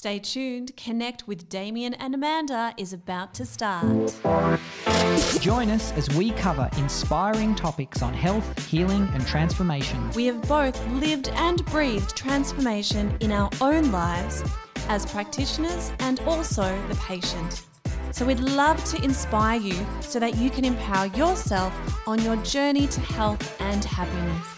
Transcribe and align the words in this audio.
Stay 0.00 0.20
tuned. 0.20 0.76
Connect 0.76 1.26
with 1.26 1.48
Damien 1.48 1.92
and 1.94 2.14
Amanda 2.14 2.72
is 2.76 2.92
about 2.92 3.34
to 3.34 3.44
start. 3.44 3.84
Join 5.40 5.70
us 5.70 5.90
as 5.94 6.08
we 6.10 6.30
cover 6.30 6.70
inspiring 6.76 7.56
topics 7.56 8.00
on 8.00 8.14
health, 8.14 8.64
healing, 8.68 9.08
and 9.12 9.26
transformation. 9.26 9.98
We 10.12 10.26
have 10.26 10.40
both 10.42 10.80
lived 10.92 11.30
and 11.30 11.66
breathed 11.66 12.16
transformation 12.16 13.16
in 13.18 13.32
our 13.32 13.50
own 13.60 13.90
lives 13.90 14.44
as 14.86 15.04
practitioners 15.04 15.90
and 15.98 16.20
also 16.20 16.62
the 16.86 16.94
patient. 16.94 17.64
So 18.12 18.24
we'd 18.24 18.38
love 18.38 18.82
to 18.92 19.02
inspire 19.02 19.58
you 19.58 19.84
so 20.00 20.20
that 20.20 20.36
you 20.36 20.48
can 20.48 20.64
empower 20.64 21.06
yourself 21.06 21.74
on 22.06 22.22
your 22.22 22.36
journey 22.44 22.86
to 22.86 23.00
health 23.00 23.60
and 23.60 23.84
happiness. 23.84 24.57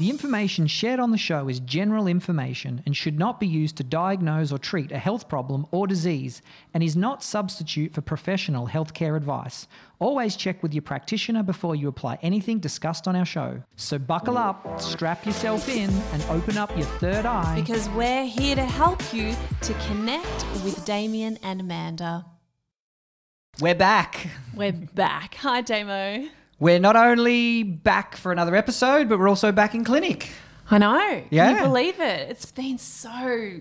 The 0.00 0.08
information 0.08 0.66
shared 0.66 0.98
on 0.98 1.10
the 1.10 1.18
show 1.18 1.50
is 1.50 1.60
general 1.60 2.06
information 2.06 2.82
and 2.86 2.96
should 2.96 3.18
not 3.18 3.38
be 3.38 3.46
used 3.46 3.76
to 3.76 3.84
diagnose 3.84 4.50
or 4.50 4.56
treat 4.56 4.92
a 4.92 4.98
health 4.98 5.28
problem 5.28 5.66
or 5.72 5.86
disease 5.86 6.40
and 6.72 6.82
is 6.82 6.96
not 6.96 7.22
substitute 7.22 7.92
for 7.92 8.00
professional 8.00 8.66
healthcare 8.66 9.14
advice. 9.14 9.68
Always 9.98 10.36
check 10.36 10.62
with 10.62 10.72
your 10.72 10.80
practitioner 10.80 11.42
before 11.42 11.76
you 11.76 11.86
apply 11.88 12.18
anything 12.22 12.60
discussed 12.60 13.08
on 13.08 13.14
our 13.14 13.26
show. 13.26 13.62
So 13.76 13.98
buckle 13.98 14.38
up, 14.38 14.80
strap 14.80 15.26
yourself 15.26 15.68
in, 15.68 15.90
and 16.14 16.22
open 16.30 16.56
up 16.56 16.74
your 16.78 16.86
third 16.86 17.26
eye. 17.26 17.60
Because 17.60 17.90
we're 17.90 18.24
here 18.24 18.54
to 18.56 18.64
help 18.64 19.12
you 19.12 19.36
to 19.60 19.74
connect 19.86 20.46
with 20.64 20.82
Damien 20.86 21.38
and 21.42 21.60
Amanda. 21.60 22.24
We're 23.60 23.74
back. 23.74 24.28
We're 24.54 24.72
back. 24.72 25.34
Hi, 25.34 25.60
Damo. 25.60 26.30
We're 26.60 26.78
not 26.78 26.94
only 26.94 27.62
back 27.62 28.16
for 28.16 28.32
another 28.32 28.54
episode, 28.54 29.08
but 29.08 29.18
we're 29.18 29.28
also 29.28 29.50
back 29.50 29.74
in 29.74 29.82
clinic. 29.82 30.30
I 30.70 30.78
know. 30.78 31.22
Yeah. 31.30 31.48
Can 31.48 31.56
you 31.56 31.62
believe 31.62 31.98
it? 32.00 32.28
It's 32.30 32.52
been 32.52 32.76
so 32.78 33.60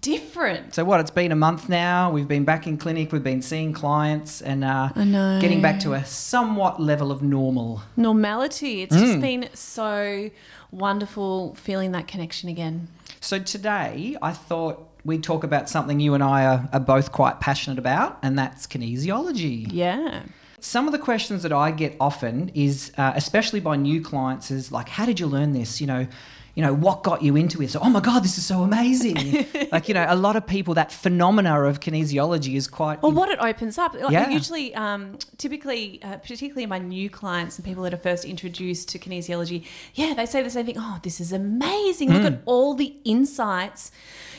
different. 0.00 0.74
So 0.74 0.84
what? 0.84 0.98
It's 1.00 1.10
been 1.10 1.30
a 1.30 1.36
month 1.36 1.68
now. 1.68 2.10
We've 2.10 2.26
been 2.26 2.44
back 2.44 2.66
in 2.66 2.78
clinic. 2.78 3.12
We've 3.12 3.22
been 3.22 3.42
seeing 3.42 3.72
clients 3.72 4.40
and 4.42 4.64
uh, 4.64 4.88
I 4.96 5.04
know. 5.04 5.40
getting 5.40 5.62
back 5.62 5.78
to 5.80 5.92
a 5.92 6.04
somewhat 6.04 6.80
level 6.80 7.12
of 7.12 7.22
normal. 7.22 7.82
Normality. 7.96 8.82
It's 8.82 8.96
Mm. 8.96 9.00
just 9.06 9.20
been 9.20 9.48
so 9.54 10.30
wonderful 10.70 11.54
feeling 11.54 11.92
that 11.92 12.08
connection 12.08 12.48
again. 12.48 12.88
So 13.20 13.38
today, 13.38 14.16
I 14.22 14.32
thought 14.32 14.88
we'd 15.04 15.22
talk 15.22 15.44
about 15.44 15.68
something 15.68 16.00
you 16.00 16.14
and 16.14 16.24
I 16.24 16.46
are, 16.46 16.68
are 16.72 16.80
both 16.80 17.12
quite 17.12 17.40
passionate 17.40 17.78
about, 17.78 18.18
and 18.22 18.38
that's 18.38 18.66
kinesiology. 18.66 19.68
Yeah. 19.70 20.22
Some 20.64 20.86
of 20.86 20.92
the 20.92 20.98
questions 20.98 21.42
that 21.42 21.52
I 21.52 21.72
get 21.72 21.96
often 21.98 22.52
is, 22.54 22.92
uh, 22.96 23.12
especially 23.16 23.58
by 23.58 23.74
new 23.74 24.00
clients, 24.00 24.52
is 24.52 24.70
like, 24.70 24.88
"How 24.88 25.04
did 25.04 25.18
you 25.18 25.26
learn 25.26 25.52
this?" 25.52 25.80
You 25.80 25.88
know, 25.88 26.06
you 26.54 26.62
know, 26.62 26.74
what 26.74 27.02
got 27.02 27.22
you 27.22 27.34
into 27.36 27.62
it? 27.62 27.70
So, 27.70 27.80
oh 27.82 27.88
my 27.88 28.00
god, 28.00 28.22
this 28.22 28.36
is 28.36 28.44
so 28.44 28.62
amazing! 28.62 29.46
like, 29.72 29.88
you 29.88 29.94
know, 29.94 30.04
a 30.08 30.14
lot 30.16 30.36
of 30.36 30.46
people 30.46 30.74
that 30.74 30.92
phenomena 30.92 31.62
of 31.64 31.80
kinesiology 31.80 32.54
is 32.56 32.68
quite. 32.68 33.02
Well, 33.02 33.12
what 33.12 33.30
it 33.30 33.38
opens 33.40 33.78
up, 33.78 33.94
like, 33.94 34.10
Yeah. 34.12 34.28
usually, 34.28 34.74
um, 34.74 35.16
typically, 35.38 36.00
uh, 36.02 36.16
particularly 36.18 36.66
my 36.66 36.78
new 36.78 37.08
clients 37.08 37.56
and 37.56 37.64
people 37.64 37.82
that 37.84 37.94
are 37.94 37.98
first 37.98 38.24
introduced 38.24 38.88
to 38.90 38.98
kinesiology, 38.98 39.64
yeah, 39.94 40.12
they 40.14 40.26
say 40.26 40.42
the 40.42 40.50
same 40.50 40.66
thing. 40.66 40.76
Oh, 40.78 40.98
this 41.02 41.20
is 41.20 41.32
amazing! 41.32 42.12
Look 42.12 42.22
Mm. 42.22 42.26
at 42.32 42.38
all 42.44 42.74
the 42.74 42.94
insights 43.04 43.90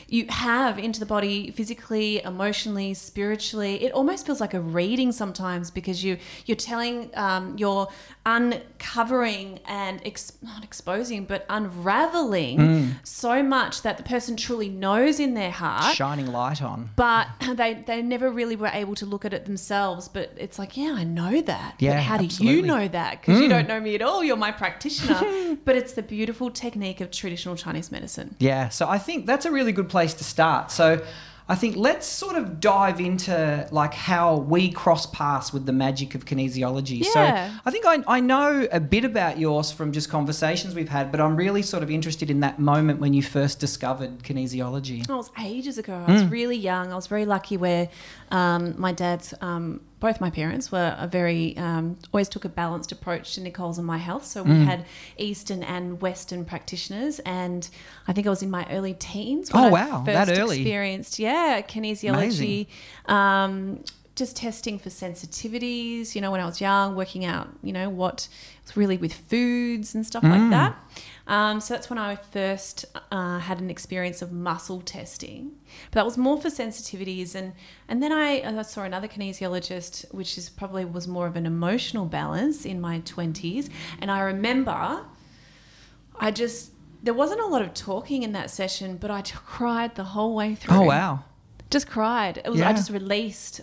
you 0.06 0.26
have 0.28 0.78
into 0.78 1.00
the 1.00 1.06
body, 1.06 1.50
physically, 1.50 2.22
emotionally, 2.22 2.92
spiritually. 2.94 3.82
It 3.82 3.90
almost 3.92 4.26
feels 4.26 4.38
like 4.40 4.52
a 4.54 4.60
reading 4.60 5.10
sometimes 5.12 5.70
because 5.70 6.04
you 6.04 6.18
you're 6.46 6.56
telling, 6.58 7.10
um, 7.14 7.56
you're 7.56 7.88
uncovering 8.26 9.60
and 9.66 10.00
ex- 10.04 10.32
not 10.42 10.62
exposing, 10.62 11.24
but 11.24 11.44
unraveling 11.48 12.03
Mm. 12.12 12.94
so 13.04 13.42
much 13.42 13.82
that 13.82 13.96
the 13.96 14.02
person 14.02 14.36
truly 14.36 14.68
knows 14.68 15.18
in 15.20 15.34
their 15.34 15.50
heart 15.50 15.94
shining 15.94 16.26
light 16.32 16.62
on. 16.62 16.90
but 16.96 17.28
they 17.54 17.74
they 17.86 18.02
never 18.02 18.30
really 18.30 18.56
were 18.56 18.70
able 18.72 18.94
to 18.96 19.06
look 19.06 19.24
at 19.24 19.32
it 19.32 19.44
themselves. 19.46 20.08
But 20.08 20.32
it's 20.36 20.58
like 20.58 20.76
yeah 20.76 20.94
i 20.96 21.04
know 21.04 21.40
that. 21.42 21.74
Yeah, 21.78 21.94
but 21.96 22.02
how 22.02 22.16
do 22.18 22.26
you 22.44 22.62
know 22.62 22.88
that? 22.88 23.20
Because 23.20 23.40
you 23.40 23.48
don't 23.48 23.68
know 23.68 23.80
me 23.80 23.94
at 23.94 24.02
all. 24.02 24.22
You're 24.24 24.36
my 24.36 24.52
practitioner. 24.52 25.56
But 25.64 25.76
it's 25.76 25.92
the 25.94 26.02
beautiful 26.02 26.50
technique 26.50 27.00
of 27.00 27.10
traditional 27.10 27.56
chinese 27.56 27.90
medicine. 27.92 28.34
Yeah, 28.38 28.68
so 28.68 28.88
I 28.88 28.98
think 28.98 29.26
that's 29.26 29.46
a 29.46 29.50
really 29.50 29.72
good 29.72 29.88
place 29.88 30.12
to 30.14 30.24
start. 30.24 30.70
So 30.70 31.02
I 31.46 31.54
think 31.56 31.76
let's 31.76 32.06
sort 32.06 32.36
of 32.36 32.58
dive 32.58 33.00
into 33.00 33.68
like 33.70 33.92
how 33.92 34.36
we 34.36 34.70
cross 34.70 35.04
paths 35.04 35.52
with 35.52 35.66
the 35.66 35.74
magic 35.74 36.14
of 36.14 36.24
kinesiology. 36.24 37.04
Yeah. 37.04 37.10
So 37.52 37.60
I 37.66 37.70
think 37.70 37.84
I, 37.86 38.02
I 38.06 38.20
know 38.20 38.66
a 38.72 38.80
bit 38.80 39.04
about 39.04 39.38
yours 39.38 39.70
from 39.70 39.92
just 39.92 40.08
conversations 40.08 40.74
we've 40.74 40.88
had, 40.88 41.10
but 41.12 41.20
I'm 41.20 41.36
really 41.36 41.60
sort 41.60 41.82
of 41.82 41.90
interested 41.90 42.30
in 42.30 42.40
that 42.40 42.58
moment 42.58 42.98
when 42.98 43.12
you 43.12 43.22
first 43.22 43.60
discovered 43.60 44.22
kinesiology. 44.22 45.04
Oh, 45.10 45.14
it 45.14 45.16
was 45.18 45.30
ages 45.38 45.76
ago. 45.76 46.02
I 46.06 46.10
Mm. 46.10 46.12
was 46.14 46.24
really 46.24 46.56
young. 46.56 46.90
I 46.92 46.96
was 46.96 47.08
very 47.08 47.26
lucky 47.26 47.58
where 47.58 47.90
um, 48.38 48.74
my 48.86 48.92
dad's, 48.92 49.32
um, 49.40 49.80
both 50.00 50.20
my 50.20 50.28
parents 50.40 50.70
were 50.72 50.90
a 50.98 51.06
very, 51.06 51.56
um, 51.56 51.96
always 52.12 52.28
took 52.28 52.44
a 52.44 52.48
balanced 52.62 52.90
approach 52.92 53.34
to 53.34 53.40
Nicole's 53.40 53.78
and 53.78 53.86
my 53.86 53.98
health. 54.08 54.24
So 54.26 54.42
we 54.42 54.50
Mm. 54.50 54.64
had 54.64 54.80
Eastern 55.16 55.62
and 55.62 56.00
Western 56.06 56.44
practitioners. 56.44 57.20
And 57.20 57.62
I 58.08 58.12
think 58.12 58.26
I 58.26 58.30
was 58.30 58.42
in 58.42 58.50
my 58.50 58.66
early 58.70 58.94
teens 58.94 59.52
when 59.52 59.64
Oh, 59.64 59.68
I 59.68 59.70
wow. 59.70 60.02
That 60.06 60.26
first 60.28 60.40
early. 60.40 60.56
experienced, 60.60 61.18
yeah, 61.18 61.62
kinesiology. 61.62 62.66
Um, 63.06 63.82
just 64.16 64.36
testing 64.36 64.78
for 64.78 64.90
sensitivities, 64.90 66.14
you 66.14 66.20
know, 66.20 66.30
when 66.30 66.40
I 66.40 66.46
was 66.46 66.60
young, 66.60 66.94
working 66.96 67.24
out, 67.24 67.48
you 67.62 67.72
know, 67.72 67.88
what 67.88 68.28
was 68.64 68.76
really 68.76 68.96
with 68.96 69.12
foods 69.12 69.94
and 69.94 70.06
stuff 70.06 70.22
Mm. 70.22 70.30
like 70.30 70.50
that. 70.50 70.76
Um, 71.26 71.60
so 71.60 71.72
that's 71.72 71.88
when 71.88 71.98
I 71.98 72.16
first 72.16 72.84
uh, 73.10 73.38
had 73.38 73.58
an 73.60 73.70
experience 73.70 74.20
of 74.20 74.30
muscle 74.30 74.82
testing, 74.82 75.52
but 75.90 76.00
that 76.00 76.04
was 76.04 76.18
more 76.18 76.38
for 76.38 76.48
sensitivities. 76.48 77.34
And 77.34 77.54
and 77.88 78.02
then 78.02 78.12
I, 78.12 78.40
uh, 78.40 78.62
saw 78.62 78.82
another 78.82 79.08
kinesiologist, 79.08 80.12
which 80.12 80.36
is 80.36 80.50
probably 80.50 80.84
was 80.84 81.08
more 81.08 81.26
of 81.26 81.36
an 81.36 81.46
emotional 81.46 82.04
balance 82.04 82.66
in 82.66 82.78
my 82.80 83.00
twenties. 83.00 83.70
And 84.00 84.10
I 84.10 84.20
remember, 84.20 85.06
I 86.20 86.30
just 86.30 86.72
there 87.02 87.14
wasn't 87.14 87.40
a 87.40 87.46
lot 87.46 87.62
of 87.62 87.74
talking 87.74 88.22
in 88.22 88.32
that 88.32 88.50
session, 88.50 88.96
but 88.96 89.10
I 89.10 89.22
cried 89.22 89.94
the 89.94 90.04
whole 90.04 90.34
way 90.34 90.54
through. 90.54 90.76
Oh, 90.76 90.82
wow. 90.82 91.24
Just 91.70 91.86
cried. 91.86 92.38
It 92.44 92.50
was 92.50 92.60
I 92.60 92.72
just 92.72 92.90
released, 92.90 93.60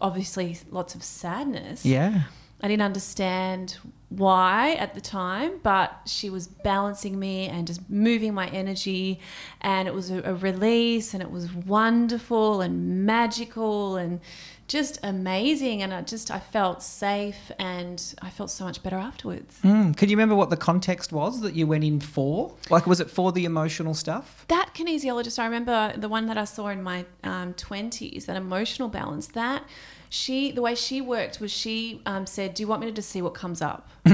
obviously, 0.00 0.58
lots 0.70 0.94
of 0.94 1.02
sadness. 1.02 1.84
Yeah. 1.84 2.22
I 2.60 2.68
didn't 2.68 2.82
understand 2.82 3.78
why 4.08 4.72
at 4.74 4.94
the 4.94 5.00
time, 5.00 5.60
but 5.62 6.00
she 6.06 6.30
was 6.30 6.48
balancing 6.48 7.18
me 7.18 7.46
and 7.46 7.66
just 7.66 7.88
moving 7.90 8.32
my 8.32 8.48
energy. 8.48 9.20
And 9.60 9.86
it 9.86 9.94
was 9.94 10.10
a, 10.10 10.22
a 10.22 10.34
release 10.34 11.12
and 11.12 11.22
it 11.22 11.30
was 11.30 11.52
wonderful 11.52 12.60
and 12.60 13.04
magical 13.04 13.96
and 13.96 14.20
just 14.66 14.98
amazing. 15.02 15.82
And 15.82 15.92
I 15.92 16.02
just, 16.02 16.30
I 16.30 16.40
felt 16.40 16.82
safe 16.82 17.52
and 17.58 18.02
I 18.22 18.30
felt 18.30 18.50
so 18.50 18.64
much 18.64 18.82
better 18.82 18.96
afterwards. 18.96 19.58
Mm. 19.62 19.96
Could 19.96 20.10
you 20.10 20.16
remember 20.16 20.34
what 20.34 20.50
the 20.50 20.56
context 20.56 21.12
was 21.12 21.40
that 21.42 21.54
you 21.54 21.66
went 21.66 21.84
in 21.84 22.00
for? 22.00 22.54
Like, 22.70 22.86
was 22.86 23.00
it 23.00 23.10
for 23.10 23.30
the 23.30 23.44
emotional 23.44 23.94
stuff? 23.94 24.46
That 24.48 24.70
kinesiologist, 24.74 25.38
I 25.38 25.44
remember 25.44 25.92
the 25.96 26.08
one 26.08 26.26
that 26.26 26.38
I 26.38 26.44
saw 26.44 26.68
in 26.68 26.82
my 26.82 27.04
um, 27.24 27.54
20s, 27.54 28.26
that 28.26 28.36
emotional 28.36 28.88
balance, 28.88 29.28
that 29.28 29.64
she, 30.10 30.50
the 30.52 30.62
way 30.62 30.74
she 30.74 31.00
worked 31.00 31.40
was 31.40 31.50
she 31.52 32.00
um, 32.06 32.26
said, 32.26 32.54
Do 32.54 32.62
you 32.62 32.66
want 32.66 32.80
me 32.80 32.86
to 32.86 32.92
just 32.92 33.10
see 33.10 33.20
what 33.22 33.34
comes 33.34 33.60
up? 33.60 33.88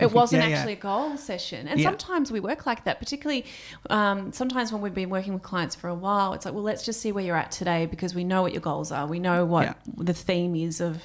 it 0.00 0.10
wasn't 0.12 0.42
Yeah, 0.42 0.48
yeah. 0.48 0.56
actually 0.56 0.72
a 0.74 0.76
goal 0.76 1.16
session. 1.16 1.68
And 1.68 1.78
Yeah. 1.78 1.88
sometimes 1.90 2.32
we 2.32 2.40
work 2.40 2.64
like 2.66 2.84
that, 2.84 2.98
particularly 2.98 3.44
um, 3.90 4.32
sometimes 4.32 4.72
when 4.72 4.80
we've 4.80 4.94
been 4.94 5.10
working 5.10 5.34
with 5.34 5.42
clients 5.42 5.74
for 5.74 5.88
a 5.88 5.94
while, 5.94 6.32
it's 6.32 6.44
like, 6.44 6.54
Well, 6.54 6.62
let's 6.62 6.82
just 6.84 7.00
see 7.00 7.12
where 7.12 7.22
you're 7.24 7.36
at 7.36 7.50
today 7.50 7.86
because 7.86 8.14
we 8.14 8.24
know 8.24 8.40
what 8.42 8.52
your 8.52 8.62
goals 8.62 8.90
are. 8.90 9.06
We 9.06 9.18
know 9.18 9.44
what 9.44 9.64
Yeah. 9.64 9.74
the 9.96 10.14
theme 10.14 10.54
is 10.56 10.80
of 10.80 11.02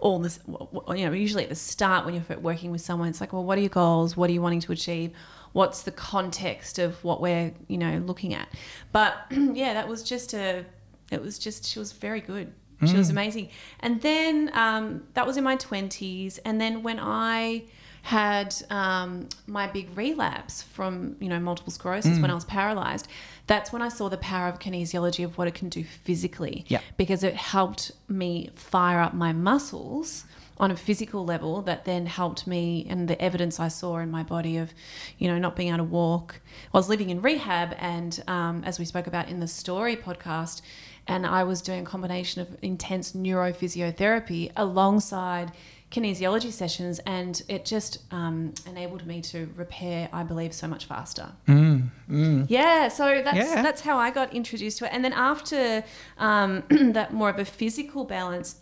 all 0.00 0.18
this. 0.20 0.38
You 0.48 1.06
know, 1.06 1.12
usually 1.12 1.42
at 1.44 1.48
the 1.50 1.54
start 1.54 2.04
when 2.06 2.14
you're 2.14 2.38
working 2.38 2.70
with 2.70 2.80
someone, 2.80 3.08
it's 3.08 3.20
like, 3.20 3.32
Well, 3.32 3.44
what 3.44 3.58
are 3.58 3.62
your 3.62 3.70
goals? 3.70 4.16
What 4.16 4.30
are 4.30 4.32
you 4.32 4.42
wanting 4.42 4.60
to 4.60 4.72
achieve? 4.72 5.12
what's 5.54 5.82
the 5.82 5.90
context 5.92 6.78
of 6.78 7.04
what 7.04 7.20
we're 7.20 7.52
you 7.68 7.76
know 7.76 7.98
looking 8.06 8.32
at 8.32 8.48
but 8.90 9.14
yeah 9.30 9.74
that 9.74 9.86
was 9.86 10.02
just 10.02 10.32
a 10.32 10.64
it 11.10 11.20
was 11.20 11.38
just 11.38 11.66
she 11.66 11.78
was 11.78 11.92
very 11.92 12.22
good 12.22 12.50
she 12.86 12.96
was 12.96 13.10
amazing. 13.10 13.48
And 13.80 14.00
then 14.02 14.50
um, 14.54 15.02
that 15.14 15.26
was 15.26 15.36
in 15.36 15.44
my 15.44 15.56
20s 15.56 16.38
and 16.44 16.60
then 16.60 16.82
when 16.82 16.98
i 17.00 17.62
had 18.02 18.52
um, 18.70 19.28
my 19.46 19.66
big 19.68 19.96
relapse 19.96 20.62
from 20.62 21.16
you 21.20 21.28
know 21.28 21.38
multiple 21.38 21.72
sclerosis 21.72 22.18
when 22.18 22.30
i 22.30 22.34
was 22.34 22.44
paralyzed 22.44 23.06
that's 23.46 23.72
when 23.72 23.80
i 23.80 23.88
saw 23.88 24.08
the 24.08 24.16
power 24.16 24.48
of 24.48 24.58
kinesiology 24.58 25.24
of 25.24 25.38
what 25.38 25.46
it 25.46 25.54
can 25.54 25.68
do 25.68 25.84
physically. 25.84 26.64
Yeah. 26.68 26.80
because 26.96 27.22
it 27.22 27.34
helped 27.34 27.92
me 28.08 28.50
fire 28.56 29.00
up 29.00 29.14
my 29.14 29.32
muscles 29.32 30.24
on 30.58 30.70
a 30.70 30.76
physical 30.76 31.24
level 31.24 31.62
that 31.62 31.84
then 31.84 32.06
helped 32.06 32.46
me 32.46 32.86
and 32.88 33.08
the 33.08 33.20
evidence 33.20 33.58
I 33.58 33.68
saw 33.68 33.98
in 33.98 34.10
my 34.10 34.22
body 34.22 34.58
of, 34.58 34.72
you 35.18 35.26
know, 35.26 35.38
not 35.38 35.56
being 35.56 35.70
able 35.70 35.78
to 35.78 35.84
walk. 35.84 36.40
I 36.72 36.76
was 36.76 36.88
living 36.88 37.10
in 37.10 37.20
rehab 37.20 37.74
and 37.78 38.22
um, 38.28 38.62
as 38.64 38.78
we 38.78 38.84
spoke 38.84 39.08
about 39.08 39.28
in 39.28 39.40
the 39.40 39.48
story 39.48 39.96
podcast, 39.96 40.62
and 41.06 41.26
I 41.26 41.44
was 41.44 41.62
doing 41.62 41.82
a 41.82 41.84
combination 41.84 42.40
of 42.42 42.56
intense 42.62 43.12
neurophysiotherapy 43.12 44.52
alongside 44.56 45.52
kinesiology 45.90 46.50
sessions, 46.50 47.00
and 47.00 47.42
it 47.48 47.64
just 47.66 47.98
um, 48.12 48.54
enabled 48.66 49.06
me 49.06 49.20
to 49.20 49.48
repair, 49.56 50.08
I 50.12 50.22
believe, 50.22 50.54
so 50.54 50.66
much 50.66 50.86
faster. 50.86 51.32
Mm, 51.46 51.90
mm. 52.10 52.46
Yeah, 52.48 52.88
so 52.88 53.20
that's 53.22 53.36
Yeah. 53.36 53.60
that's 53.62 53.82
how 53.82 53.98
I 53.98 54.10
got 54.10 54.32
introduced 54.32 54.78
to 54.78 54.86
it. 54.86 54.90
And 54.94 55.04
then 55.04 55.12
after 55.12 55.84
um, 56.18 56.62
that, 56.70 57.12
more 57.12 57.28
of 57.28 57.38
a 57.38 57.44
physical 57.44 58.04
balance, 58.04 58.56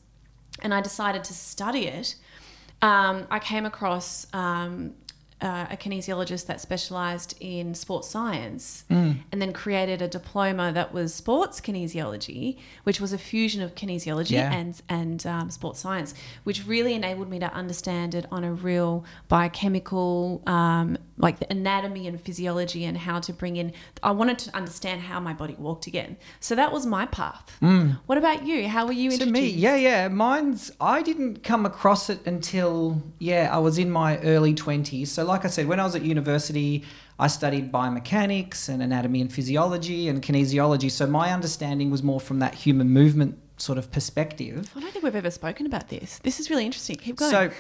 and 0.60 0.74
I 0.74 0.80
decided 0.80 1.22
to 1.24 1.34
study 1.34 1.86
it. 1.86 2.16
Um, 2.82 3.26
I 3.30 3.38
came 3.38 3.66
across 3.66 4.26
um, 4.32 4.94
uh, 5.42 5.66
a 5.70 5.76
kinesiologist 5.76 6.46
that 6.46 6.60
specialised 6.60 7.34
in 7.40 7.74
sports 7.74 8.08
science, 8.08 8.84
Mm. 8.90 9.16
and 9.32 9.40
then 9.42 9.52
created 9.52 10.02
a 10.02 10.08
diploma 10.08 10.72
that 10.72 10.92
was 10.92 11.14
sports 11.14 11.60
kinesiology, 11.60 12.58
which 12.84 13.00
was 13.00 13.12
a 13.12 13.18
fusion 13.18 13.62
of 13.62 13.74
kinesiology 13.74 14.32
Yeah. 14.32 14.52
and 14.52 14.80
and 14.88 15.26
um, 15.26 15.50
sports 15.50 15.80
science, 15.80 16.14
which 16.44 16.66
really 16.66 16.94
enabled 16.94 17.28
me 17.30 17.38
to 17.38 17.52
understand 17.54 18.14
it 18.14 18.26
on 18.30 18.44
a 18.44 18.52
real 18.52 19.04
biochemical, 19.28 20.42
um, 20.46 20.96
like 21.18 21.38
the 21.38 21.50
anatomy 21.50 22.06
and 22.06 22.20
physiology, 22.20 22.84
and 22.84 22.96
how 22.96 23.18
to 23.20 23.32
bring 23.32 23.56
in. 23.56 23.72
I 24.02 24.10
wanted 24.12 24.38
to 24.40 24.56
understand 24.56 25.02
how 25.02 25.20
my 25.20 25.32
body 25.32 25.54
walked 25.58 25.86
again. 25.86 26.16
So 26.40 26.54
that 26.54 26.72
was 26.72 26.86
my 26.86 27.06
path. 27.06 27.56
What 28.06 28.18
about 28.18 28.46
you? 28.46 28.68
How 28.68 28.86
were 28.86 28.92
you 28.92 29.10
To 29.10 29.14
introduced? 29.14 29.32
me, 29.32 29.48
yeah, 29.48 29.76
yeah. 29.76 30.08
Mine's 30.08 30.70
I 30.80 31.02
didn't 31.02 31.42
come 31.42 31.66
across 31.66 32.08
it 32.10 32.20
until 32.26 33.02
yeah, 33.18 33.48
I 33.52 33.58
was 33.58 33.78
in 33.78 33.90
my 33.90 34.18
early 34.18 34.54
twenties. 34.54 35.10
So 35.12 35.24
like 35.30 35.44
I 35.44 35.48
said, 35.48 35.66
when 35.66 35.80
I 35.80 35.84
was 35.84 35.94
at 35.94 36.02
university, 36.02 36.84
I 37.18 37.26
studied 37.26 37.72
biomechanics 37.72 38.68
and 38.68 38.82
anatomy 38.82 39.20
and 39.20 39.32
physiology 39.32 40.08
and 40.08 40.22
kinesiology. 40.22 40.90
So 40.90 41.06
my 41.06 41.32
understanding 41.32 41.90
was 41.90 42.02
more 42.02 42.20
from 42.20 42.38
that 42.40 42.54
human 42.54 42.90
movement 42.90 43.38
sort 43.56 43.78
of 43.78 43.90
perspective. 43.90 44.70
I 44.76 44.80
don't 44.80 44.92
think 44.92 45.04
we've 45.04 45.16
ever 45.16 45.30
spoken 45.30 45.66
about 45.66 45.88
this. 45.88 46.18
This 46.18 46.40
is 46.40 46.50
really 46.50 46.64
interesting. 46.66 46.96
Keep 46.96 47.16
going. 47.16 47.30
So 47.30 47.50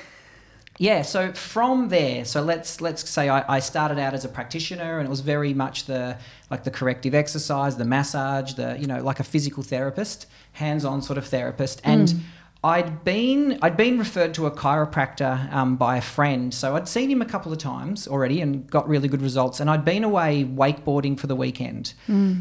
yeah, 0.78 1.02
so 1.02 1.32
from 1.32 1.90
there, 1.90 2.24
so 2.24 2.40
let's 2.40 2.80
let's 2.80 3.08
say 3.08 3.28
I, 3.28 3.56
I 3.56 3.60
started 3.60 3.98
out 3.98 4.14
as 4.14 4.24
a 4.24 4.28
practitioner, 4.28 4.98
and 4.98 5.06
it 5.06 5.10
was 5.10 5.20
very 5.20 5.52
much 5.52 5.84
the 5.84 6.16
like 6.50 6.64
the 6.64 6.70
corrective 6.70 7.14
exercise, 7.14 7.76
the 7.76 7.84
massage, 7.84 8.54
the 8.54 8.78
you 8.78 8.86
know 8.86 9.02
like 9.02 9.20
a 9.20 9.24
physical 9.24 9.62
therapist, 9.62 10.26
hands-on 10.52 11.02
sort 11.02 11.18
of 11.18 11.26
therapist, 11.26 11.80
and. 11.84 12.08
Mm. 12.08 12.20
I'd 12.62 13.04
been 13.04 13.58
I'd 13.62 13.76
been 13.76 13.98
referred 13.98 14.34
to 14.34 14.46
a 14.46 14.50
chiropractor 14.50 15.50
um, 15.52 15.76
by 15.76 15.96
a 15.96 16.02
friend, 16.02 16.52
so 16.52 16.76
I'd 16.76 16.88
seen 16.88 17.10
him 17.10 17.22
a 17.22 17.26
couple 17.26 17.52
of 17.52 17.58
times 17.58 18.06
already 18.06 18.42
and 18.42 18.68
got 18.70 18.86
really 18.86 19.08
good 19.08 19.22
results. 19.22 19.60
And 19.60 19.70
I'd 19.70 19.84
been 19.84 20.04
away 20.04 20.44
wakeboarding 20.44 21.18
for 21.18 21.26
the 21.26 21.36
weekend, 21.36 21.94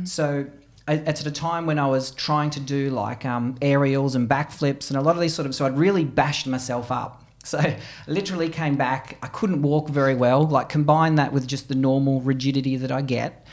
so 0.05 0.45
it's 0.89 1.21
at 1.21 1.27
a 1.27 1.31
time 1.31 1.65
when 1.65 1.79
I 1.79 1.87
was 1.87 2.11
trying 2.11 2.49
to 2.51 2.59
do 2.59 2.89
like 2.89 3.25
um, 3.25 3.55
aerials 3.61 4.15
and 4.15 4.27
backflips 4.27 4.89
and 4.89 4.97
a 4.97 5.01
lot 5.01 5.15
of 5.15 5.21
these 5.21 5.33
sort 5.33 5.45
of. 5.45 5.55
So 5.55 5.65
I'd 5.65 5.77
really 5.77 6.03
bashed 6.03 6.47
myself 6.47 6.91
up. 6.91 7.23
So 7.45 7.57
I 7.59 7.77
literally 8.07 8.49
came 8.49 8.75
back. 8.75 9.17
I 9.23 9.27
couldn't 9.27 9.61
walk 9.61 9.87
very 9.87 10.15
well. 10.15 10.45
Like 10.45 10.67
combine 10.67 11.15
that 11.15 11.31
with 11.31 11.47
just 11.47 11.69
the 11.69 11.75
normal 11.75 12.19
rigidity 12.19 12.75
that 12.75 12.91
I 12.91 13.03
get, 13.03 13.47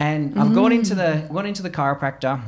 and 0.00 0.36
I've 0.36 0.52
gone 0.52 0.72
into 0.72 0.96
the 0.96 1.28
gone 1.32 1.46
into 1.46 1.62
the 1.62 1.70
chiropractor. 1.70 2.42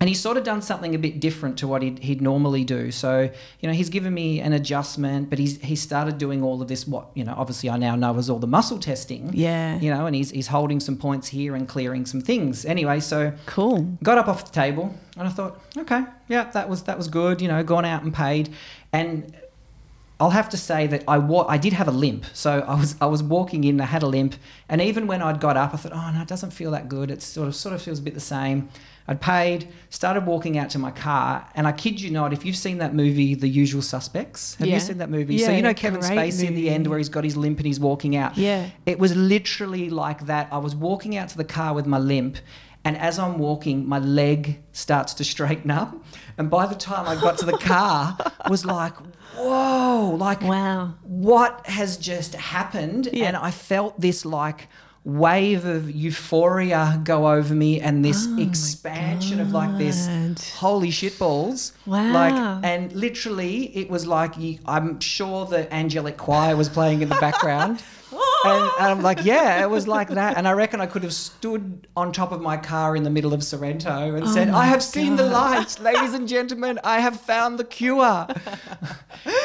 And 0.00 0.08
he's 0.08 0.18
sort 0.18 0.38
of 0.38 0.44
done 0.44 0.62
something 0.62 0.94
a 0.94 0.98
bit 0.98 1.20
different 1.20 1.58
to 1.58 1.68
what 1.68 1.82
he'd, 1.82 1.98
he'd 1.98 2.22
normally 2.22 2.64
do. 2.64 2.90
So, 2.90 3.30
you 3.60 3.68
know, 3.68 3.74
he's 3.74 3.90
given 3.90 4.14
me 4.14 4.40
an 4.40 4.54
adjustment, 4.54 5.28
but 5.28 5.38
he's 5.38 5.60
he 5.60 5.76
started 5.76 6.16
doing 6.16 6.42
all 6.42 6.62
of 6.62 6.68
this, 6.68 6.88
what, 6.88 7.08
you 7.14 7.22
know, 7.22 7.34
obviously 7.36 7.68
I 7.68 7.76
now 7.76 7.96
know 7.96 8.16
is 8.16 8.30
all 8.30 8.38
the 8.38 8.46
muscle 8.46 8.78
testing. 8.78 9.30
Yeah. 9.34 9.78
You 9.78 9.90
know, 9.90 10.06
and 10.06 10.16
he's, 10.16 10.30
he's 10.30 10.46
holding 10.46 10.80
some 10.80 10.96
points 10.96 11.28
here 11.28 11.54
and 11.54 11.68
clearing 11.68 12.06
some 12.06 12.22
things. 12.22 12.64
Anyway, 12.64 13.00
so 13.00 13.34
cool. 13.44 13.82
got 14.02 14.16
up 14.16 14.26
off 14.26 14.46
the 14.46 14.52
table 14.52 14.94
and 15.18 15.28
I 15.28 15.30
thought, 15.30 15.60
okay, 15.76 16.04
yeah, 16.28 16.44
that 16.52 16.68
was 16.68 16.84
that 16.84 16.96
was 16.96 17.06
good. 17.08 17.42
You 17.42 17.48
know, 17.48 17.62
gone 17.62 17.84
out 17.84 18.02
and 18.02 18.14
paid, 18.14 18.54
and 18.92 19.36
I'll 20.18 20.30
have 20.30 20.48
to 20.50 20.56
say 20.56 20.86
that 20.86 21.04
I 21.06 21.18
wa- 21.18 21.46
I 21.46 21.58
did 21.58 21.74
have 21.74 21.88
a 21.88 21.92
limp. 21.92 22.24
So 22.32 22.64
I 22.66 22.74
was 22.74 22.96
I 23.02 23.06
was 23.06 23.22
walking 23.22 23.64
in, 23.64 23.80
I 23.80 23.84
had 23.84 24.02
a 24.02 24.06
limp, 24.06 24.34
and 24.68 24.80
even 24.80 25.06
when 25.06 25.20
I'd 25.20 25.40
got 25.40 25.58
up, 25.58 25.74
I 25.74 25.76
thought, 25.76 25.92
oh 25.92 26.10
no, 26.14 26.22
it 26.22 26.28
doesn't 26.28 26.52
feel 26.52 26.70
that 26.70 26.88
good. 26.88 27.10
It 27.10 27.20
sort 27.20 27.48
of 27.48 27.54
sort 27.54 27.74
of 27.74 27.82
feels 27.82 27.98
a 27.98 28.02
bit 28.02 28.14
the 28.14 28.20
same. 28.20 28.70
I'd 29.10 29.20
paid, 29.20 29.68
started 29.88 30.24
walking 30.24 30.56
out 30.56 30.70
to 30.70 30.78
my 30.78 30.92
car, 30.92 31.44
and 31.56 31.66
I 31.66 31.72
kid 31.72 32.00
you 32.00 32.10
not, 32.12 32.32
if 32.32 32.44
you've 32.44 32.56
seen 32.56 32.78
that 32.78 32.94
movie, 32.94 33.34
The 33.34 33.48
Usual 33.48 33.82
Suspects, 33.82 34.54
have 34.54 34.68
Yeah. 34.68 34.74
you 34.74 34.80
seen 34.80 34.98
that 34.98 35.10
movie? 35.10 35.36
so 35.38 35.50
you 35.50 35.62
know 35.62 35.74
Kevin 35.74 36.00
Spacey 36.00 36.46
in 36.46 36.54
the 36.54 36.70
end 36.70 36.86
where 36.86 36.96
he's 36.96 37.08
got 37.08 37.24
his 37.24 37.36
limp 37.36 37.58
and 37.58 37.66
he's 37.66 37.80
walking 37.80 38.14
out. 38.16 38.38
Yeah. 38.38 38.66
It 38.86 39.00
was 39.00 39.16
literally 39.16 39.90
like 39.90 40.26
that. 40.26 40.46
I 40.52 40.58
was 40.58 40.76
walking 40.76 41.16
out 41.16 41.28
to 41.30 41.36
the 41.36 41.44
car 41.44 41.74
with 41.74 41.86
my 41.86 41.98
limp, 41.98 42.38
and 42.84 42.96
as 42.96 43.18
I'm 43.18 43.36
walking, 43.38 43.86
my 43.88 43.98
leg 43.98 44.62
starts 44.72 45.12
to 45.14 45.24
straighten 45.24 45.72
up. 45.72 45.94
And 46.38 46.48
by 46.48 46.66
the 46.66 46.76
time 46.76 47.06
I 47.08 47.20
got 47.20 47.36
to 47.38 47.46
the 47.46 47.58
car, 47.58 48.16
was 48.48 48.64
like, 48.64 48.94
whoa, 49.36 50.14
like 50.16 50.40
Wow. 50.42 50.94
what 51.02 51.66
has 51.66 51.96
just 51.96 52.34
happened? 52.34 53.08
Yeah. 53.12 53.26
And 53.26 53.36
I 53.36 53.50
felt 53.50 54.00
this 54.00 54.24
like 54.24 54.68
wave 55.04 55.64
of 55.64 55.90
euphoria 55.90 57.00
go 57.04 57.30
over 57.30 57.54
me 57.54 57.80
and 57.80 58.04
this 58.04 58.26
Oh 58.28 58.38
expansion 58.38 59.40
of 59.40 59.52
like 59.52 59.78
this 59.78 60.08
holy 60.56 60.90
shit 60.90 61.18
balls. 61.18 61.72
Wow. 61.86 62.12
like 62.12 62.64
and 62.64 62.92
literally 62.92 63.76
it 63.76 63.88
was 63.88 64.06
like 64.06 64.34
i'm 64.66 65.00
sure 65.00 65.46
the 65.46 65.72
angelic 65.72 66.18
choir 66.18 66.54
was 66.54 66.68
playing 66.68 67.00
in 67.00 67.08
the 67.08 67.16
background 67.16 67.82
and, 68.12 68.70
and 68.78 68.86
i'm 68.86 69.02
like 69.02 69.24
yeah 69.24 69.62
it 69.62 69.70
was 69.70 69.86
like 69.88 70.08
that 70.08 70.36
and 70.36 70.46
i 70.48 70.52
reckon 70.52 70.80
i 70.80 70.86
could 70.86 71.02
have 71.02 71.12
stood 71.12 71.86
on 71.96 72.12
top 72.12 72.32
of 72.32 72.40
my 72.40 72.56
car 72.56 72.96
in 72.96 73.02
the 73.02 73.10
middle 73.10 73.32
of 73.34 73.42
sorrento 73.44 74.14
and 74.14 74.24
Oh 74.24 74.32
said 74.34 74.48
i 74.48 74.64
have 74.66 74.82
seen 74.82 75.16
the 75.16 75.24
light 75.26 75.78
ladies 75.80 76.14
and 76.14 76.26
gentlemen 76.28 76.78
i 76.84 77.00
have 77.00 77.20
found 77.20 77.58
the 77.58 77.64
cure 77.64 78.26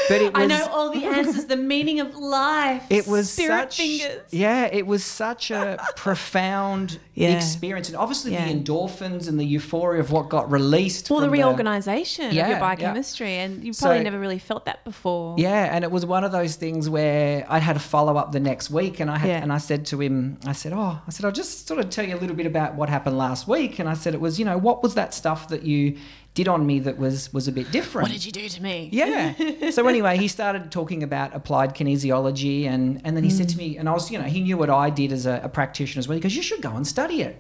but 0.09 0.21
it 0.21 0.33
was 0.33 0.44
I 0.44 0.45
know 0.45 0.67
all 0.71 0.91
the 0.91 1.06
answers, 1.06 1.45
the 1.45 1.57
meaning 1.57 2.00
of 2.00 2.15
life. 2.15 2.83
it 2.89 3.07
was 3.07 3.29
spirit 3.31 3.73
such 3.73 3.77
fingers. 3.77 4.21
yeah 4.31 4.65
it 4.71 4.85
was 4.88 5.03
such 5.03 5.51
a 5.51 5.77
profound 5.95 7.00
Yeah. 7.18 7.29
experience 7.38 7.88
and 7.88 7.95
obviously 7.97 8.33
Yeah. 8.33 8.45
the 8.45 8.53
endorphins 8.53 9.29
and 9.29 9.39
the 9.39 9.45
euphoria 9.45 10.01
of 10.01 10.11
what 10.11 10.27
got 10.27 10.51
released 10.51 11.09
Well, 11.09 11.21
the 11.21 11.29
reorganization 11.29 12.25
of 12.27 12.33
Yeah, 12.33 12.47
your 12.50 12.57
yeah. 12.57 12.59
biochemistry, 12.59 13.35
and 13.35 13.63
you 13.63 13.71
So- 13.71 13.85
probably 13.85 14.03
never 14.03 14.19
really 14.19 14.38
felt 14.39 14.65
that 14.65 14.83
before. 14.83 15.35
yeah 15.38 15.73
and 15.73 15.83
it 15.85 15.91
was 15.91 16.06
one 16.06 16.23
of 16.25 16.31
those 16.33 16.56
things 16.57 16.89
where 16.89 17.45
i 17.50 17.59
had 17.59 17.75
a 17.77 17.79
follow-up 17.79 18.31
the 18.33 18.39
next 18.41 18.55
week 18.69 19.00
and 19.00 19.10
i 19.10 19.18
had 19.18 19.28
Yeah. 19.30 19.42
and 19.44 19.52
i 19.52 19.57
said 19.57 19.86
to 19.88 20.02
him 20.02 20.38
i 20.46 20.52
said 20.54 20.74
oh 20.74 21.00
i 21.07 21.10
said 21.10 21.25
i'll 21.25 21.31
just 21.44 21.68
sort 21.68 21.80
of 21.80 21.90
tell 21.90 22.06
you 22.07 22.16
a 22.16 22.22
little 22.24 22.36
bit 22.36 22.46
about 22.46 22.75
what 22.75 22.90
happened 22.90 23.18
last 23.18 23.48
week 23.48 23.80
and 23.80 23.88
i 23.90 23.94
said 23.94 24.13
it 24.13 24.22
was 24.22 24.38
you 24.40 24.46
know 24.46 24.57
what 24.57 24.84
was 24.84 24.94
that 24.96 25.13
stuff 25.13 25.48
that 25.50 25.63
you 25.63 25.98
did 26.34 26.48
on 26.48 26.66
me 26.66 26.80
that 26.80 26.98
was 26.98 27.31
was 27.34 27.48
a 27.48 27.52
bit 27.52 27.72
different 27.72 28.10
What 28.10 28.12
did 28.12 28.25
you 28.25 28.31
do 28.34 28.50
to 28.50 28.62
me? 28.62 28.90
Yeah. 28.92 29.72
so 29.72 29.88
anyway, 29.88 30.18
he 30.18 30.28
started 30.28 30.69
talking 30.69 31.02
about 31.02 31.34
applied 31.34 31.74
kinesiology, 31.75 32.66
and 32.66 33.00
and 33.06 33.16
then 33.16 33.24
he 33.24 33.30
said 33.30 33.48
to 33.50 33.57
me, 33.57 33.78
and 33.78 33.88
I 33.88 33.94
was, 33.94 34.12
you 34.12 34.18
know, 34.18 34.25
he 34.25 34.42
knew 34.42 34.57
what 34.57 34.69
I 34.69 34.90
did 34.90 35.13
as 35.13 35.25
a, 35.25 35.40
a 35.44 35.48
practitioner 35.50 36.00
as 36.00 36.10
well. 36.10 36.16
He 36.18 36.22
goes, 36.22 36.36
"You 36.36 36.44
should 36.44 36.62
go 36.62 36.72
and 36.75 36.86
study 36.86 37.22
it." 37.22 37.36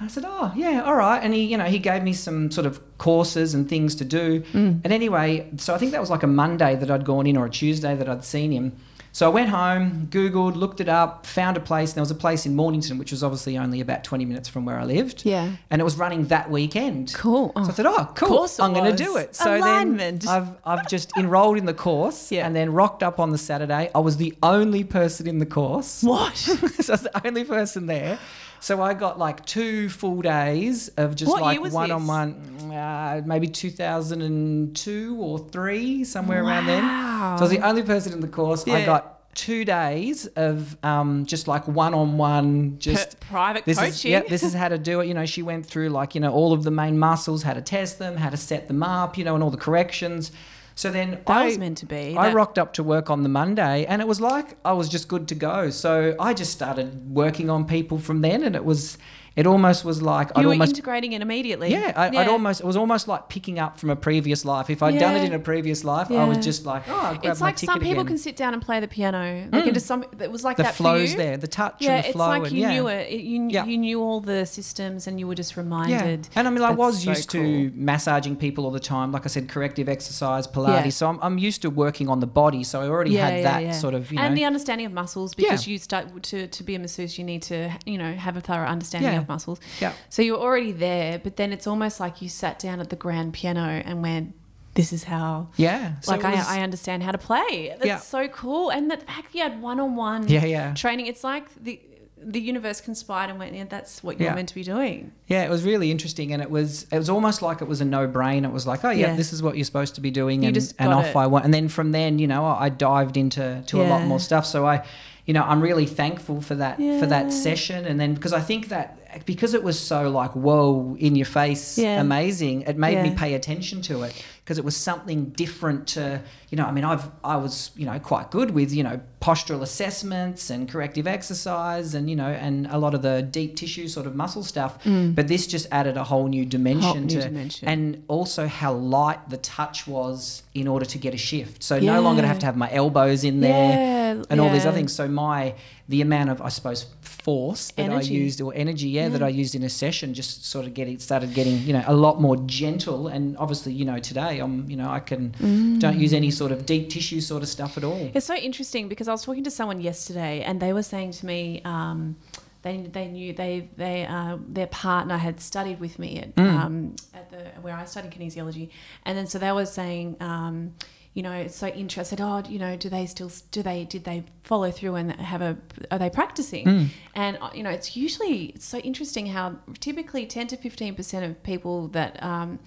I 0.00 0.08
said, 0.08 0.24
"Oh, 0.26 0.52
yeah, 0.56 0.82
all 0.86 0.94
right." 0.96 1.22
And 1.22 1.34
he, 1.34 1.42
you 1.44 1.58
know, 1.58 1.64
he 1.66 1.78
gave 1.78 2.02
me 2.02 2.14
some 2.14 2.50
sort 2.50 2.66
of 2.66 2.80
courses 2.96 3.52
and 3.52 3.68
things 3.68 3.94
to 3.96 4.06
do. 4.06 4.40
Mm. 4.54 4.80
And 4.84 4.90
anyway, 4.90 5.50
so 5.58 5.74
I 5.74 5.78
think 5.78 5.92
that 5.92 6.00
was 6.00 6.08
like 6.10 6.22
a 6.22 6.26
Monday 6.26 6.76
that 6.76 6.90
I'd 6.90 7.04
gone 7.04 7.26
in, 7.26 7.36
or 7.36 7.44
a 7.44 7.50
Tuesday 7.50 7.94
that 7.94 8.08
I'd 8.08 8.24
seen 8.24 8.52
him. 8.52 8.72
So 9.14 9.26
I 9.26 9.28
went 9.32 9.48
home, 9.48 10.08
Googled, 10.10 10.56
looked 10.56 10.80
it 10.80 10.88
up, 10.88 11.24
found 11.24 11.56
a 11.56 11.60
place. 11.60 11.90
And 11.90 11.94
there 11.98 12.02
was 12.02 12.10
a 12.10 12.16
place 12.16 12.46
in 12.46 12.56
Mornington, 12.56 12.98
which 12.98 13.12
was 13.12 13.22
obviously 13.22 13.56
only 13.56 13.80
about 13.80 14.02
20 14.02 14.24
minutes 14.24 14.48
from 14.48 14.64
where 14.64 14.76
I 14.76 14.82
lived. 14.82 15.22
Yeah. 15.24 15.52
And 15.70 15.80
it 15.80 15.84
was 15.84 15.94
running 15.96 16.26
that 16.26 16.50
weekend. 16.50 17.14
Cool. 17.14 17.52
So 17.54 17.60
I 17.60 17.62
Oh. 17.62 17.66
thought, 17.70 17.86
oh, 17.86 18.12
cool. 18.16 18.28
course 18.28 18.58
I'm 18.58 18.72
going 18.72 18.90
to 18.90 19.04
do 19.04 19.16
it. 19.16 19.36
So 19.36 19.56
Alignment. 19.56 20.22
then 20.22 20.28
I've, 20.28 20.48
I've 20.80 20.88
just 20.88 21.16
enrolled 21.16 21.58
in 21.58 21.64
the 21.64 21.72
course 21.74 22.32
Yeah. 22.32 22.44
and 22.44 22.56
then 22.56 22.72
rocked 22.72 23.04
up 23.04 23.20
on 23.20 23.30
the 23.30 23.38
Saturday. 23.38 23.88
I 23.94 24.00
was 24.00 24.16
the 24.16 24.34
only 24.42 24.82
person 24.82 25.28
in 25.28 25.38
the 25.38 25.46
course. 25.46 26.02
What? 26.02 26.36
so 26.36 26.52
I 26.54 26.66
was 26.94 27.02
the 27.02 27.20
only 27.24 27.44
person 27.44 27.86
there. 27.86 28.18
So 28.64 28.80
I 28.80 28.94
got 28.94 29.18
like 29.18 29.44
two 29.44 29.90
full 29.90 30.22
days 30.22 30.88
of 30.96 31.16
just 31.16 31.30
What 31.30 31.42
like 31.42 31.60
one 31.60 31.90
on 31.90 32.06
one, 32.06 32.72
uh, 32.72 33.20
maybe 33.26 33.46
2002 33.46 35.16
or 35.20 35.38
three, 35.38 36.02
somewhere 36.04 36.42
around 36.42 36.64
then. 36.64 36.80
So 36.80 36.88
I 36.88 37.40
was 37.40 37.50
the 37.50 37.58
only 37.58 37.82
person 37.82 38.14
in 38.14 38.20
the 38.20 38.26
course. 38.26 38.66
I 38.66 38.86
got 38.86 39.34
two 39.34 39.66
days 39.66 40.24
of 40.28 40.82
um, 40.82 41.26
just 41.26 41.46
like 41.46 41.68
one 41.68 41.92
on 41.92 42.16
one, 42.16 42.78
just 42.78 43.20
P- 43.20 43.26
private 43.28 43.66
this 43.66 43.76
coaching. 43.78 43.92
is 43.92 44.04
yep, 44.04 44.28
this 44.28 44.42
is 44.42 44.54
how 44.54 44.68
to 44.68 44.78
do 44.78 45.00
it. 45.00 45.08
You 45.08 45.14
know, 45.14 45.26
she 45.26 45.42
went 45.42 45.66
through 45.66 45.90
like 45.90 46.14
you 46.14 46.22
know 46.22 46.32
all 46.32 46.54
of 46.54 46.62
the 46.64 46.70
main 46.70 46.98
muscles, 46.98 47.42
how 47.42 47.52
to 47.52 47.60
test 47.60 47.98
them, 47.98 48.16
how 48.16 48.30
to 48.30 48.38
set 48.38 48.66
them 48.68 48.82
up, 48.82 49.18
you 49.18 49.24
know, 49.24 49.34
and 49.34 49.44
all 49.44 49.50
the 49.50 49.58
corrections. 49.58 50.32
So 50.76 50.90
then 50.90 51.10
that 51.12 51.28
I 51.28 51.46
was 51.46 51.58
meant 51.58 51.78
to 51.78 51.86
be. 51.86 52.16
I 52.16 52.28
That- 52.28 52.34
rocked 52.34 52.58
up 52.58 52.72
to 52.74 52.82
work 52.82 53.08
on 53.10 53.22
the 53.22 53.28
Monday, 53.28 53.84
and 53.86 54.02
it 54.02 54.08
was 54.08 54.20
like 54.20 54.56
I 54.64 54.72
was 54.72 54.88
just 54.88 55.06
good 55.08 55.28
to 55.28 55.34
go. 55.34 55.70
So 55.70 56.16
I 56.18 56.34
just 56.34 56.52
started 56.52 57.14
working 57.14 57.48
on 57.48 57.64
people 57.64 57.98
from 57.98 58.20
then, 58.22 58.42
and 58.42 58.56
it 58.56 58.64
was 58.64 58.98
it 59.36 59.46
almost 59.46 59.84
was 59.84 60.00
like 60.00 60.28
You 60.28 60.32
I'd 60.36 60.44
were 60.46 60.52
almost 60.52 60.70
integrating 60.72 61.12
it 61.12 61.20
immediately. 61.22 61.70
yeah, 61.70 61.92
I, 61.96 62.06
I'd 62.08 62.28
almost 62.28 62.60
it 62.60 62.66
was 62.66 62.76
almost 62.76 63.08
like 63.08 63.28
picking 63.28 63.58
up 63.58 63.78
from 63.80 63.90
a 63.90 63.96
previous 63.96 64.44
life. 64.44 64.70
If 64.70 64.82
I'd 64.82 64.98
done 64.98 65.16
it 65.16 65.24
in 65.24 65.32
a 65.32 65.38
previous 65.38 65.82
life, 65.84 66.10
I 66.10 66.24
was 66.24 66.38
just 66.38 66.64
like, 66.64 66.84
oh, 66.88 66.94
I'll 66.94 67.14
grab 67.16 67.32
It's 67.32 67.40
like 67.40 67.58
some 67.58 67.80
people 67.80 67.92
again. 68.02 68.06
can 68.06 68.18
sit 68.18 68.36
down 68.36 68.54
and 68.54 68.62
play 68.62 68.78
the 68.80 68.88
piano. 68.88 69.48
Mm. 69.50 69.74
Just 69.74 69.86
some. 69.86 70.04
It 70.20 70.30
was 70.30 70.44
like 70.44 70.56
the 70.56 70.62
that 70.64 70.74
flows 70.74 71.14
there, 71.16 71.36
the 71.36 71.48
touch 71.48 71.76
Yeah, 71.80 71.96
and 71.96 72.04
the 72.04 72.08
it's 72.08 72.16
flow, 72.16 72.28
like 72.28 72.42
and 72.48 72.52
you 72.52 72.68
knew 72.68 72.86
it. 72.88 73.10
you, 73.10 73.48
Yeah. 73.50 73.64
you 73.64 73.76
knew 73.78 74.00
all 74.00 74.20
the 74.20 74.46
systems, 74.46 75.06
and 75.06 75.18
you 75.18 75.26
were 75.26 75.34
just 75.34 75.56
Yeah, 75.56 75.62
reminded. 75.62 76.28
and 76.36 76.46
I 76.46 76.50
mean, 76.50 76.62
I 76.62 76.68
That's 76.68 76.78
was 76.78 77.02
so 77.02 77.10
used 77.10 77.30
cool. 77.30 77.42
to 77.42 77.72
massaging 77.74 78.36
people 78.36 78.64
all 78.64 78.70
the 78.70 78.80
time. 78.80 79.10
Like 79.12 79.24
I 79.24 79.28
said, 79.28 79.48
corrective 79.48 79.88
exercise, 79.88 80.46
Pilates. 80.46 80.84
Yeah. 80.84 80.90
So 80.90 81.08
I'm, 81.08 81.18
I'm 81.22 81.38
used 81.38 81.62
to 81.62 81.70
working 81.70 82.08
on 82.08 82.20
the 82.20 82.26
body. 82.26 82.62
So 82.64 82.80
I 82.80 82.88
already 82.88 83.12
Yeah, 83.12 83.28
had 83.28 83.36
yeah, 83.38 83.42
that 83.42 83.62
yeah. 83.64 83.70
sort 83.72 83.94
of, 83.94 84.10
you 84.12 84.16
know. 84.18 84.22
and 84.24 84.36
the 84.36 84.44
understanding 84.44 84.86
of 84.86 84.92
muscles 84.92 85.34
because 85.34 85.66
Yeah. 85.66 85.72
you 85.72 85.78
start 85.78 86.22
to 86.24 86.46
to 86.46 86.62
be 86.62 86.74
a 86.74 86.78
masseuse, 86.78 87.18
you 87.18 87.24
need 87.24 87.42
to 87.42 87.70
you 87.84 87.98
know 87.98 88.12
have 88.14 88.36
a 88.36 88.40
thorough 88.40 88.66
understanding 88.66 89.23
Yeah. 89.28 89.32
muscles. 89.34 89.60
yeah. 89.80 89.92
So 90.08 90.22
you're 90.22 90.38
already 90.38 90.72
there, 90.72 91.18
but 91.18 91.36
then 91.36 91.52
it's 91.52 91.66
almost 91.66 92.00
like 92.00 92.22
you 92.22 92.28
sat 92.28 92.58
down 92.58 92.80
at 92.80 92.90
the 92.90 92.96
grand 92.96 93.32
piano 93.32 93.82
and 93.84 94.02
went, 94.02 94.34
"This 94.74 94.92
is 94.92 95.04
how." 95.04 95.48
Yeah. 95.56 96.00
So 96.00 96.12
like 96.12 96.22
was- 96.22 96.46
I, 96.48 96.58
I 96.58 96.62
understand 96.62 97.02
how 97.02 97.12
to 97.12 97.18
play. 97.18 97.68
That's 97.76 97.86
Yeah. 97.86 97.98
so 97.98 98.28
cool, 98.28 98.70
and 98.70 98.90
that 98.90 99.00
the 99.00 99.06
fact 99.06 99.32
that 99.32 99.34
you 99.38 99.42
had 99.42 99.60
one-on-one 99.62 100.28
Yeah, 100.28 100.44
yeah. 100.44 100.74
training. 100.74 101.06
It's 101.06 101.24
like 101.24 101.44
the 101.62 101.80
the 102.26 102.40
universe 102.40 102.80
conspired 102.80 103.28
and 103.28 103.38
went, 103.38 103.54
"Yeah, 103.54 103.64
that's 103.68 104.02
what 104.02 104.18
you're 104.18 104.30
Yeah. 104.30 104.34
meant 104.34 104.48
to 104.48 104.54
be 104.54 104.62
doing." 104.62 105.12
Yeah, 105.26 105.44
it 105.44 105.50
was 105.50 105.62
really 105.62 105.90
interesting, 105.90 106.32
and 106.32 106.40
it 106.40 106.50
was 106.50 106.86
it 106.90 106.96
was 106.96 107.10
almost 107.10 107.42
like 107.42 107.60
it 107.60 107.68
was 107.68 107.82
a 107.82 107.84
no 107.84 108.06
brain. 108.06 108.46
It 108.46 108.52
was 108.52 108.66
like, 108.66 108.82
oh 108.82 108.90
yeah, 108.90 109.08
Yeah. 109.08 109.16
this 109.16 109.32
is 109.34 109.42
what 109.42 109.56
you're 109.56 109.64
supposed 109.66 109.94
to 109.96 110.00
be 110.00 110.10
doing, 110.10 110.42
You 110.42 110.48
and, 110.48 110.74
and 110.78 110.92
off 110.94 111.06
it. 111.08 111.16
I 111.16 111.26
went. 111.26 111.44
And 111.44 111.52
then 111.52 111.68
from 111.68 111.92
then, 111.92 112.18
you 112.18 112.26
know, 112.26 112.46
I 112.46 112.70
dived 112.70 113.16
into 113.18 113.62
to 113.66 113.82
a 113.82 113.84
lot 113.84 114.02
more 114.06 114.18
stuff. 114.20 114.46
So 114.46 114.66
I, 114.66 114.82
you 115.26 115.32
know, 115.34 115.42
I'm 115.42 115.60
really 115.62 115.86
thankful 115.86 116.40
for 116.42 116.54
that 116.56 116.76
for 116.76 117.06
that 117.06 117.32
session. 117.32 117.86
And 117.86 117.98
then 117.98 118.14
because 118.14 118.32
I 118.32 118.40
think 118.40 118.68
that 118.68 119.24
because 119.26 119.54
it 119.54 119.62
was 119.62 119.78
so 119.78 120.10
like 120.10 120.32
whoa 120.32 120.96
in 120.98 121.16
your 121.16 121.26
face, 121.26 121.78
Yeah. 121.78 122.00
amazing, 122.00 122.62
it 122.62 122.76
made 122.76 123.02
me 123.02 123.10
pay 123.16 123.34
attention 123.34 123.80
to 123.82 124.02
it 124.02 124.12
because 124.44 124.58
it 124.58 124.64
was 124.64 124.76
something 124.76 125.30
different 125.30 125.88
to 125.88 126.20
you 126.50 126.56
know. 126.56 126.66
I 126.66 126.72
mean, 126.72 126.84
I've 126.84 127.10
I 127.22 127.36
was 127.36 127.70
you 127.76 127.86
know 127.86 127.98
quite 127.98 128.30
good 128.30 128.50
with 128.50 128.72
you 128.72 128.82
know 128.82 129.00
postural 129.20 129.62
assessments 129.62 130.50
and 130.50 130.68
corrective 130.68 131.06
exercise 131.06 131.94
and 131.94 132.10
you 132.10 132.16
know 132.16 132.28
and 132.28 132.66
a 132.66 132.76
lot 132.76 132.92
of 132.92 133.00
the 133.00 133.22
deep 133.22 133.56
tissue 133.56 133.88
sort 133.88 134.06
of 134.06 134.14
muscle 134.14 134.42
stuff. 134.42 134.82
Mm. 134.84 135.14
But 135.14 135.28
this 135.28 135.46
just 135.46 135.66
added 135.72 135.96
a 135.96 136.04
whole 136.04 136.28
new 136.28 136.44
dimension 136.44 137.06
new 137.06 137.20
to 137.20 137.22
dimension. 137.22 137.68
and 137.68 138.04
also 138.08 138.46
how 138.46 138.74
light 138.74 139.30
the 139.30 139.38
touch 139.38 139.86
was 139.86 140.42
in 140.52 140.68
order 140.68 140.84
to 140.84 140.98
get 140.98 141.14
a 141.14 141.18
shift. 141.18 141.62
So 141.62 141.80
no 141.80 142.02
longer 142.02 142.20
to 142.20 142.28
have 142.28 142.38
to 142.40 142.46
have 142.46 142.56
my 142.56 142.70
elbows 142.70 143.24
in 143.24 143.40
there 143.40 144.16
Yeah, 144.16 144.24
and 144.28 144.40
all 144.40 144.50
these 144.50 144.66
other 144.66 144.76
things. 144.76 144.92
So 144.92 145.08
my 145.08 145.54
the 145.88 146.00
amount 146.00 146.30
of 146.30 146.40
I 146.40 146.48
suppose 146.48 146.86
force 147.02 147.70
that 147.72 147.82
Energy. 147.82 148.14
I 148.16 148.18
used 148.24 148.40
or 148.40 148.52
energy, 148.54 148.88
yeah, 148.88 149.08
that 149.10 149.22
I 149.22 149.28
used 149.28 149.54
in 149.54 149.62
a 149.62 149.68
session 149.68 150.14
just 150.14 150.44
sort 150.46 150.64
of 150.66 150.72
getting 150.74 150.98
started 150.98 151.34
getting 151.34 151.58
you 151.58 151.72
know 151.74 151.84
a 151.86 151.94
lot 151.94 152.20
more 152.20 152.36
gentle. 152.46 153.08
And 153.08 153.36
obviously 153.36 153.72
you 153.74 153.84
know 153.84 153.98
today 153.98 154.38
I'm 154.40 154.68
you 154.70 154.76
know 154.76 154.88
I 154.88 155.00
can 155.00 155.32
don't 155.78 155.98
use 155.98 156.12
any 156.12 156.30
sort 156.30 156.52
of 156.52 156.64
deep 156.66 156.88
tissue 156.90 157.20
sort 157.20 157.42
of 157.42 157.48
stuff 157.48 157.76
at 157.76 157.84
all. 157.84 158.10
It's 158.14 158.26
so 158.26 158.34
interesting 158.34 158.88
because 158.88 159.08
I 159.08 159.12
was 159.12 159.22
talking 159.24 159.44
to 159.44 159.50
someone 159.50 159.80
yesterday, 159.80 160.42
and 160.42 160.60
they 160.60 160.72
were 160.72 160.82
saying 160.82 161.12
to 161.12 161.26
me, 161.26 161.60
um, 161.64 162.16
they 162.62 162.78
they 162.78 163.08
knew 163.08 163.32
they 163.34 163.68
they 163.76 164.06
uh, 164.06 164.38
their 164.48 164.68
partner 164.68 165.18
had 165.18 165.38
studied 165.40 165.80
with 165.80 165.98
me 165.98 166.18
at 166.20 166.34
Mm. 166.34 166.54
um, 166.64 166.96
at 167.12 167.30
the 167.30 167.42
where 167.60 167.74
I 167.76 167.84
studied 167.84 168.10
kinesiology, 168.12 168.70
and 169.04 169.18
then 169.18 169.26
so 169.26 169.38
they 169.38 169.52
were 169.52 169.66
saying. 169.66 170.16
Um, 170.20 170.74
you 171.14 171.22
know, 171.22 171.32
it's 171.32 171.56
so 171.56 171.68
interesting. 171.68 172.20
Oh, 172.20 172.42
you 172.48 172.58
know, 172.58 172.76
do 172.76 172.88
they 172.88 173.06
still 173.06 173.30
do 173.52 173.62
they 173.62 173.84
did 173.84 174.02
they 174.02 174.24
follow 174.42 174.70
through 174.72 174.96
and 174.96 175.12
have 175.12 175.40
a 175.40 175.56
are 175.92 175.98
they 175.98 176.10
practicing? 176.10 176.66
Mm. 176.66 176.88
And 177.14 177.38
uh, 177.40 177.50
you 177.54 177.62
know, 177.62 177.70
it's 177.70 177.96
usually 177.96 178.46
it's 178.46 178.66
so 178.66 178.78
interesting 178.78 179.26
how 179.26 179.56
typically 179.78 180.26
ten 180.26 180.48
to 180.48 180.56
fifteen 180.56 180.94
percent 180.96 181.24
of 181.24 181.40
people 181.44 181.88
that 181.88 182.20
um, 182.20 182.58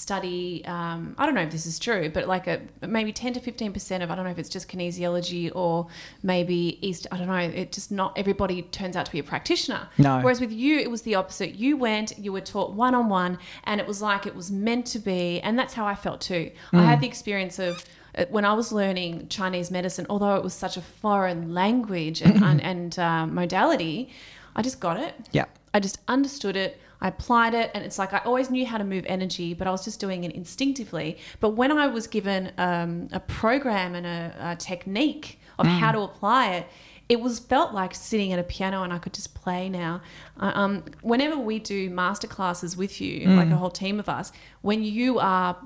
study 0.00 0.64
um, 0.64 1.14
I 1.18 1.26
don't 1.26 1.34
know 1.34 1.42
if 1.42 1.50
this 1.50 1.66
is 1.66 1.78
true, 1.78 2.10
but 2.12 2.26
like 2.26 2.46
a 2.46 2.60
maybe 2.86 3.12
ten 3.12 3.32
to 3.34 3.40
fifteen 3.40 3.72
percent 3.72 4.02
of 4.02 4.10
I 4.10 4.14
don't 4.14 4.24
know 4.24 4.30
if 4.30 4.38
it's 4.38 4.48
just 4.48 4.68
kinesiology 4.68 5.50
or 5.54 5.86
maybe 6.22 6.78
East. 6.86 7.06
I 7.12 7.16
don't 7.18 7.26
know. 7.26 7.36
It 7.36 7.72
just 7.72 7.90
not 7.92 8.16
everybody 8.18 8.62
turns 8.62 8.96
out 8.96 9.06
to 9.06 9.12
be 9.12 9.18
a 9.18 9.22
practitioner. 9.24 9.88
No. 9.98 10.20
Whereas 10.20 10.40
with 10.40 10.52
you, 10.52 10.78
it 10.78 10.90
was 10.90 11.02
the 11.02 11.14
opposite. 11.14 11.54
You 11.54 11.76
went, 11.76 12.18
you 12.18 12.32
were 12.32 12.40
taught 12.40 12.72
one 12.72 12.94
on 12.94 13.08
one, 13.08 13.38
and 13.64 13.80
it 13.80 13.86
was 13.86 14.00
like 14.02 14.26
it 14.26 14.34
was 14.34 14.50
meant 14.50 14.86
to 14.86 14.98
be, 14.98 15.40
and 15.40 15.58
that's 15.58 15.74
how 15.74 15.86
I 15.86 15.94
felt 15.94 16.20
too. 16.20 16.50
I 16.72 16.76
Mm. 16.76 16.84
had 16.86 17.00
the 17.00 17.06
experience 17.06 17.58
of 17.58 17.84
uh, 18.18 18.24
when 18.30 18.44
I 18.44 18.54
was 18.54 18.72
learning 18.72 19.28
Chinese 19.28 19.70
medicine, 19.70 20.06
although 20.10 20.34
it 20.36 20.42
was 20.42 20.54
such 20.54 20.76
a 20.76 20.80
foreign 20.82 21.54
language 21.54 22.20
and 22.22 22.42
and, 22.50 22.60
and 22.62 22.98
um, 22.98 23.34
modality, 23.34 24.10
I 24.56 24.62
just 24.62 24.80
got 24.80 24.96
it. 24.98 25.14
Yeah. 25.32 25.44
I 25.72 25.78
just 25.80 25.98
understood 26.08 26.56
it. 26.56 26.80
I 27.00 27.08
applied 27.08 27.54
it, 27.54 27.70
and 27.74 27.84
it's 27.84 27.98
like 27.98 28.12
I 28.12 28.18
always 28.18 28.50
knew 28.50 28.66
how 28.66 28.78
to 28.78 28.84
move 28.84 29.04
energy, 29.08 29.54
but 29.54 29.66
I 29.66 29.70
was 29.70 29.84
just 29.84 30.00
doing 30.00 30.24
it 30.24 30.32
instinctively. 30.32 31.16
But 31.40 31.50
when 31.50 31.72
I 31.72 31.86
was 31.86 32.06
given 32.06 32.52
um, 32.58 33.08
a 33.12 33.20
program 33.20 33.94
and 33.94 34.06
a, 34.06 34.34
a 34.52 34.56
technique 34.56 35.38
of 35.58 35.66
Mm. 35.66 35.78
how 35.78 35.92
to 35.92 36.00
apply 36.00 36.54
it, 36.54 36.66
it 37.08 37.20
was 37.20 37.38
felt 37.38 37.72
like 37.74 37.94
sitting 37.94 38.32
at 38.32 38.38
a 38.38 38.42
piano 38.44 38.82
and 38.82 38.92
I 38.92 38.98
could 38.98 39.12
just 39.14 39.34
play 39.34 39.68
now. 39.68 40.00
Uh, 40.38 40.52
um, 40.54 40.84
whenever 41.02 41.36
we 41.36 41.58
do 41.58 41.90
master 41.90 42.26
classes 42.26 42.76
with 42.76 43.00
you, 43.00 43.26
Mm. 43.28 43.36
like 43.36 43.50
a 43.50 43.56
whole 43.56 43.70
team 43.70 43.98
of 43.98 44.08
us, 44.08 44.30
when 44.62 44.82
you 44.82 45.18
are 45.18 45.56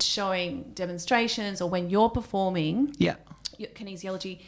showing 0.00 0.70
demonstrations 0.74 1.60
or 1.60 1.68
when 1.70 1.90
you're 1.90 2.10
performing, 2.10 2.94
Yeah. 2.98 3.14
kinesiology 3.74 4.40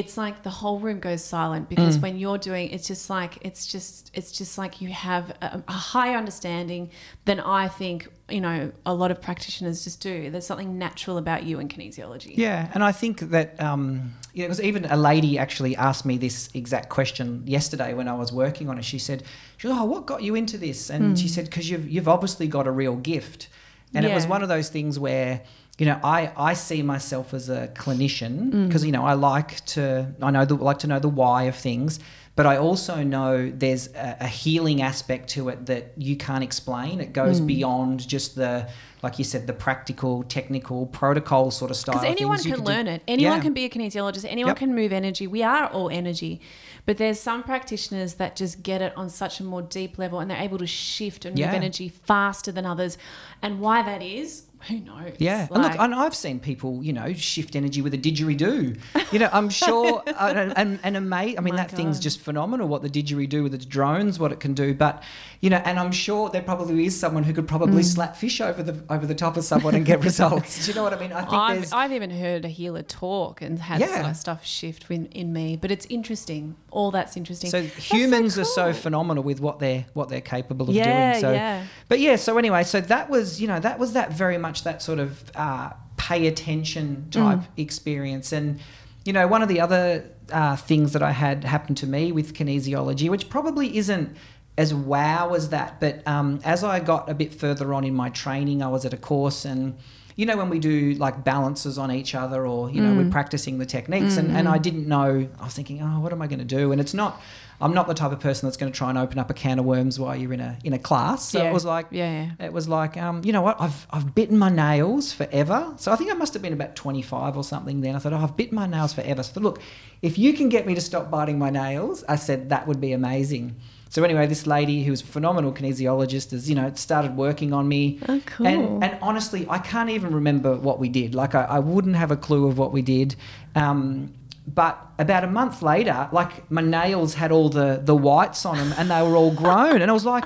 it's 0.00 0.16
like 0.18 0.42
the 0.42 0.50
whole 0.60 0.78
room 0.80 0.98
goes 0.98 1.22
silent 1.24 1.66
Mm. 1.66 1.68
because 1.70 1.96
when 1.98 2.18
you're 2.18 2.36
doing 2.50 2.68
it's 2.74 2.86
just 2.88 3.08
like 3.08 3.32
it's 3.48 3.64
just 3.74 4.10
it's 4.12 4.32
just 4.40 4.58
like 4.58 4.80
you 4.82 4.88
have 4.88 5.30
a, 5.40 5.62
a 5.68 5.72
higher 5.92 6.16
understanding 6.18 6.90
than 7.28 7.38
i 7.40 7.68
think 7.68 8.08
you 8.28 8.40
know 8.40 8.72
a 8.84 8.92
lot 9.02 9.10
of 9.12 9.18
practitioners 9.28 9.84
just 9.84 10.00
do 10.00 10.30
there's 10.30 10.46
something 10.52 10.78
natural 10.78 11.16
about 11.24 11.44
you 11.44 11.60
in 11.60 11.68
kinesiology 11.68 12.36
Yeah, 12.36 12.70
and 12.74 12.82
I 12.82 12.92
think 12.92 13.20
that 13.34 13.48
um, 13.68 14.14
yeah, 14.32 14.46
because 14.46 14.60
even 14.70 14.84
a 14.86 14.96
lady 14.96 15.38
actually 15.38 15.76
asked 15.76 16.04
me 16.10 16.18
this 16.18 16.48
exact 16.54 16.88
question 16.88 17.26
yesterday 17.46 17.90
when 17.94 18.08
I 18.08 18.14
was 18.22 18.32
working 18.32 18.66
on 18.70 18.78
it. 18.78 18.84
She 18.84 18.98
said, 18.98 19.22
"She 19.58 19.68
goes, 19.68 19.76
oh, 19.78 19.84
what 19.84 20.06
got 20.06 20.20
you 20.26 20.34
into 20.34 20.56
this?" 20.58 20.90
And 20.90 21.16
she 21.22 21.28
said, 21.28 21.44
"Because 21.44 21.66
you've 21.70 21.86
you've 21.94 22.08
obviously 22.16 22.48
got 22.48 22.66
a 22.66 22.70
real 22.82 22.96
gift." 22.96 23.48
And 23.94 24.04
it 24.04 24.12
was 24.14 24.26
one 24.26 24.42
of 24.42 24.48
those 24.48 24.68
things 24.70 24.98
where 24.98 25.42
you 25.78 25.86
know 25.86 25.98
I 26.02 26.32
I 26.36 26.54
see 26.54 26.82
myself 26.82 27.34
as 27.34 27.48
a 27.48 27.68
clinician 27.68 28.50
mm. 28.52 28.66
because 28.66 28.84
you 28.84 28.92
know 28.92 29.04
I 29.04 29.14
like 29.14 29.64
to 29.66 30.14
I 30.22 30.30
know 30.30 30.44
the, 30.44 30.54
like 30.54 30.78
to 30.80 30.86
know 30.86 30.98
the 30.98 31.08
why 31.08 31.44
of 31.44 31.56
things. 31.56 31.98
But 32.36 32.46
I 32.46 32.56
also 32.56 33.04
know 33.04 33.48
there's 33.48 33.94
a, 33.94 34.16
a 34.22 34.26
healing 34.26 34.82
aspect 34.82 35.30
to 35.30 35.50
it 35.50 35.66
that 35.66 35.92
you 35.96 36.16
can't 36.16 36.42
explain. 36.42 37.00
It 37.00 37.12
goes 37.12 37.40
mm. 37.40 37.46
beyond 37.46 38.08
just 38.08 38.34
the, 38.34 38.68
like 39.04 39.20
you 39.20 39.24
said, 39.24 39.46
the 39.46 39.52
practical, 39.52 40.24
technical, 40.24 40.86
protocol 40.86 41.52
sort 41.52 41.70
of 41.70 41.76
stuff. 41.76 41.94
because 41.94 42.08
anyone 42.10 42.38
can 42.38 42.58
do- 42.58 42.64
learn 42.64 42.88
it 42.88 43.02
anyone 43.06 43.36
Yeah. 43.36 43.42
can 43.42 43.52
be 43.52 43.64
a 43.66 43.70
kinesiologist 43.70 44.24
anyone 44.28 44.50
Yep. 44.50 44.56
can 44.56 44.74
move 44.74 44.92
energy 44.92 45.28
we 45.28 45.44
are 45.44 45.66
all 45.68 45.88
energy 45.90 46.40
but 46.86 46.96
there's 46.96 47.20
some 47.20 47.44
practitioners 47.44 48.14
that 48.14 48.34
just 48.34 48.64
get 48.64 48.82
it 48.82 48.92
on 48.96 49.10
such 49.10 49.38
a 49.38 49.44
more 49.44 49.62
deep 49.62 49.96
level 49.96 50.18
and 50.18 50.28
they're 50.28 50.42
able 50.42 50.58
to 50.58 50.66
shift 50.66 51.24
and 51.24 51.38
Yeah. 51.38 51.46
move 51.46 51.54
energy 51.54 51.88
faster 51.88 52.50
than 52.50 52.66
others 52.66 52.98
and 53.42 53.60
why 53.60 53.82
that 53.82 54.02
is 54.02 54.42
who 54.68 54.80
knows 54.80 55.12
Yeah, 55.18 55.46
and 55.50 55.62
look, 55.62 55.78
and 55.78 55.94
I've 55.94 56.14
seen 56.14 56.40
people, 56.40 56.82
you 56.82 56.92
know, 56.92 57.12
shift 57.12 57.54
energy 57.56 57.82
with 57.82 57.94
a 57.94 57.98
didgeridoo. 57.98 58.78
You 59.12 59.18
know, 59.18 59.28
I'm 59.32 59.48
sure, 59.48 60.02
uh, 60.06 60.32
and 60.36 60.52
and, 60.56 60.78
and 60.82 60.96
ama- 60.96 61.34
I 61.36 61.40
mean, 61.40 61.56
that 61.56 61.70
thing's 61.70 61.98
just 62.00 62.20
phenomenal. 62.20 62.68
What 62.68 62.82
the 62.82 62.88
didgeridoo 62.90 63.42
with 63.42 63.54
its 63.54 63.64
drones, 63.66 64.18
what 64.18 64.32
it 64.32 64.40
can 64.40 64.54
do. 64.54 64.74
But 64.74 65.02
you 65.40 65.50
know, 65.50 65.60
and 65.64 65.78
I'm 65.78 65.92
sure 65.92 66.28
there 66.30 66.42
probably 66.42 66.86
is 66.86 66.98
someone 66.98 67.22
who 67.24 67.32
could 67.32 67.46
probably 67.48 67.82
Mm. 67.82 67.94
slap 67.94 68.16
fish 68.16 68.40
over 68.40 68.62
the 68.62 68.82
over 68.88 69.06
the 69.06 69.14
top 69.14 69.36
of 69.36 69.44
someone 69.44 69.74
and 69.74 69.84
get 69.84 70.02
results. 70.10 70.64
Do 70.64 70.70
you 70.70 70.74
know 70.76 70.82
what 70.84 70.92
I 70.94 71.00
mean? 71.00 71.12
I 71.12 71.20
think 71.20 71.32
I've. 71.32 71.72
I've 71.72 71.92
even 71.92 72.10
heard 72.10 72.44
a 72.44 72.48
healer 72.48 72.82
talk 72.82 73.42
and 73.42 73.58
had 73.58 73.80
Yeah. 73.80 74.12
stuff 74.12 74.44
shift 74.46 74.90
in, 74.90 75.06
in 75.06 75.32
me, 75.32 75.56
but 75.56 75.70
it's 75.70 75.86
interesting. 75.86 76.56
All 76.74 76.90
that's 76.90 77.16
interesting. 77.16 77.50
so 77.50 77.62
That's 77.62 77.76
humans 77.92 78.38
are 78.38 78.44
so 78.44 78.72
phenomenal 78.72 79.22
with 79.22 79.40
what 79.40 79.60
they're 79.60 79.86
what 79.94 80.08
they're 80.08 80.20
capable 80.20 80.68
of 80.68 80.74
Yeah, 80.74 81.12
doing. 81.12 81.20
So, 81.20 81.32
yeah. 81.32 81.64
but 81.88 82.00
yeah. 82.00 82.16
So 82.16 82.36
anyway, 82.36 82.64
so 82.64 82.80
that 82.80 83.08
was 83.08 83.40
you 83.40 83.46
know 83.46 83.60
that 83.60 83.78
was 83.78 83.92
that 83.92 84.12
very 84.12 84.38
much 84.38 84.64
that 84.64 84.82
sort 84.82 84.98
of 84.98 85.10
uh, 85.36 85.70
pay 85.96 86.26
attention 86.26 87.06
type 87.10 87.38
Mm. 87.38 87.46
experience, 87.56 88.32
and 88.32 88.58
you 89.04 89.12
know 89.12 89.26
one 89.28 89.40
of 89.42 89.48
the 89.48 89.60
other 89.60 90.04
uh, 90.32 90.56
things 90.56 90.92
that 90.94 91.02
I 91.02 91.12
had 91.12 91.44
happen 91.44 91.74
to 91.76 91.86
me 91.86 92.10
with 92.12 92.34
kinesiology, 92.34 93.08
which 93.08 93.28
probably 93.28 93.76
isn't 93.76 94.16
as 94.58 94.72
wow 94.74 95.34
as 95.34 95.48
that, 95.50 95.80
but 95.80 96.06
um, 96.06 96.40
as 96.44 96.62
I 96.64 96.80
got 96.80 97.08
a 97.08 97.14
bit 97.14 97.32
further 97.34 97.72
on 97.74 97.84
in 97.84 97.94
my 97.94 98.08
training, 98.10 98.62
I 98.62 98.68
was 98.68 98.84
at 98.84 98.92
a 98.92 98.96
course 98.98 99.44
and. 99.44 99.74
You 100.16 100.26
know, 100.26 100.36
when 100.36 100.48
we 100.48 100.60
do 100.60 100.94
like 100.94 101.24
balances 101.24 101.76
on 101.76 101.90
each 101.90 102.14
other 102.14 102.46
or, 102.46 102.70
you 102.70 102.80
know, 102.80 102.92
Mm. 102.92 102.96
we're 102.98 103.10
practicing 103.10 103.58
the 103.58 103.66
techniques 103.66 104.16
and, 104.16 104.30
and 104.30 104.46
I 104.46 104.58
didn't 104.58 104.86
know, 104.86 105.26
I 105.40 105.44
was 105.44 105.54
thinking, 105.54 105.82
oh, 105.82 105.98
what 106.00 106.12
am 106.12 106.22
I 106.22 106.28
going 106.28 106.38
to 106.38 106.44
do? 106.44 106.70
And 106.70 106.80
it's 106.80 106.94
not, 106.94 107.20
I'm 107.60 107.74
not 107.74 107.88
the 107.88 107.94
type 107.94 108.12
of 108.12 108.20
person 108.20 108.46
that's 108.46 108.56
going 108.56 108.70
to 108.70 108.76
try 108.76 108.90
and 108.90 108.96
open 108.98 109.18
up 109.18 109.28
a 109.30 109.34
can 109.34 109.58
of 109.58 109.64
worms 109.64 109.98
while 109.98 110.14
you're 110.14 110.32
in 110.32 110.40
a 110.40 110.56
in 110.62 110.72
a 110.72 110.78
class. 110.78 111.30
So 111.30 111.42
Yeah. 111.42 111.50
it 111.50 111.52
was 111.52 111.64
like, 111.64 111.86
Yeah, 111.90 112.30
it 112.38 112.52
was 112.52 112.68
like, 112.68 112.96
um, 112.96 113.22
you 113.24 113.32
know 113.32 113.42
what? 113.42 113.60
I've 113.60 113.86
I've 113.90 114.14
bitten 114.14 114.38
my 114.38 114.50
nails 114.50 115.12
forever. 115.12 115.74
So 115.78 115.90
I 115.90 115.96
think 115.96 116.10
I 116.12 116.14
must 116.14 116.32
have 116.34 116.42
been 116.42 116.52
about 116.52 116.76
25 116.76 117.36
or 117.36 117.42
something. 117.42 117.80
Then 117.80 117.96
I 117.96 117.98
thought, 117.98 118.12
oh, 118.12 118.18
I've 118.18 118.36
bitten 118.36 118.54
my 118.54 118.66
nails 118.66 118.92
forever. 118.92 119.22
So 119.24 119.40
look, 119.40 119.60
if 120.02 120.16
you 120.18 120.32
can 120.34 120.48
get 120.48 120.64
me 120.66 120.74
to 120.76 120.80
stop 120.80 121.10
biting 121.10 121.38
my 121.38 121.50
nails, 121.50 122.04
I 122.08 122.16
said 122.16 122.50
that 122.50 122.66
would 122.68 122.80
be 122.80 122.92
amazing. 122.92 123.56
So 123.94 124.02
anyway, 124.02 124.26
this 124.26 124.44
lady 124.44 124.82
who 124.82 124.90
was 124.90 125.02
a 125.02 125.06
phenomenal 125.06 125.52
kinesiologist 125.52 126.32
has, 126.32 126.48
you 126.50 126.56
know, 126.56 126.68
started 126.74 127.16
working 127.16 127.52
on 127.52 127.68
me. 127.68 128.00
Oh, 128.08 128.20
cool. 128.26 128.48
And, 128.48 128.82
and 128.82 128.98
honestly, 129.00 129.46
I 129.48 129.58
can't 129.58 129.88
even 129.88 130.12
remember 130.12 130.56
what 130.56 130.80
we 130.80 130.88
did. 130.88 131.14
Like, 131.14 131.36
I, 131.36 131.44
I 131.44 131.58
wouldn't 131.60 131.94
have 131.94 132.10
a 132.10 132.16
clue 132.16 132.48
of 132.48 132.58
what 132.58 132.72
we 132.72 132.82
did. 132.82 133.14
Um, 133.54 134.12
but 134.48 134.84
about 134.98 135.22
a 135.22 135.28
month 135.28 135.62
later, 135.62 136.08
like 136.10 136.50
my 136.50 136.60
nails 136.60 137.14
had 137.14 137.30
all 137.30 137.48
the, 137.48 137.82
the 137.84 137.94
whites 137.94 138.44
on 138.44 138.56
them 138.56 138.74
and 138.76 138.90
they 138.90 139.00
were 139.00 139.14
all 139.14 139.30
grown. 139.32 139.80
and 139.80 139.88
I 139.88 139.94
was 139.94 140.04
like, 140.04 140.24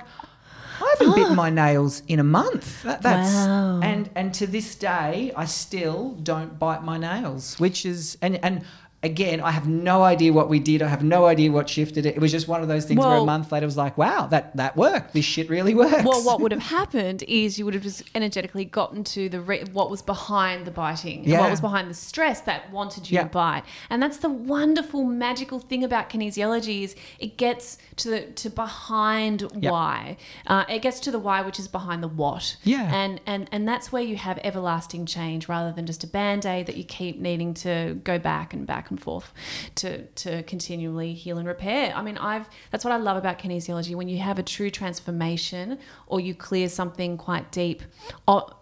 I 0.80 0.94
haven't 0.98 1.14
bitten 1.16 1.36
my 1.36 1.50
nails 1.50 2.02
in 2.08 2.20
a 2.20 2.24
month. 2.24 2.84
That, 2.84 3.02
that's 3.02 3.34
Wow. 3.34 3.80
and 3.82 4.08
and 4.14 4.32
to 4.34 4.46
this 4.46 4.76
day, 4.76 5.30
I 5.36 5.44
still 5.44 6.12
don't 6.22 6.58
bite 6.58 6.84
my 6.84 6.96
nails, 6.96 7.58
which 7.60 7.84
is 7.84 8.16
and 8.22 8.42
and 8.44 8.64
again, 9.02 9.40
I 9.40 9.52
have 9.52 9.68
no 9.68 10.02
idea 10.02 10.32
what 10.32 10.48
we 10.48 10.58
did. 10.58 10.82
I 10.82 10.88
have 10.88 11.04
no 11.04 11.26
idea 11.26 11.52
what 11.52 11.68
shifted 11.68 12.04
it. 12.04 12.16
It 12.16 12.20
was 12.20 12.32
just 12.32 12.48
one 12.48 12.62
of 12.62 12.68
those 12.68 12.84
things 12.84 12.98
where 12.98 13.16
a 13.18 13.24
month 13.24 13.52
later, 13.52 13.64
it 13.64 13.66
was 13.66 13.76
like, 13.76 13.96
wow, 13.96 14.26
that 14.26 14.56
that 14.56 14.76
worked. 14.76 15.12
This 15.14 15.24
shit 15.24 15.48
really 15.48 15.74
works. 15.74 16.02
Well, 16.04 16.22
what 16.24 16.40
would 16.40 16.50
have 16.58 16.62
happened 16.62 17.22
is 17.28 17.58
you 17.58 17.64
would 17.64 17.74
have 17.74 17.82
just 17.84 18.02
energetically 18.14 18.64
gotten 18.64 19.04
to 19.04 19.28
the 19.28 19.40
re- 19.40 19.64
what 19.72 19.88
was 19.90 20.02
behind 20.02 20.66
the 20.66 20.70
biting, 20.72 21.18
and 21.20 21.28
Yeah. 21.28 21.40
what 21.40 21.50
was 21.50 21.60
behind 21.60 21.88
the 21.88 21.94
stress 21.94 22.40
that 22.42 22.72
wanted 22.72 23.08
you 23.10 23.16
Yeah. 23.16 23.22
to 23.24 23.28
bite, 23.28 23.62
and 23.88 24.02
that's 24.02 24.18
the 24.18 24.30
wonderful, 24.30 25.04
magical 25.04 25.60
thing 25.60 25.84
about 25.84 26.10
kinesiology 26.10 26.82
is 26.82 26.96
it 27.20 27.36
gets 27.36 27.78
to 27.96 28.10
the 28.10 28.20
to 28.22 28.50
behind 28.50 29.42
why. 29.54 30.16
Uh, 30.46 30.64
it 30.68 30.82
gets 30.82 30.98
to 31.00 31.10
the 31.10 31.18
why, 31.18 31.40
which 31.42 31.58
is 31.60 31.68
behind 31.68 32.02
the 32.02 32.08
what. 32.08 32.56
Yeah. 32.64 32.90
and 32.92 33.20
and 33.26 33.48
and 33.52 33.68
that's 33.68 33.92
where 33.92 34.02
you 34.02 34.16
have 34.16 34.38
everlasting 34.42 35.06
change 35.06 35.48
rather 35.48 35.72
than 35.72 35.86
just 35.86 36.02
a 36.02 36.06
band 36.06 36.44
aid 36.44 36.66
that 36.66 36.76
you 36.76 36.84
keep 36.84 37.20
needing 37.20 37.54
to 37.54 38.00
go 38.02 38.18
back 38.18 38.52
and 38.52 38.66
back 38.66 38.87
and 38.90 39.00
forth 39.00 39.32
to 39.76 40.04
to 40.06 40.42
continually 40.44 41.14
heal 41.14 41.38
and 41.38 41.46
repair. 41.46 41.92
I 41.94 42.02
mean, 42.02 42.18
I've 42.18 42.48
that's 42.70 42.84
what 42.84 42.92
I 42.92 42.96
love 42.96 43.16
about 43.16 43.38
kinesiology. 43.38 43.94
When 43.94 44.08
you 44.08 44.18
have 44.18 44.38
a 44.38 44.42
true 44.42 44.70
transformation 44.70 45.78
or 46.06 46.20
you 46.20 46.34
clear 46.34 46.68
something 46.68 47.16
quite 47.16 47.50
deep, 47.52 47.82
or 48.26 48.54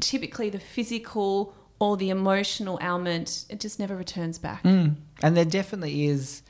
typically 0.00 0.50
the 0.50 0.60
physical 0.60 1.54
or 1.78 1.96
the 1.96 2.10
emotional 2.10 2.78
ailment, 2.80 3.44
it 3.48 3.58
just 3.58 3.78
never 3.78 3.96
returns 3.96 4.38
back. 4.38 4.62
Mm. 4.62 4.94
And 5.22 5.36
there 5.36 5.44
definitely 5.44 6.06
is. 6.06 6.42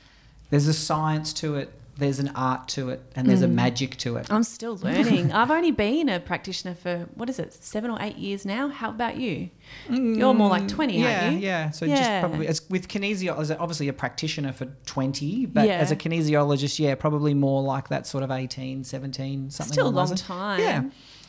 There's 0.49 0.67
a 0.67 0.73
science 0.73 1.33
to 1.33 1.55
it. 1.55 1.73
There's 1.95 2.17
an 2.17 2.29
art 2.35 2.69
to 2.69 2.89
it, 2.89 3.01
and 3.15 3.29
there's 3.29 3.43
a 3.43 3.47
Mm. 3.47 3.53
magic 3.53 3.97
to 3.97 4.15
it. 4.17 4.25
I'm 4.31 4.41
still 4.43 4.77
learning. 4.77 5.31
I've 5.39 5.51
only 5.51 5.69
been 5.69 6.09
a 6.09 6.19
practitioner 6.19 6.73
for 6.73 7.07
what 7.13 7.29
is 7.29 7.37
it, 7.37 7.53
seven 7.53 7.91
or 7.91 7.99
eight 8.01 8.17
years 8.17 8.45
now. 8.47 8.69
How 8.69 8.89
about 8.89 9.17
you? 9.17 9.51
You're 9.89 10.33
more 10.33 10.49
like 10.49 10.67
twenty, 10.67 10.97
Mm, 10.97 11.01
yeah, 11.03 11.23
aren't 11.25 11.33
you? 11.35 11.39
Yeah, 11.47 11.69
So 11.69 11.85
just 11.85 12.09
probably 12.19 12.47
as 12.47 12.67
with 12.67 12.87
kinesio, 12.87 13.37
as 13.39 13.51
obviously 13.51 13.89
a 13.89 13.93
practitioner 13.93 14.51
for 14.53 14.65
20, 14.87 15.45
but 15.45 15.67
Yeah. 15.67 15.73
as 15.75 15.91
a 15.91 15.95
kinesiologist, 15.95 16.79
yeah, 16.79 16.95
probably 16.95 17.35
more 17.35 17.61
like 17.61 17.89
that 17.89 18.07
sort 18.07 18.23
of 18.23 18.31
18, 18.31 18.83
17, 18.83 19.51
something 19.51 19.71
Still 19.73 19.87
a 19.87 19.89
long 19.89 20.15
time. 20.15 20.59
Yeah. 20.59 20.83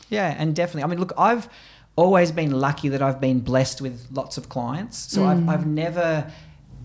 Yeah, 0.09 0.35
and 0.37 0.55
definitely. 0.55 0.83
I 0.83 0.87
mean, 0.87 0.99
look, 0.99 1.13
I've 1.17 1.47
always 1.95 2.31
been 2.31 2.51
lucky 2.59 2.89
that 2.89 3.01
I've 3.03 3.21
been 3.21 3.39
blessed 3.39 3.81
with 3.81 4.07
lots 4.11 4.37
of 4.39 4.49
clients. 4.49 4.97
So 4.97 5.21
Mm. 5.21 5.27
I've, 5.27 5.49
I've 5.49 5.67
never 5.67 6.31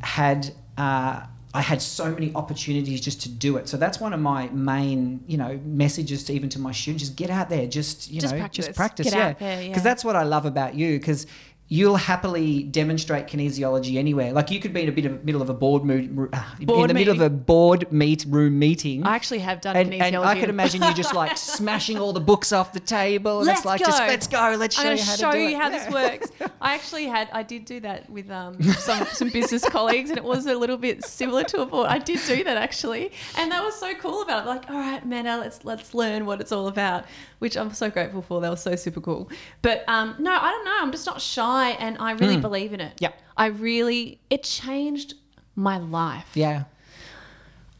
had. 0.00 0.52
Uh, 0.76 1.22
I 1.52 1.62
had 1.62 1.82
so 1.82 2.12
many 2.12 2.32
opportunities 2.34 3.00
just 3.00 3.22
to 3.22 3.28
do 3.28 3.56
it. 3.56 3.68
So 3.68 3.76
that's 3.76 3.98
one 3.98 4.12
of 4.12 4.20
my 4.20 4.48
main, 4.50 5.24
you 5.26 5.36
know, 5.36 5.58
messages 5.64 6.22
to 6.24 6.32
even 6.32 6.48
to 6.50 6.60
my 6.60 6.70
students: 6.70 7.02
just 7.04 7.16
get 7.16 7.28
out 7.28 7.48
there, 7.48 7.66
just 7.66 8.10
you 8.10 8.20
Just 8.20 8.32
know, 8.34 8.38
practice. 8.40 8.66
just 8.66 8.76
practice. 8.76 9.04
Get 9.04 9.16
yeah, 9.16 9.26
out 9.28 9.38
there, 9.40 9.62
yeah. 9.62 9.68
Because 9.68 9.82
that's 9.82 10.04
what 10.04 10.14
I 10.14 10.22
love 10.22 10.46
about 10.46 10.74
you. 10.74 10.98
Because 10.98 11.26
you'll 11.72 11.94
happily 11.96 12.64
demonstrate 12.64 13.28
kinesiology 13.28 13.96
anywhere. 13.96 14.32
Like 14.32 14.50
you 14.50 14.58
could 14.58 14.72
be 14.72 14.82
in 14.82 14.88
a 14.88 14.92
bit 14.92 15.06
of 15.06 15.24
middle 15.24 15.40
of 15.40 15.48
a 15.50 15.54
board 15.54 15.84
mood, 15.84 16.28
uh, 16.32 16.44
in 16.58 16.66
Board 16.66 16.90
the 16.90 16.94
middle 16.94 17.14
of 17.14 17.20
a 17.20 17.30
board 17.30 17.90
meet 17.92 18.24
room 18.28 18.58
meeting. 18.58 19.04
I 19.06 19.14
actually 19.14 19.38
have 19.38 19.60
done 19.60 19.76
and, 19.76 19.88
kinesiology. 19.92 20.00
and 20.02 20.16
I 20.16 20.38
could 20.40 20.50
imagine 20.50 20.82
you 20.82 20.92
just 20.94 21.14
like 21.14 21.36
smashing 21.38 21.96
all 21.98 22.12
the 22.12 22.20
books 22.20 22.52
off 22.52 22.72
the 22.72 22.80
table. 22.80 23.38
And 23.38 23.46
Let's 23.46 23.60
it's 23.60 23.66
like, 23.66 23.78
go. 23.80 23.86
just 23.86 24.00
let's 24.00 24.26
go. 24.26 24.56
Let's 24.58 24.74
show 24.74 24.90
I'm 24.90 24.96
you 24.96 25.02
how 25.04 25.14
show 25.16 25.30
to 25.30 25.36
do 25.36 25.42
you 25.44 25.48
it. 25.50 25.60
how 25.60 25.68
Yeah. 25.70 25.78
this 25.78 25.94
works. 25.94 26.50
I 26.60 26.74
actually 26.74 27.06
had, 27.06 27.28
I 27.32 27.44
did 27.44 27.64
do 27.66 27.78
that 27.80 28.10
with 28.10 28.28
um, 28.32 28.60
some 28.62 29.06
some 29.12 29.28
business 29.30 29.64
colleagues, 29.68 30.10
and 30.10 30.18
it 30.18 30.24
was 30.24 30.46
a 30.46 30.54
little 30.56 30.76
bit 30.76 31.04
similar 31.04 31.44
to 31.44 31.60
a 31.62 31.66
board. 31.66 31.86
I 31.88 31.98
did 31.98 32.18
do 32.26 32.42
that 32.42 32.56
actually, 32.56 33.12
and 33.38 33.52
that 33.52 33.62
was 33.62 33.76
so 33.76 33.94
cool 33.94 34.22
about 34.22 34.44
it. 34.44 34.48
Like, 34.48 34.68
all 34.68 34.76
right, 34.76 35.02
Amanda, 35.04 35.36
let's 35.38 35.64
let's 35.64 35.94
learn 35.94 36.26
what 36.26 36.40
it's 36.40 36.50
all 36.50 36.66
about, 36.66 37.04
which 37.38 37.56
I'm 37.56 37.72
so 37.72 37.88
grateful 37.90 38.22
for. 38.22 38.40
They 38.40 38.48
were 38.48 38.56
so 38.56 38.74
super 38.74 39.00
cool. 39.00 39.30
But 39.62 39.84
um, 39.88 40.16
no, 40.18 40.32
I 40.32 40.50
don't 40.50 40.64
know. 40.64 40.78
I'm 40.80 40.90
just 40.90 41.06
not 41.06 41.20
shy, 41.20 41.59
and 41.68 41.98
I 41.98 42.12
really 42.12 42.36
hmm. 42.36 42.40
believe 42.40 42.72
in 42.72 42.80
it. 42.80 42.94
Yep. 43.00 43.14
I 43.36 43.46
really, 43.46 44.20
it 44.28 44.42
changed 44.42 45.14
my 45.56 45.78
life 45.78 46.30
Yeah. 46.34 46.64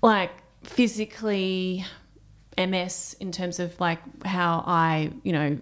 like 0.03 0.33
physically 0.63 1.85
MS 2.59 3.17
in 3.21 3.33
terms 3.33 3.59
of 3.59 3.79
like 3.81 4.01
how 4.25 4.65
I, 4.67 5.13
you 5.23 5.33
know, 5.33 5.59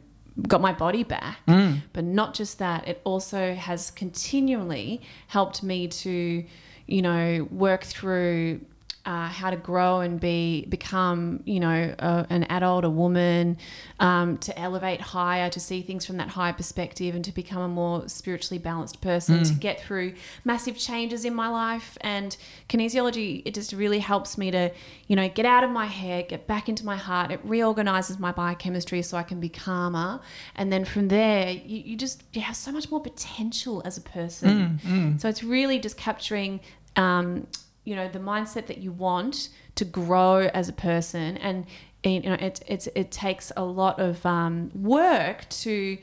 got 0.46 0.60
my 0.60 0.72
body 0.72 1.02
back. 1.02 1.38
Hmm. 1.46 1.76
But 1.92 2.04
not 2.04 2.34
just 2.34 2.58
that, 2.58 2.86
it 2.86 3.00
also 3.04 3.54
has 3.54 3.90
continually 3.90 5.02
helped 5.28 5.62
me 5.62 5.88
to, 5.88 6.44
you 6.86 7.02
know, 7.02 7.48
work 7.50 7.84
through 7.84 8.60
uh, 9.08 9.26
how 9.26 9.48
to 9.48 9.56
grow 9.56 10.00
and 10.00 10.20
be 10.20 10.66
become, 10.66 11.42
you 11.46 11.58
know, 11.58 11.94
a, 11.98 12.26
an 12.28 12.44
adult, 12.44 12.84
a 12.84 12.90
woman, 12.90 13.56
um, 14.00 14.36
to 14.36 14.56
elevate 14.58 15.00
higher, 15.00 15.48
to 15.48 15.58
see 15.58 15.80
things 15.80 16.04
from 16.04 16.18
that 16.18 16.28
higher 16.28 16.52
perspective, 16.52 17.14
and 17.14 17.24
to 17.24 17.32
become 17.32 17.62
a 17.62 17.68
more 17.68 18.06
spiritually 18.06 18.58
balanced 18.58 19.00
person, 19.00 19.42
to 19.44 19.54
get 19.54 19.80
through 19.80 20.12
massive 20.44 20.76
changes 20.76 21.24
in 21.24 21.34
my 21.34 21.48
life. 21.48 21.96
And 22.02 22.36
kinesiology, 22.68 23.40
it 23.46 23.54
just 23.54 23.72
really 23.72 24.00
helps 24.00 24.36
me 24.36 24.50
to, 24.50 24.70
you 25.06 25.16
know, 25.16 25.26
get 25.30 25.46
out 25.46 25.64
of 25.64 25.70
my 25.70 25.86
head, 25.86 26.28
get 26.28 26.46
back 26.46 26.68
into 26.68 26.84
my 26.84 26.96
heart. 26.96 27.30
It 27.30 27.40
reorganizes 27.44 28.18
my 28.18 28.32
biochemistry 28.32 29.00
so 29.00 29.16
I 29.16 29.22
can 29.22 29.40
be 29.40 29.48
calmer. 29.48 30.20
And 30.54 30.70
then 30.70 30.84
from 30.84 31.08
there, 31.08 31.50
you, 31.50 31.78
you 31.78 31.96
just 31.96 32.24
you 32.34 32.42
have 32.42 32.56
so 32.56 32.72
much 32.72 32.90
more 32.90 33.00
potential 33.00 33.80
as 33.86 33.96
a 33.96 34.02
person. 34.02 34.78
So 35.18 35.30
it's 35.30 35.42
really 35.42 35.78
just 35.78 35.96
capturing. 35.96 36.60
Um, 36.94 37.46
you 37.88 37.94
know 37.96 38.08
the 38.18 38.18
mindset 38.32 38.66
that 38.70 38.78
you 38.84 38.92
want 39.08 39.34
to 39.80 39.84
grow 39.84 40.36
as 40.60 40.68
a 40.68 40.72
person 40.88 41.28
and 41.38 41.56
you 42.04 42.20
know 42.20 42.34
it 42.48 42.56
it's, 42.74 42.86
it 43.02 43.10
takes 43.10 43.46
a 43.56 43.64
lot 43.64 43.98
of 44.08 44.24
um, 44.26 44.70
work 44.94 45.48
to 45.48 45.98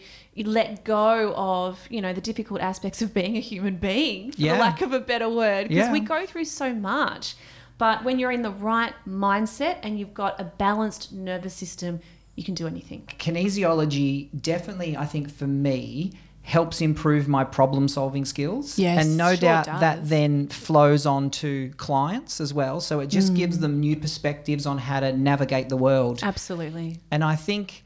let 0.59 0.83
go 0.83 1.33
of 1.35 1.71
you 1.89 2.01
know 2.01 2.13
the 2.19 2.25
difficult 2.31 2.59
aspects 2.71 3.01
of 3.01 3.13
being 3.13 3.37
a 3.37 3.39
human 3.51 3.75
being 3.77 4.31
for 4.31 4.41
Yeah. 4.41 4.59
lack 4.59 4.81
of 4.81 4.91
a 4.93 4.99
better 5.11 5.29
word 5.29 5.61
because 5.69 5.87
Yeah. 5.87 5.91
we 5.97 6.01
go 6.15 6.25
through 6.25 6.45
so 6.45 6.73
much 6.73 7.35
but 7.77 8.03
when 8.05 8.19
you're 8.19 8.31
in 8.39 8.41
the 8.49 8.55
right 8.71 8.93
mindset 9.07 9.75
and 9.83 9.91
you've 9.99 10.13
got 10.23 10.39
a 10.39 10.45
balanced 10.65 11.11
nervous 11.13 11.53
system 11.53 11.99
you 12.35 12.43
can 12.43 12.55
do 12.61 12.67
anything 12.67 13.01
Kinesiology 13.25 14.29
definitely, 14.41 14.97
I 14.97 15.05
think, 15.05 15.31
for 15.31 15.47
me, 15.47 16.11
helps 16.45 16.79
improve 16.79 17.27
my 17.27 17.43
problem 17.43 17.88
solving 17.88 18.23
skills. 18.23 18.77
Yes, 18.77 19.03
and 19.05 19.17
no 19.17 19.29
sure 19.29 19.38
doubt 19.47 19.65
does. 19.65 19.79
that 19.81 20.08
then 20.10 20.47
flows 20.47 21.05
on 21.08 21.29
to 21.31 21.71
clients 21.77 22.39
as 22.39 22.53
well. 22.53 22.79
So 22.79 22.99
it 22.99 23.08
just 23.08 23.34
Mm. 23.34 23.38
gives 23.41 23.58
them 23.60 23.79
new 23.79 23.95
perspectives 23.95 24.65
on 24.67 24.77
how 24.77 24.99
to 24.99 25.12
navigate 25.12 25.69
the 25.69 25.77
world. 25.77 26.19
absolutely 26.23 26.99
And 27.12 27.23
I 27.23 27.36
think 27.36 27.84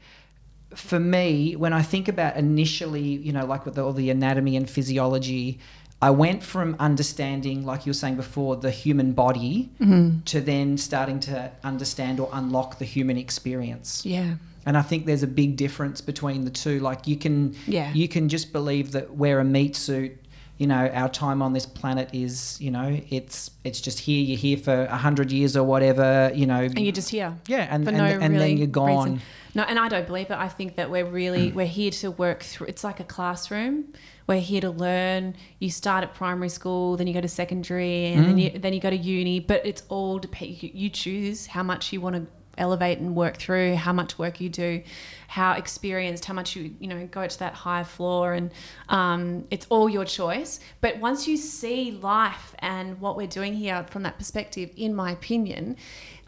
for 0.74 1.00
me, 1.00 1.56
when 1.56 1.72
I 1.72 1.82
think 1.82 2.06
about 2.06 2.36
initially, 2.36 3.02
you 3.26 3.32
know, 3.32 3.44
like 3.46 3.64
with 3.66 3.78
all 3.78 3.92
the 3.92 4.10
anatomy 4.10 4.56
and 4.56 4.68
physiology, 4.68 5.58
I 6.02 6.10
went 6.10 6.42
from 6.42 6.76
understanding, 6.78 7.64
like 7.66 7.84
you 7.86 7.90
were 7.90 7.94
saying 8.04 8.16
before, 8.16 8.56
the 8.56 8.70
human 8.70 9.12
body 9.12 9.70
Mm-hmm. 9.80 10.20
to 10.26 10.40
then 10.40 10.76
starting 10.78 11.18
to 11.20 11.50
understand 11.64 12.20
or 12.20 12.28
unlock 12.32 12.78
the 12.78 12.84
human 12.84 13.16
experience. 13.16 14.04
yeah 14.04 14.34
And 14.66 14.76
I 14.76 14.82
think 14.82 15.06
there's 15.06 15.22
a 15.22 15.26
big 15.26 15.56
difference 15.56 16.00
between 16.00 16.44
the 16.44 16.50
two. 16.50 16.80
Like 16.80 17.06
you 17.06 17.16
can, 17.16 17.54
Yeah. 17.66 17.92
you 17.94 18.08
can 18.08 18.28
just 18.28 18.52
believe 18.52 18.92
that 18.92 19.14
wear 19.16 19.40
a 19.40 19.44
meat 19.44 19.74
suit. 19.76 20.16
You 20.58 20.66
know, 20.66 20.88
our 20.92 21.08
time 21.08 21.40
on 21.40 21.54
this 21.54 21.64
planet 21.64 22.10
is, 22.12 22.58
you 22.60 22.70
know, 22.70 23.00
it's 23.08 23.50
it's 23.64 23.80
just 23.80 23.98
here. 24.00 24.22
You're 24.22 24.36
here 24.36 24.58
for 24.58 24.82
a 24.84 24.96
hundred 24.98 25.32
years 25.32 25.56
or 25.56 25.64
whatever. 25.64 26.30
You 26.34 26.44
know, 26.44 26.60
and 26.60 26.78
you're 26.80 26.92
just 26.92 27.08
here 27.08 27.34
yeah, 27.46 27.66
and 27.70 27.82
for 27.84 27.88
and, 27.88 27.96
no 27.98 28.04
and 28.04 28.34
really 28.34 28.48
then 28.50 28.58
you're 28.58 28.66
gone. 28.66 29.12
reason. 29.12 29.22
No, 29.54 29.62
and 29.62 29.78
I 29.78 29.88
don't 29.88 30.06
believe 30.06 30.30
it. 30.30 30.36
I 30.36 30.48
think 30.48 30.76
that 30.76 30.90
we're 30.90 31.06
Mm. 31.06 31.12
really 31.14 31.52
we're 31.52 31.64
here 31.66 31.90
to 31.92 32.10
work 32.10 32.42
through. 32.42 32.66
It's 32.66 32.84
like 32.84 33.00
a 33.00 33.04
classroom. 33.04 33.86
We're 34.26 34.40
here 34.40 34.60
to 34.60 34.70
learn. 34.70 35.34
You 35.60 35.70
start 35.70 36.04
at 36.04 36.12
primary 36.14 36.50
school, 36.50 36.98
then 36.98 37.06
you 37.06 37.14
go 37.14 37.22
to 37.22 37.26
secondary, 37.28 38.08
and 38.12 38.26
then 38.26 38.36
Mm. 38.36 38.52
you 38.52 38.58
then 38.58 38.74
you 38.74 38.80
go 38.80 38.90
to 38.90 38.96
uni. 38.98 39.40
But 39.40 39.64
it's 39.64 39.82
all 39.88 40.18
dep- 40.18 40.42
you, 40.42 40.70
you 40.74 40.90
choose 40.90 41.46
how 41.46 41.62
much 41.62 41.90
you 41.90 42.02
want 42.02 42.16
to 42.16 42.26
elevate 42.60 42.98
and 42.98 43.16
work 43.16 43.36
through, 43.38 43.74
how 43.74 43.92
much 43.92 44.18
work 44.18 44.40
you 44.40 44.48
do, 44.48 44.82
how 45.26 45.54
experienced, 45.54 46.24
how 46.26 46.34
much 46.34 46.54
you 46.54 46.74
you 46.78 46.86
know 46.86 47.06
go 47.06 47.26
to 47.26 47.38
that 47.40 47.54
high 47.54 47.84
floor, 47.84 48.34
and 48.34 48.52
um, 48.88 49.46
it's 49.50 49.66
all 49.70 49.88
your 49.88 50.04
choice. 50.04 50.60
But 50.80 50.98
once 50.98 51.26
you 51.26 51.36
see 51.36 51.90
life 51.90 52.54
and 52.60 53.00
what 53.00 53.16
we're 53.16 53.26
doing 53.26 53.54
here 53.54 53.84
from 53.90 54.04
that 54.04 54.16
perspective, 54.18 54.70
in 54.76 54.94
my 54.94 55.10
opinion. 55.10 55.76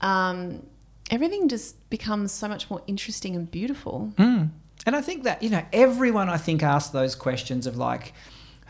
Um, 0.01 0.67
everything 1.13 1.47
just 1.49 1.89
becomes 1.91 2.33
so 2.33 2.49
much 2.49 2.71
more 2.71 2.83
interesting 2.87 3.37
and 3.37 3.51
beautiful. 3.51 4.13
Mm. 4.17 4.49
And 4.87 4.97
I 4.97 5.03
think 5.03 5.25
that, 5.25 5.43
you 5.43 5.51
know, 5.51 5.65
everyone 5.73 6.29
I 6.29 6.39
think 6.39 6.63
asks 6.63 6.91
those 6.91 7.15
questions 7.15 7.67
of 7.67 7.77
like, 7.77 8.15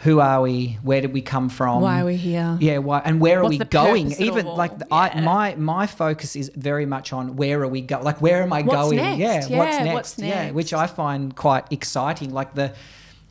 who 0.03 0.19
are 0.19 0.43
we? 0.43 0.79
Where 0.83 1.01
did 1.01 1.13
we 1.13 1.23
come 1.23 1.49
from? 1.49 1.81
Why 1.81 2.01
are 2.01 2.05
we 2.05 2.17
here? 2.17 2.57
Yeah, 2.61 2.79
why 2.79 3.03
and 3.05 3.21
where 3.21 3.41
are 3.41 3.49
we 3.49 3.59
going? 3.59 4.07
purpose 4.07 4.19
of 4.19 4.21
it 4.21 4.27
Even 4.27 4.47
like 4.47 4.79
the, 4.79 4.87
I, 4.93 5.21
my 5.21 5.55
my 5.55 5.87
focus 5.87 6.35
is 6.35 6.51
very 6.57 6.87
much 6.87 7.13
on 7.13 7.37
where 7.37 7.63
are 7.63 7.69
we 7.69 7.83
go? 7.83 8.01
Like 8.01 8.21
where 8.21 8.43
am 8.43 8.53
I 8.53 8.63
What's 8.63 8.75
going? 8.75 8.97
next? 8.97 9.19
Yeah, 9.19 9.59
what's 9.59 9.79
next? 9.79 9.95
what's 9.95 10.19
Yeah, 10.19 10.51
which? 10.51 10.73
I 10.75 10.89
find 10.89 11.35
quite 11.37 11.71
exciting. 11.71 12.33
Like 12.33 12.55
the, 12.55 12.75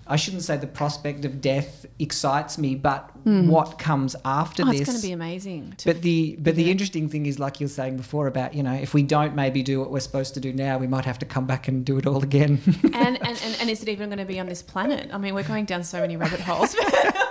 I 0.07 0.15
shouldn't 0.15 0.43
say 0.43 0.57
the 0.57 0.67
prospect 0.67 1.25
of 1.25 1.41
death 1.41 1.85
excites 1.99 2.57
me, 2.57 2.75
but 2.75 3.09
hmm. 3.23 3.47
what 3.47 3.77
comes 3.77 4.15
after 4.25 4.63
Oh, 4.63 4.71
this? 4.71 4.81
it's 4.81 4.89
going 4.89 4.99
to 5.01 5.07
be 5.07 5.13
amazing. 5.13 5.73
To 5.77 5.85
But 5.93 6.01
the 6.01 6.35
but 6.39 6.55
the 6.55 6.63
Yeah. 6.63 6.71
interesting 6.71 7.07
thing 7.07 7.25
is, 7.27 7.39
like 7.39 7.59
you 7.59 7.65
were 7.65 7.69
saying 7.71 7.97
before, 7.97 8.27
about 8.27 8.53
you 8.53 8.63
know, 8.63 8.73
if 8.73 8.93
we 8.93 9.03
don't 9.03 9.35
maybe 9.35 9.61
do 9.63 9.79
what 9.79 9.91
we're 9.91 9.99
supposed 9.99 10.33
to 10.33 10.39
do 10.39 10.51
now, 10.53 10.77
we 10.77 10.87
might 10.87 11.05
have 11.05 11.19
to 11.19 11.25
come 11.25 11.45
back 11.45 11.67
and 11.67 11.85
do 11.85 11.97
it 11.97 12.05
all 12.07 12.23
again. 12.23 12.59
and, 12.83 12.95
and, 12.95 13.21
and, 13.43 13.57
and 13.61 13.69
is 13.69 13.81
it 13.81 13.89
even 13.89 14.09
going 14.09 14.19
to 14.19 14.25
be 14.25 14.39
on 14.39 14.47
this 14.47 14.61
planet? 14.61 15.09
I 15.13 15.17
mean, 15.17 15.33
we're 15.35 15.43
going 15.43 15.65
down 15.65 15.83
so 15.83 16.01
many 16.01 16.17
rabbit 16.17 16.39
holes. 16.41 16.75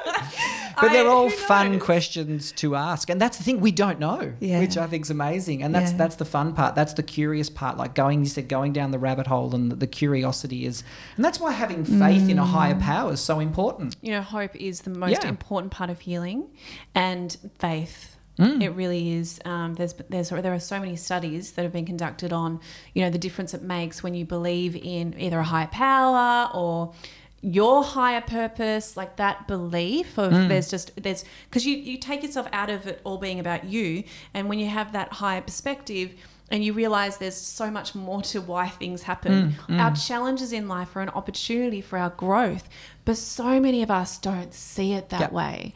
But 0.81 0.93
they're 0.93 1.05
I- 1.09 1.11
all 1.12 1.31
fun 1.31 1.73
knows? 1.73 1.83
questions 1.83 2.53
to 2.53 2.77
ask, 2.77 3.11
and 3.11 3.21
that's 3.21 3.37
the 3.38 3.45
thing 3.45 3.61
we 3.61 3.71
don't 3.73 3.99
know, 3.99 4.33
Yeah. 4.40 4.61
which 4.61 4.77
I 4.77 4.87
think 4.87 5.05
is 5.05 5.11
amazing. 5.11 5.62
And 5.62 5.75
that's 5.75 5.93
Yeah. 5.93 5.99
that's 5.99 6.16
the 6.16 6.25
fun 6.25 6.53
part. 6.55 6.75
That's 6.75 6.95
the 6.95 7.03
curious 7.03 7.51
part. 7.51 7.77
Like 7.77 7.95
going, 7.95 8.21
you 8.21 8.27
said, 8.27 8.49
going 8.49 8.73
down 8.73 8.90
the 8.90 8.99
rabbit 8.99 9.27
hole, 9.27 9.55
and 9.55 9.71
the, 9.71 9.77
the 9.77 9.87
curiosity 9.87 10.66
is, 10.66 10.83
and 11.16 11.25
that's 11.25 11.38
why 11.40 11.53
having 11.53 11.85
faith 11.85 12.29
in 12.29 12.38
a 12.38 12.45
higher 12.45 12.75
Mm. 12.75 12.81
power 12.81 13.12
is 13.12 13.21
so 13.21 13.40
important. 13.40 13.97
You 14.01 14.12
know, 14.12 14.23
hope 14.23 14.55
is 14.57 14.83
the 14.83 14.90
most 14.90 15.23
Yeah. 15.23 15.29
important 15.29 15.73
part 15.73 15.90
of 15.90 16.01
healing, 16.01 16.47
and 16.95 17.37
faith. 17.59 18.16
Mm. 18.38 18.62
It 18.62 18.71
really 18.71 19.12
is. 19.12 19.38
Um, 19.45 19.75
there's, 19.75 19.93
there's, 20.09 20.31
there 20.31 20.55
are 20.55 20.59
so 20.61 20.81
many 20.81 20.97
studies 20.97 21.53
that 21.53 21.62
have 21.62 21.73
been 21.75 21.85
conducted 21.85 22.33
on, 22.33 22.59
you 22.95 23.03
know, 23.03 23.11
the 23.11 23.19
difference 23.19 23.53
it 23.53 23.62
makes 23.62 24.03
when 24.03 24.14
you 24.14 24.25
believe 24.25 24.75
in 24.77 25.14
either 25.19 25.40
a 25.40 25.45
higher 25.45 25.66
power 25.66 26.49
or 26.55 26.95
your 27.42 27.83
higher 27.83 28.20
purpose, 28.20 28.96
like 28.96 29.16
that 29.16 29.48
belief 29.48 30.18
of 30.18 30.33
Mm. 30.33 30.48
there's 30.48 30.68
just 30.70 30.92
there's 31.03 31.24
because 31.48 31.64
you 31.66 31.76
you 31.76 31.96
take 31.96 32.22
yourself 32.22 32.46
out 32.53 32.68
of 32.70 32.87
it 32.87 33.00
all 33.05 33.16
being 33.18 33.40
about 33.40 33.64
you, 33.64 34.05
and 34.35 34.48
when 34.48 34.59
you 34.59 34.66
have 34.68 34.92
that 34.92 35.14
higher 35.14 35.40
perspective. 35.40 36.12
And 36.53 36.64
you 36.64 36.72
realize 36.72 37.18
there's 37.18 37.37
so 37.37 37.70
much 37.70 37.94
more 37.94 38.22
to 38.22 38.40
why 38.40 38.68
things 38.70 39.03
happen. 39.03 39.55
Our 39.68 39.94
challenges 39.94 40.53
in 40.53 40.66
life 40.66 40.96
are 40.96 41.00
an 41.00 41.09
opportunity 41.11 41.81
for 41.81 41.96
our 41.96 42.11
growth, 42.11 42.68
but 43.05 43.16
so 43.16 43.61
many 43.61 43.85
of 43.85 43.90
us 43.92 44.18
don't 44.18 44.53
see 44.53 44.92
it 44.92 45.11
that 45.11 45.20
Yep. 45.20 45.33
way 45.33 45.74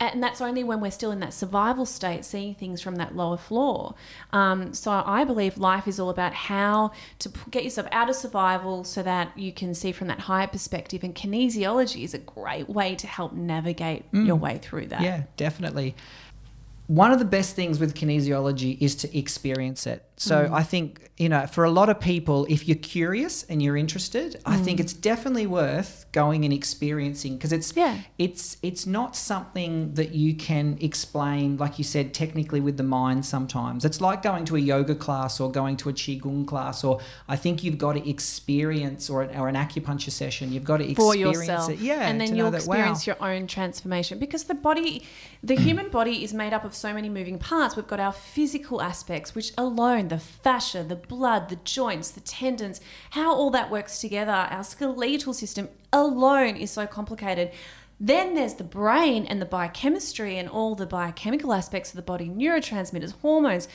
and 0.00 0.22
that's 0.22 0.40
only 0.40 0.64
when 0.64 0.80
we're 0.80 0.90
still 0.90 1.10
in 1.10 1.20
that 1.20 1.32
survival 1.34 1.86
state, 1.86 2.24
seeing 2.24 2.54
things 2.54 2.80
from 2.80 2.96
that 2.96 3.14
lower 3.16 3.36
floor. 3.36 3.94
Um, 4.32 4.74
so 4.74 4.90
I 4.90 5.24
believe 5.24 5.58
life 5.58 5.86
is 5.86 6.00
all 6.00 6.10
about 6.10 6.34
how 6.34 6.92
to 7.20 7.30
get 7.50 7.64
yourself 7.64 7.86
out 7.92 8.08
of 8.08 8.16
survival 8.16 8.84
so 8.84 9.02
that 9.02 9.36
you 9.38 9.52
can 9.52 9.74
see 9.74 9.92
from 9.92 10.08
that 10.08 10.20
higher 10.20 10.46
perspective. 10.46 11.04
And 11.04 11.14
kinesiology 11.14 12.04
is 12.04 12.14
a 12.14 12.18
great 12.18 12.68
way 12.68 12.94
to 12.96 13.06
help 13.06 13.32
navigate 13.32 14.04
your 14.12 14.36
way 14.36 14.58
through 14.58 14.86
that. 14.88 15.00
Yeah, 15.00 15.24
definitely. 15.36 15.94
One 16.86 17.12
of 17.12 17.18
the 17.18 17.24
best 17.24 17.56
things 17.56 17.78
with 17.78 17.94
kinesiology 17.94 18.76
is 18.80 18.94
to 18.96 19.18
experience 19.18 19.86
it. 19.86 20.04
So 20.24 20.36
Mm. 20.48 20.52
I 20.52 20.62
think, 20.62 21.10
you 21.18 21.28
know, 21.28 21.46
for 21.46 21.64
a 21.64 21.70
lot 21.70 21.88
of 21.88 21.98
people, 22.00 22.46
if 22.48 22.60
you're 22.68 22.78
curious 22.98 23.34
and 23.50 23.62
you're 23.62 23.76
interested, 23.76 24.40
I 24.46 24.56
think 24.56 24.80
it's 24.80 24.92
definitely 24.92 25.46
worth 25.46 26.06
going 26.12 26.44
and 26.44 26.52
experiencing 26.52 27.32
because 27.36 27.52
it's 27.58 27.72
Mm. 27.72 27.76
Yeah. 27.84 27.94
it's 28.18 28.56
it's 28.62 28.84
not 28.86 29.10
something 29.16 29.74
that 29.94 30.10
you 30.22 30.30
can 30.48 30.78
explain, 30.80 31.56
like 31.64 31.74
you 31.78 31.84
said, 31.84 32.06
technically 32.14 32.60
with 32.60 32.76
the 32.76 32.88
mind 32.98 33.20
sometimes. 33.34 33.84
It's 33.84 34.00
like 34.00 34.22
going 34.22 34.44
to 34.46 34.56
a 34.56 34.64
yoga 34.74 34.94
class 34.94 35.40
or 35.40 35.50
going 35.50 35.76
to 35.82 35.88
a 35.88 35.92
qigong 35.92 36.46
class, 36.46 36.84
or 36.84 37.00
I 37.28 37.36
think 37.36 37.62
you've 37.64 37.78
got 37.86 37.92
to 37.98 38.02
experience 38.08 39.08
or 39.10 39.22
an, 39.22 39.36
or 39.38 39.48
an 39.48 39.54
acupuncture 39.54 40.10
session. 40.10 40.52
You've 40.52 40.64
got 40.64 40.78
to 40.78 40.94
for 40.94 41.14
experience 41.14 41.36
yourself. 41.48 41.70
it. 41.70 41.78
Yeah. 41.80 42.08
And 42.08 42.20
then 42.20 42.34
you'll 42.36 42.50
that, 42.50 42.66
wow. 42.66 42.74
experience 42.74 43.06
your 43.06 43.16
own 43.22 43.46
transformation 43.46 44.18
because 44.18 44.44
the 44.44 44.54
body, 44.54 45.04
the 45.42 45.54
human 45.66 45.88
body 45.90 46.24
is 46.24 46.32
made 46.32 46.52
up 46.52 46.64
of 46.64 46.74
so 46.74 46.92
many 46.94 47.08
moving 47.08 47.38
parts. 47.38 47.76
We've 47.76 47.86
got 47.86 48.00
our 48.00 48.12
physical 48.12 48.80
aspects, 48.82 49.34
which 49.34 49.52
alone, 49.58 50.08
the 50.14 50.20
fascia, 50.20 50.84
the 50.84 50.94
blood, 50.94 51.48
the 51.48 51.56
joints, 51.64 52.10
the 52.10 52.20
tendons, 52.20 52.80
how 53.10 53.34
all 53.34 53.50
that 53.50 53.68
works 53.70 54.00
together, 54.00 54.30
our 54.32 54.62
skeletal 54.62 55.34
system 55.34 55.68
alone 55.92 56.56
is 56.56 56.70
so 56.70 56.86
complicated. 56.86 57.50
Then 57.98 58.34
there's 58.34 58.54
the 58.54 58.64
brain 58.64 59.26
and 59.26 59.40
the 59.42 59.46
biochemistry 59.46 60.38
and 60.38 60.48
all 60.48 60.74
the 60.76 60.86
biochemical 60.86 61.52
aspects 61.52 61.90
of 61.90 61.96
the 61.96 62.02
body, 62.02 62.28
neurotransmitters, 62.28 63.12
hormones. 63.22 63.66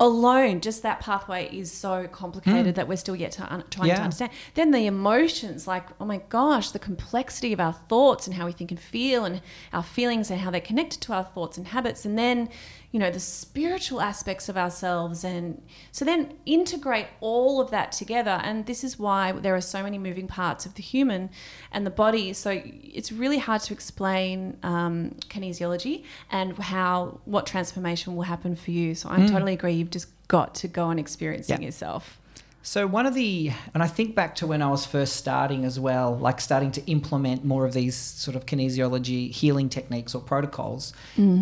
Alone, 0.00 0.60
just 0.60 0.82
that 0.82 0.98
pathway 0.98 1.48
is 1.56 1.70
so 1.70 2.08
complicated 2.08 2.74
that 2.74 2.88
we're 2.88 2.96
still 2.96 3.14
yet 3.14 3.30
to 3.32 3.42
un- 3.52 3.62
trying 3.70 3.90
to 3.90 3.94
Hmm. 3.94 4.02
Understand. 4.02 4.32
Then 4.54 4.72
the 4.72 4.86
emotions, 4.86 5.68
like, 5.68 5.86
oh 6.00 6.04
my 6.04 6.20
gosh, 6.28 6.72
the 6.72 6.80
complexity 6.80 7.52
of 7.52 7.60
our 7.60 7.74
thoughts 7.74 8.26
and 8.26 8.34
how 8.34 8.46
we 8.46 8.52
think 8.52 8.72
and 8.72 8.80
feel, 8.80 9.24
and 9.24 9.40
our 9.72 9.84
feelings 9.84 10.32
and 10.32 10.40
how 10.40 10.50
they're 10.50 10.60
connected 10.60 11.00
to 11.02 11.12
our 11.12 11.22
thoughts 11.22 11.56
and 11.56 11.68
habits. 11.68 12.04
And 12.04 12.18
then, 12.18 12.48
you 12.94 13.00
know, 13.00 13.10
the 13.10 13.18
spiritual 13.18 14.00
aspects 14.00 14.48
of 14.48 14.56
ourselves. 14.56 15.24
And 15.24 15.60
so 15.90 16.04
then 16.04 16.34
integrate 16.46 17.08
all 17.20 17.60
of 17.60 17.72
that 17.72 17.90
together. 17.90 18.40
And 18.44 18.66
this 18.66 18.84
is 18.84 19.00
why 19.00 19.32
there 19.32 19.52
are 19.56 19.60
so 19.60 19.82
many 19.82 19.98
moving 19.98 20.28
parts 20.28 20.64
of 20.64 20.74
the 20.74 20.82
human 20.82 21.30
and 21.72 21.84
the 21.84 21.90
body. 21.90 22.32
So 22.34 22.62
it's 22.64 23.10
really 23.10 23.38
hard 23.38 23.62
to 23.62 23.72
explain 23.74 24.58
um, 24.62 25.16
kinesiology 25.28 26.04
and 26.30 26.56
how, 26.56 27.18
what 27.24 27.46
transformation 27.46 28.14
will 28.14 28.22
happen 28.22 28.54
for 28.54 28.70
you. 28.70 28.94
So 28.94 29.08
I 29.10 29.26
totally 29.26 29.54
agree. 29.54 29.72
You've 29.72 29.90
just 29.90 30.06
got 30.28 30.54
to 30.54 30.68
go 30.68 30.90
and 30.90 31.00
experience 31.00 31.50
it 31.50 31.58
Yeah. 31.60 31.66
yourself. 31.66 32.20
So 32.66 32.86
one 32.86 33.04
of 33.04 33.12
the, 33.12 33.52
and 33.74 33.82
I 33.82 33.86
think 33.86 34.14
back 34.14 34.36
to 34.36 34.46
when 34.46 34.62
I 34.62 34.70
was 34.70 34.86
first 34.86 35.16
starting 35.16 35.66
as 35.66 35.78
well, 35.78 36.16
like 36.16 36.40
starting 36.40 36.72
to 36.72 36.84
implement 36.90 37.44
more 37.44 37.66
of 37.66 37.74
these 37.74 37.94
sort 37.94 38.36
of 38.36 38.46
kinesiology 38.46 39.30
healing 39.30 39.68
techniques 39.68 40.14
or 40.14 40.22
protocols 40.22 40.94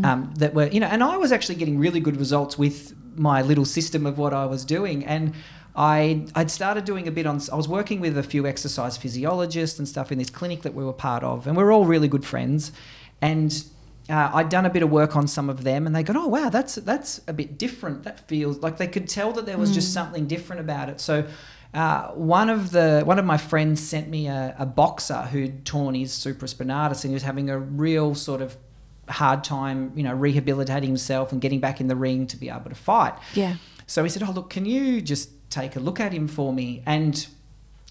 um, 0.04 0.34
that 0.38 0.52
were, 0.52 0.66
you 0.66 0.80
know, 0.80 0.88
and 0.88 1.00
I 1.00 1.16
was 1.18 1.30
actually 1.30 1.54
getting 1.54 1.78
really 1.78 2.00
good 2.00 2.16
results 2.16 2.58
with 2.58 2.96
my 3.14 3.40
little 3.40 3.64
system 3.64 4.04
of 4.04 4.18
what 4.18 4.34
I 4.34 4.46
was 4.46 4.64
doing, 4.64 5.04
and 5.04 5.32
I 5.76 6.26
I'd 6.34 6.50
started 6.50 6.84
doing 6.84 7.06
a 7.06 7.12
bit 7.12 7.24
on. 7.26 7.40
I 7.52 7.54
was 7.54 7.68
working 7.68 8.00
with 8.00 8.18
a 8.18 8.22
few 8.24 8.44
exercise 8.44 8.96
physiologists 8.96 9.78
and 9.78 9.86
stuff 9.86 10.10
in 10.10 10.18
this 10.18 10.30
clinic 10.30 10.62
that 10.62 10.74
we 10.74 10.84
were 10.84 10.92
part 10.92 11.22
of, 11.22 11.46
and 11.46 11.56
we 11.56 11.62
we're 11.62 11.72
all 11.72 11.84
really 11.84 12.08
good 12.08 12.24
friends, 12.24 12.72
and 13.20 13.64
uh, 14.08 14.30
I'd 14.34 14.48
done 14.48 14.66
a 14.66 14.70
bit 14.70 14.82
of 14.82 14.90
work 14.90 15.16
on 15.16 15.28
some 15.28 15.48
of 15.48 15.62
them, 15.64 15.86
and 15.86 15.94
they 15.94 16.02
go, 16.02 16.14
"Oh 16.16 16.26
wow, 16.26 16.48
that's 16.48 16.74
that's 16.76 17.20
a 17.28 17.32
bit 17.32 17.58
different. 17.58 18.02
That 18.02 18.26
feels 18.28 18.58
like 18.58 18.76
they 18.76 18.88
could 18.88 19.08
tell 19.08 19.32
that 19.32 19.46
there 19.46 19.58
was 19.58 19.72
just 19.72 19.92
something 19.92 20.26
different 20.26 20.60
about 20.60 20.88
it." 20.88 21.00
So, 21.00 21.26
uh, 21.72 22.08
one 22.08 22.50
of 22.50 22.72
the 22.72 23.02
one 23.04 23.18
of 23.18 23.24
my 23.24 23.36
friends 23.36 23.80
sent 23.80 24.08
me 24.08 24.26
a, 24.26 24.56
a 24.58 24.66
boxer 24.66 25.22
who'd 25.22 25.64
torn 25.64 25.94
his 25.94 26.12
supraspinatus, 26.12 27.04
and 27.04 27.10
he 27.10 27.14
was 27.14 27.22
having 27.22 27.48
a 27.48 27.58
real 27.58 28.14
sort 28.14 28.42
of 28.42 28.56
hard 29.08 29.44
time, 29.44 29.92
you 29.94 30.02
know, 30.02 30.14
rehabilitating 30.14 30.88
himself 30.88 31.32
and 31.32 31.40
getting 31.40 31.60
back 31.60 31.80
in 31.80 31.86
the 31.86 31.96
ring 31.96 32.26
to 32.28 32.36
be 32.36 32.48
able 32.48 32.70
to 32.70 32.74
fight. 32.74 33.14
Yeah. 33.34 33.56
So 33.86 34.02
he 34.02 34.08
said, 34.08 34.24
"Oh 34.24 34.32
look, 34.32 34.50
can 34.50 34.64
you 34.64 35.00
just 35.00 35.30
take 35.50 35.76
a 35.76 35.80
look 35.80 36.00
at 36.00 36.12
him 36.12 36.26
for 36.26 36.52
me?" 36.52 36.82
And 36.86 37.24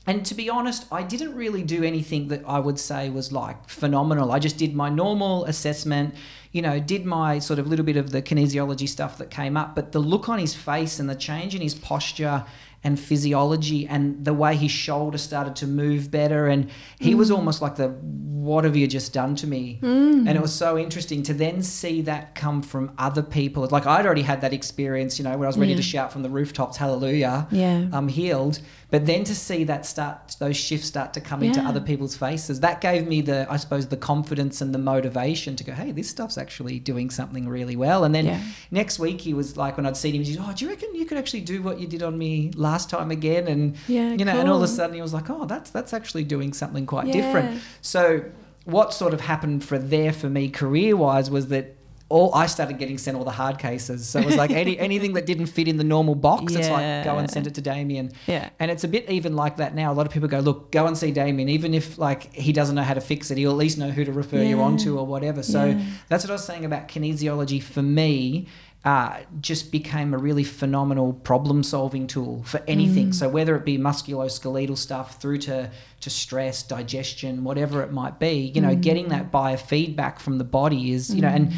and 0.08 0.26
to 0.26 0.34
be 0.34 0.50
honest, 0.50 0.86
I 0.92 1.04
didn't 1.04 1.36
really 1.36 1.62
do 1.62 1.84
anything 1.84 2.30
that 2.30 2.42
I 2.48 2.60
would 2.60 2.80
say 2.80 3.10
was 3.10 3.32
like 3.32 3.70
phenomenal. 3.70 4.32
I 4.32 4.40
just 4.40 4.58
did 4.58 4.74
my 4.74 4.90
normal 4.90 5.46
assessment, 5.46 6.16
you 6.52 6.64
know, 6.64 6.80
did 6.80 7.06
my 7.06 7.38
sort 7.38 7.60
of 7.60 7.68
little 7.68 7.86
bit 7.86 7.98
of 7.98 8.12
the 8.12 8.22
kinesiology 8.22 8.90
stuff 8.90 9.20
that 9.20 9.30
came 9.30 9.56
up, 9.56 9.76
but 9.76 9.92
the 9.92 10.00
look 10.00 10.28
on 10.28 10.40
his 10.40 10.56
face 10.56 11.00
and 11.00 11.08
the 11.08 11.16
change 11.16 11.54
in 11.54 11.62
his 11.62 11.76
posture 11.76 12.46
and 12.84 13.00
physiology 13.00 13.88
and 13.88 14.26
the 14.26 14.34
way 14.34 14.56
his 14.56 14.72
shoulder 14.72 15.18
started 15.18 15.56
to 15.56 15.68
move 15.68 16.10
better 16.10 16.48
and 16.48 16.68
he 17.00 17.14
was 17.14 17.30
mm. 17.30 17.36
almost 17.36 17.62
like 17.62 17.76
the 17.76 17.90
what 17.90 18.64
have 18.64 18.76
you 18.76 18.88
just 18.88 19.14
done 19.14 19.36
to 19.36 19.46
me? 19.46 19.78
Mm. 19.84 20.28
And 20.28 20.30
it 20.30 20.42
was 20.42 20.52
so 20.52 20.80
interesting 20.80 21.22
to 21.24 21.34
then 21.36 21.62
see 21.62 22.02
that 22.02 22.34
come 22.34 22.64
from 22.64 22.92
other 22.98 23.22
people. 23.22 23.68
Like 23.70 23.86
i'd 23.86 24.06
already 24.06 24.24
had 24.24 24.42
that 24.42 24.52
experience 24.52 25.20
you 25.20 25.24
know 25.24 25.38
where 25.38 25.46
i 25.46 25.50
was 25.50 25.60
ready 25.60 25.72
Yeah. 25.74 25.78
to 25.78 25.84
shout 25.84 26.12
from 26.12 26.24
the 26.24 26.30
rooftops 26.30 26.76
hallelujah. 26.78 27.48
Yeah. 27.52 27.86
i'm 27.94 28.08
healed 28.08 28.60
but 28.92 29.06
then 29.06 29.24
to 29.24 29.34
see 29.34 29.64
that 29.64 29.86
start 29.86 30.36
those 30.40 30.56
shifts 30.58 30.88
start 30.88 31.14
to 31.14 31.22
come 31.22 31.42
into 31.42 31.60
other 31.68 31.82
people's 31.82 32.16
faces 32.16 32.60
that 32.60 32.82
gave 32.82 33.08
me 33.08 33.22
the 33.22 33.48
i 33.50 33.58
suppose 33.58 33.88
the 33.88 33.98
confidence 33.98 34.62
and 34.62 34.76
the 34.76 34.78
motivation 34.78 35.56
to 35.56 35.64
go 35.64 35.74
hey 35.74 35.92
this 35.92 36.10
stuff's 36.10 36.38
actually 36.38 36.78
doing 36.78 37.10
something 37.10 37.48
really 37.48 37.76
well. 37.76 38.04
And 38.04 38.14
then 38.14 38.26
Yeah. 38.26 38.42
next 38.70 39.00
week 39.00 39.22
he 39.22 39.34
was 39.34 39.58
like 39.58 39.78
when 39.78 39.86
i'd 39.86 39.98
seen 39.98 40.14
him 40.16 40.24
he's 40.24 40.38
oh 40.40 40.52
do 40.56 40.66
you 40.66 40.70
reckon 40.72 40.94
you 40.94 41.06
could 41.06 41.18
actually 41.18 41.42
do 41.42 41.62
what 41.64 41.80
you 41.80 41.88
did 41.88 42.04
on 42.04 42.18
me 42.18 42.52
last 42.56 42.90
time 42.90 43.10
again? 43.12 43.48
And 43.48 43.76
Yeah, 43.88 44.12
you 44.14 44.26
know 44.26 44.34
and 44.40 44.48
all 44.50 44.58
of 44.58 44.64
a 44.64 44.68
sudden 44.68 44.94
he 44.96 45.02
was 45.02 45.14
like 45.14 45.30
oh 45.30 45.46
that's 45.46 45.70
that's 45.72 45.94
actually 45.94 46.26
doing 46.26 46.52
something 46.54 46.86
quite 46.86 47.08
Yeah. 47.08 47.14
different. 47.14 47.62
So 47.82 48.24
what 48.66 48.94
sort 48.94 49.14
of 49.14 49.22
happened 49.22 49.64
for 49.64 49.78
there 49.80 50.14
for 50.14 50.30
me 50.30 50.50
career 50.50 50.96
wise 50.96 51.32
was 51.32 51.48
that 51.48 51.76
all 52.12 52.34
I 52.36 52.46
started 52.48 52.78
getting 52.78 52.98
sent 52.98 53.18
all 53.18 53.24
the 53.24 53.32
hard 53.32 53.58
cases. 53.58 54.08
So 54.08 54.20
it 54.20 54.26
was 54.26 54.36
like 54.36 54.52
any 54.52 54.78
anything 54.90 55.14
that 55.14 55.26
didn't 55.26 55.48
fit 55.48 55.68
in 55.68 55.78
the 55.78 55.84
normal 55.84 56.16
box, 56.16 56.54
it's 56.54 56.70
like 56.70 57.04
go 57.04 57.18
and 57.18 57.30
send 57.32 57.48
it 57.48 57.56
to 57.56 57.62
Damien. 57.62 58.12
Yeah. 58.28 58.50
And 58.60 58.70
it's 58.70 58.84
a 58.84 58.88
bit 58.88 59.10
even 59.10 59.36
like 59.36 59.58
that 59.58 59.74
now. 59.74 59.92
A 59.92 59.96
lot 59.96 60.06
of 60.06 60.12
people 60.14 60.28
go, 60.30 60.40
look, 60.40 60.72
go 60.72 60.86
and 60.88 60.98
see 60.98 61.12
Damien, 61.12 61.50
even 61.50 61.74
if 61.74 61.98
like 61.98 62.34
he 62.36 62.52
doesn't 62.54 62.76
know 62.76 62.84
how 62.84 62.94
to 62.94 63.02
fix 63.02 63.32
it, 63.32 63.38
he'll 63.38 63.52
at 63.52 63.58
least 63.58 63.78
know 63.78 63.90
who 63.90 64.04
to 64.06 64.12
refer 64.12 64.38
you 64.44 64.58
Yeah. 64.58 64.64
on 64.64 64.78
to 64.78 65.00
or 65.00 65.06
whatever. 65.06 65.42
So 65.44 65.66
Yeah. 65.66 65.82
that's 66.10 66.24
what 66.24 66.32
I 66.32 66.34
was 66.34 66.44
saying 66.46 66.66
about 66.66 66.88
kinesiology 66.88 67.62
for 67.64 67.82
me. 67.82 68.48
uh, 68.84 69.20
just 69.42 69.72
became 69.72 70.12
a 70.12 70.18
really 70.18 70.44
phenomenal 70.44 71.14
problem 71.14 71.62
solving 71.62 72.08
tool 72.08 72.42
for 72.46 72.60
anything. 72.68 73.10
Mm. 73.10 73.14
So 73.14 73.30
whether 73.30 73.56
it 73.56 73.64
be 73.64 73.78
musculoskeletal 73.78 74.76
stuff 74.76 75.22
through 75.22 75.38
to 75.40 75.70
to 76.00 76.10
stress, 76.10 76.64
digestion, 76.64 77.44
whatever 77.44 77.84
it 77.84 77.92
might 77.92 78.18
be, 78.20 78.52
you 78.56 78.60
know, 78.60 78.74
getting 78.74 79.10
that 79.10 79.32
biofeedback 79.32 80.18
from 80.18 80.40
the 80.40 80.44
body 80.44 80.94
is, 80.94 81.14
you 81.14 81.22
know, 81.22 81.28
and 81.28 81.54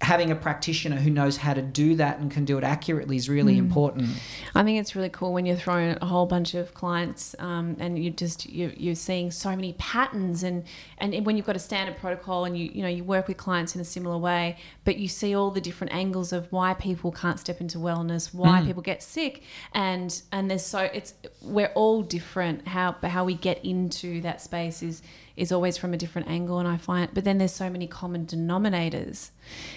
having 0.00 0.30
a 0.30 0.36
practitioner 0.36 0.94
who 0.94 1.10
knows 1.10 1.36
how 1.38 1.52
to 1.52 1.60
do 1.60 1.96
that 1.96 2.20
and 2.20 2.30
can 2.30 2.44
do 2.44 2.56
it 2.56 2.62
accurately 2.62 3.16
is 3.16 3.28
really 3.28 3.56
Mm. 3.56 3.58
important. 3.58 4.08
I 4.54 4.62
think 4.62 4.78
it's 4.78 4.94
really 4.94 5.08
cool 5.08 5.32
when 5.32 5.44
you're 5.44 5.56
throwing 5.56 5.96
a 6.00 6.06
whole 6.06 6.24
bunch 6.26 6.54
of 6.54 6.72
clients 6.72 7.34
um, 7.40 7.76
and 7.80 7.98
you 8.02 8.10
just 8.10 8.48
you, 8.48 8.72
you're 8.76 8.94
seeing 8.94 9.32
so 9.32 9.50
many 9.56 9.72
patterns 9.72 10.44
and 10.44 10.62
and 10.98 11.26
when 11.26 11.36
you've 11.36 11.46
got 11.46 11.56
a 11.56 11.58
standard 11.58 11.96
protocol 11.96 12.44
and 12.44 12.56
you 12.56 12.70
you 12.72 12.82
know 12.82 12.88
you 12.88 13.02
work 13.02 13.26
with 13.26 13.38
clients 13.38 13.74
in 13.74 13.80
a 13.80 13.84
similar 13.84 14.16
way, 14.16 14.56
but 14.84 14.98
you 14.98 15.08
see 15.08 15.34
all 15.34 15.50
the 15.50 15.60
different 15.60 15.92
angles 15.92 16.32
of 16.32 16.46
why 16.52 16.74
people 16.74 17.10
can't 17.10 17.40
step 17.40 17.60
into 17.60 17.78
wellness, 17.78 18.32
why 18.32 18.62
people 18.64 18.82
get 18.82 19.02
sick, 19.02 19.42
and 19.74 20.22
and 20.30 20.48
there's 20.48 20.64
so 20.64 20.80
it's 20.94 21.14
we're 21.42 21.72
all 21.74 22.02
different. 22.02 22.68
How 22.68 22.94
but 23.00 23.10
how 23.10 23.24
we 23.24 23.34
get 23.34 23.64
into 23.64 24.20
that 24.20 24.40
space 24.40 24.80
is 24.80 25.02
is 25.38 25.52
always 25.52 25.76
from 25.76 25.94
a 25.94 25.96
different 25.96 26.28
angle 26.28 26.58
and 26.58 26.68
I 26.68 26.76
find 26.76 27.08
but 27.14 27.24
then 27.24 27.38
there's 27.38 27.52
so 27.52 27.70
many 27.70 27.86
common 27.86 28.26
denominators. 28.26 29.30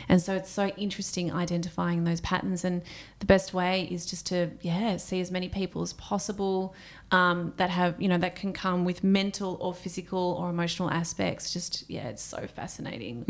And 0.10 0.21
so 0.21 0.36
it's 0.36 0.50
so 0.50 0.67
interesting 0.78 1.32
identifying 1.32 2.04
those 2.04 2.21
patterns 2.21 2.65
and 2.65 2.82
the 3.19 3.26
best 3.26 3.54
way 3.54 3.88
is 3.89 4.06
just 4.06 4.26
to 4.28 4.52
yeah 4.62 4.97
see 4.97 5.21
as 5.21 5.32
many 5.32 5.50
people 5.50 5.82
as 5.82 5.93
possible 5.93 6.76
um, 7.12 7.54
that 7.58 7.69
have 7.69 8.02
you 8.02 8.08
know 8.08 8.17
that 8.17 8.36
can 8.36 8.54
come 8.54 8.86
with 8.86 9.04
mental 9.04 9.58
or 9.62 9.74
physical 9.74 10.38
or 10.39 10.50
emotional 10.50 10.89
aspects. 10.89 11.54
Just 11.54 11.89
yeah 11.89 12.08
it's 12.08 12.24
so 12.24 12.47
fascinating. 12.47 13.26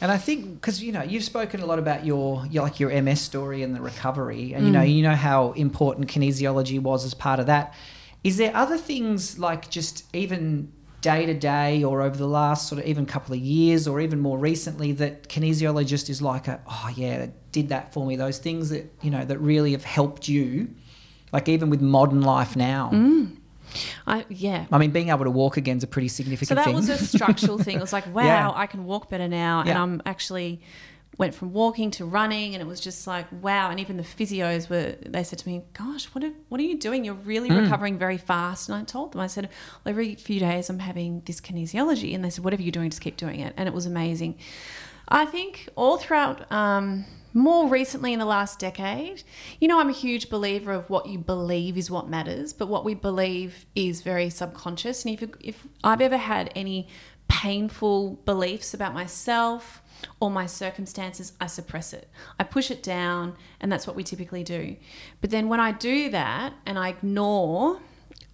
And 0.00 0.10
I 0.10 0.18
think 0.18 0.54
because 0.54 0.82
you 0.82 0.92
know 0.92 1.02
you've 1.02 1.24
spoken 1.24 1.60
a 1.60 1.66
lot 1.66 1.78
about 1.78 2.04
your, 2.04 2.44
your 2.50 2.64
like 2.64 2.80
your 2.80 2.90
MS 3.02 3.20
story 3.20 3.62
and 3.62 3.74
the 3.74 3.80
recovery, 3.80 4.52
and 4.52 4.66
you 4.66 4.72
know 4.72 4.82
you 4.82 5.02
know 5.02 5.14
how 5.14 5.52
important 5.52 6.08
kinesiology 6.08 6.80
was 6.80 7.04
as 7.04 7.14
part 7.14 7.38
of 7.38 7.46
that. 7.46 7.74
Is 8.24 8.38
there 8.38 8.54
other 8.56 8.78
things 8.78 9.38
like 9.38 9.70
just 9.70 10.04
even 10.14 10.72
day 11.04 11.26
to 11.26 11.34
day 11.34 11.84
or 11.84 12.00
over 12.00 12.16
the 12.16 12.26
last 12.26 12.66
sort 12.66 12.80
of 12.80 12.86
even 12.86 13.04
couple 13.04 13.34
of 13.34 13.40
years 13.40 13.86
or 13.86 14.00
even 14.00 14.18
more 14.20 14.38
recently 14.38 14.90
that 14.90 15.28
kinesiologist 15.28 16.08
is 16.08 16.22
like 16.22 16.48
a 16.48 16.58
oh 16.66 16.90
yeah 16.96 17.24
it 17.24 17.52
did 17.52 17.68
that 17.68 17.92
for 17.92 18.06
me. 18.06 18.16
Those 18.16 18.38
things 18.38 18.70
that 18.70 18.90
you 19.02 19.10
know 19.10 19.22
that 19.22 19.38
really 19.38 19.72
have 19.72 19.84
helped 19.84 20.28
you 20.28 20.70
like 21.30 21.46
even 21.46 21.68
with 21.68 21.82
modern 21.82 22.22
life 22.22 22.56
now. 22.56 22.90
Mm. 22.90 23.36
I 24.06 24.24
yeah. 24.30 24.64
I 24.72 24.78
mean 24.78 24.92
being 24.92 25.10
able 25.10 25.24
to 25.24 25.30
walk 25.30 25.58
again 25.58 25.76
is 25.76 25.82
a 25.82 25.86
pretty 25.86 26.08
significant 26.08 26.48
So 26.48 26.54
that 26.54 26.64
thing 26.64 26.74
was 26.74 26.88
a 26.88 26.96
structural 26.96 27.58
thing. 27.58 27.76
It 27.76 27.80
was 27.82 27.92
like, 27.92 28.06
wow, 28.14 28.24
Yeah. 28.24 28.50
I 28.54 28.66
can 28.66 28.86
walk 28.86 29.10
better 29.10 29.28
now, 29.28 29.60
and 29.60 29.76
I'm 29.76 30.00
actually 30.06 30.62
went 31.16 31.34
from 31.34 31.52
walking 31.52 31.90
to 31.92 32.04
running, 32.04 32.54
and 32.54 32.60
it 32.62 32.66
was 32.66 32.80
just 32.80 33.06
like, 33.06 33.26
wow. 33.42 33.70
And 33.70 33.78
even 33.78 33.96
the 33.96 34.02
physios 34.02 34.68
were, 34.68 34.96
they 35.06 35.22
said 35.22 35.38
to 35.40 35.48
me, 35.48 35.62
"Gosh, 35.72 36.06
what 36.06 36.24
are, 36.24 36.32
what 36.48 36.60
are 36.60 36.64
you 36.64 36.78
doing? 36.78 37.04
You're 37.04 37.14
really 37.14 37.50
Mm. 37.50 37.62
recovering 37.62 37.98
very 37.98 38.18
fast." 38.18 38.68
And 38.68 38.76
I 38.76 38.84
told 38.84 39.12
them, 39.12 39.20
I 39.20 39.26
said, 39.28 39.48
well, 39.84 39.90
every 39.90 40.14
few 40.16 40.40
days 40.40 40.68
I'm 40.70 40.80
having 40.80 41.22
this 41.24 41.40
kinesiology, 41.40 42.14
and 42.14 42.24
they 42.24 42.30
said, 42.30 42.44
whatever 42.44 42.62
you're 42.62 42.72
doing, 42.72 42.90
just 42.90 43.02
keep 43.02 43.16
doing 43.16 43.40
it, 43.40 43.54
and 43.56 43.68
it 43.68 43.74
was 43.74 43.86
amazing. 43.86 44.36
I 45.08 45.24
think 45.26 45.68
all 45.76 45.96
throughout. 45.98 46.50
Um, 46.50 47.04
more 47.36 47.66
recently 47.68 48.12
in 48.12 48.20
the 48.20 48.24
last 48.24 48.60
decade, 48.60 49.24
you 49.60 49.66
know, 49.66 49.80
I'm 49.80 49.88
a 49.88 49.92
huge 49.92 50.30
believer 50.30 50.72
of 50.72 50.88
what 50.88 51.06
you 51.06 51.18
believe 51.18 51.76
is 51.76 51.90
what 51.90 52.08
matters, 52.08 52.52
but 52.52 52.68
what 52.68 52.84
we 52.84 52.94
believe 52.94 53.66
is 53.74 54.02
very 54.02 54.30
subconscious. 54.30 55.04
And 55.04 55.20
if, 55.20 55.28
if 55.40 55.66
I've 55.82 56.00
ever 56.00 56.16
had 56.16 56.52
any 56.54 56.86
painful 57.26 58.20
beliefs 58.24 58.72
about 58.72 58.94
myself 58.94 59.82
or 60.20 60.30
my 60.30 60.46
circumstances, 60.46 61.32
I 61.40 61.46
suppress 61.46 61.92
it. 61.92 62.08
I 62.38 62.44
push 62.44 62.70
it 62.70 62.82
down, 62.82 63.36
and 63.60 63.70
that's 63.70 63.86
what 63.86 63.96
we 63.96 64.02
typically 64.02 64.42
do. 64.42 64.76
But 65.20 65.30
then 65.30 65.48
when 65.48 65.60
I 65.60 65.72
do 65.72 66.10
that 66.10 66.54
and 66.66 66.78
I 66.78 66.88
ignore 66.88 67.80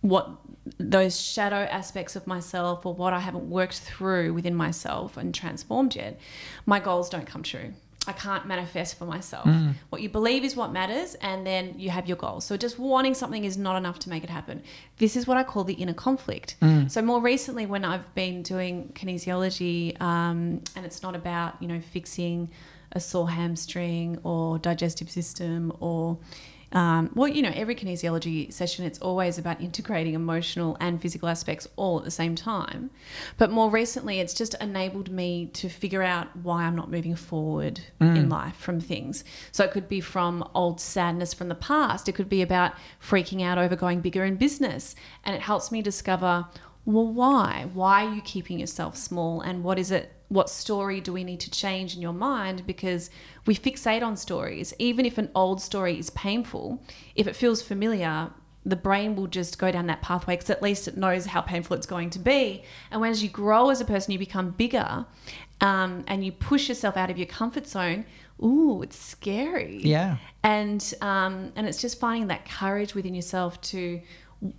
what 0.00 0.30
those 0.78 1.20
shadow 1.20 1.66
aspects 1.70 2.16
of 2.16 2.26
myself 2.26 2.85
or 2.85 2.94
what 2.94 3.12
I 3.12 3.20
haven't 3.20 3.48
worked 3.48 3.80
through 3.80 4.35
within 4.35 4.54
myself 4.54 5.16
and 5.16 5.35
transformed 5.35 5.96
yet, 5.96 6.18
my 6.66 6.80
goals 6.80 7.09
don't 7.09 7.26
come 7.26 7.42
true. 7.42 7.74
I 8.07 8.13
can't 8.13 8.47
manifest 8.47 8.99
for 8.99 9.05
myself. 9.05 9.47
What 9.91 10.01
you 10.01 10.09
believe 10.09 10.43
is 10.43 10.57
what 10.57 10.73
matters, 10.73 11.17
and 11.17 11.47
then 11.47 11.75
you 11.79 11.91
have 11.91 12.09
your 12.09 12.17
goals. 12.17 12.45
So 12.47 12.57
just 12.57 12.79
wanting 12.79 13.15
something 13.15 13.45
is 13.45 13.59
not 13.59 13.77
enough 13.77 13.99
to 14.01 14.09
make 14.09 14.25
it 14.25 14.31
happen. 14.31 14.63
This 14.97 15.17
is 15.17 15.27
what 15.27 15.37
I 15.37 15.43
call 15.45 15.65
the 15.65 15.75
inner 15.75 15.93
conflict. 15.95 16.57
So 16.89 17.03
more 17.03 17.21
recently, 17.21 17.67
when 17.67 17.85
I've 17.85 18.15
been 18.15 18.43
doing 18.43 18.93
kinesiology, 18.95 20.01
um, 20.01 20.63
and 20.75 20.87
it's 20.87 21.03
not 21.03 21.15
about 21.15 21.61
you 21.61 21.69
know 21.69 21.81
fixing 21.81 22.51
a 22.93 23.01
sore 23.01 23.31
hamstring 23.31 24.19
or 24.25 24.59
digestive 24.59 25.11
system 25.11 25.73
or 25.79 26.19
um, 26.72 27.11
well, 27.14 27.28
you 27.28 27.42
know, 27.42 27.52
every 27.54 27.74
kinesiology 27.74 28.52
session, 28.52 28.85
it's 28.85 28.98
always 29.00 29.38
about 29.38 29.61
integrating 29.61 30.14
emotional 30.14 30.76
and 30.80 31.00
physical 31.00 31.28
aspects 31.28 31.66
all 31.76 31.98
at 31.98 32.04
the 32.04 32.11
same 32.11 32.37
time. 32.37 32.90
But 33.38 33.50
more 33.50 33.70
recently, 33.70 34.20
it's 34.20 34.35
just 34.35 34.54
enabled 34.61 35.11
me 35.11 35.46
to 35.54 35.68
figure 35.68 36.02
out 36.02 36.35
why 36.37 36.62
I'm 36.62 36.76
not 36.76 36.90
moving 36.90 37.16
forward 37.16 37.80
in 38.00 38.28
life 38.28 38.56
from 38.56 38.80
things. 38.80 39.24
So 39.50 39.64
it 39.64 39.72
could 39.72 39.88
be 39.88 40.00
from 40.00 40.48
old 40.54 40.80
sadness 40.80 41.35
from 41.35 41.48
the 41.48 41.54
past, 41.54 42.09
it 42.09 42.14
could 42.14 42.28
be 42.28 42.42
about 42.42 42.74
freaking 43.02 43.42
out 43.42 43.59
over 43.59 43.74
going 43.74 44.00
bigger 44.00 44.24
in 44.24 44.37
business. 44.37 44.94
And 45.24 45.35
it 45.35 45.42
helps 45.42 45.72
me 45.72 45.83
discover 45.83 46.46
well, 46.87 47.06
why? 47.06 47.68
Why 47.72 48.06
are 48.06 48.14
you 48.14 48.22
keeping 48.22 48.59
yourself 48.59 48.96
small? 48.96 49.40
And 49.40 49.62
what 49.62 49.78
is 49.78 49.90
it? 49.90 50.12
What 50.28 50.48
story 50.48 51.00
do 51.00 51.12
we 51.12 51.24
need 51.24 51.40
to 51.40 51.50
change 51.50 51.94
in 51.94 52.00
your 52.00 52.12
mind? 52.12 52.66
Because 52.66 53.11
we 53.46 53.55
fixate 53.55 54.03
on 54.03 54.16
stories. 54.16 54.74
Even 54.79 55.07
if 55.07 55.18
an 55.18 55.31
old 55.35 55.61
story 55.61 55.98
is 55.98 56.11
painful, 56.11 56.83
if 57.14 57.26
it 57.26 57.37
feels 57.37 57.62
familiar, 57.62 58.31
the 58.64 58.76
brain 58.76 59.16
will 59.16 59.26
just 59.26 59.59
go 59.59 59.72
down 59.72 59.87
that 59.87 60.03
pathway 60.03 60.37
because 60.37 60.50
at 60.50 60.62
least 60.62 60.87
it 60.87 60.96
knows 60.96 61.26
how 61.26 61.40
painful 61.40 61.76
it's 61.76 61.87
going 61.87 62.11
to 62.11 62.18
be. 62.18 62.62
And 62.90 63.00
when 63.00 63.11
as 63.11 63.22
you 63.22 63.29
grow 63.29 63.70
as 63.70 63.81
a 63.81 63.85
person, 63.85 64.12
you 64.12 64.18
become 64.18 64.50
bigger 64.50 65.07
um, 65.61 66.05
and 66.07 66.24
you 66.24 66.33
push 66.33 66.68
yourself 66.68 66.96
out 66.96 67.11
of 67.11 67.18
your 67.18 67.26
comfort 67.26 67.66
zone. 67.66 68.05
Ooh, 68.42 68.81
it's 68.83 68.96
scary 68.98 69.81
yeah 69.83 70.16
and 70.42 70.94
um, 71.00 71.53
and 71.57 71.66
it's 71.66 71.81
just 71.81 72.00
finding 72.00 72.29
that 72.29 72.48
courage 72.48 72.94
within 72.94 73.14
yourself 73.14 73.61
to 73.61 74.00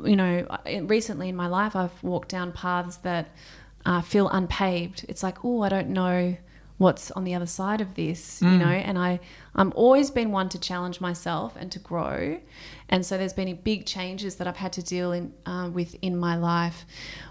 you 0.03 0.15
know 0.15 0.45
recently 0.83 1.29
in 1.29 1.35
my 1.35 1.47
life 1.47 1.75
i've 1.75 2.03
walked 2.03 2.29
down 2.29 2.51
paths 2.51 2.97
that 2.97 3.29
uh, 3.85 4.01
feel 4.01 4.29
unpaved 4.29 5.03
it's 5.09 5.23
like 5.23 5.43
oh 5.43 5.61
i 5.61 5.69
don't 5.69 5.89
know 5.89 6.37
what's 6.83 7.11
on 7.11 7.23
the 7.23 7.33
other 7.37 7.45
side 7.45 7.81
of 7.81 7.89
this 8.01 8.41
you 8.41 8.49
know 8.63 8.65
and 8.89 8.97
i 8.97 9.19
i'm 9.59 9.71
always 9.75 10.09
been 10.19 10.31
one 10.31 10.47
to 10.49 10.59
challenge 10.69 10.97
myself 11.09 11.49
and 11.61 11.71
to 11.71 11.79
grow 11.79 12.39
and 12.89 13.05
so 13.05 13.17
there's 13.19 13.33
been 13.41 13.55
big 13.71 13.85
changes 13.85 14.31
that 14.37 14.47
i've 14.47 14.57
had 14.65 14.73
to 14.73 14.83
deal 14.93 15.11
in 15.11 15.31
uh, 15.45 15.69
with 15.77 15.95
in 16.01 16.17
my 16.17 16.35
life 16.35 16.85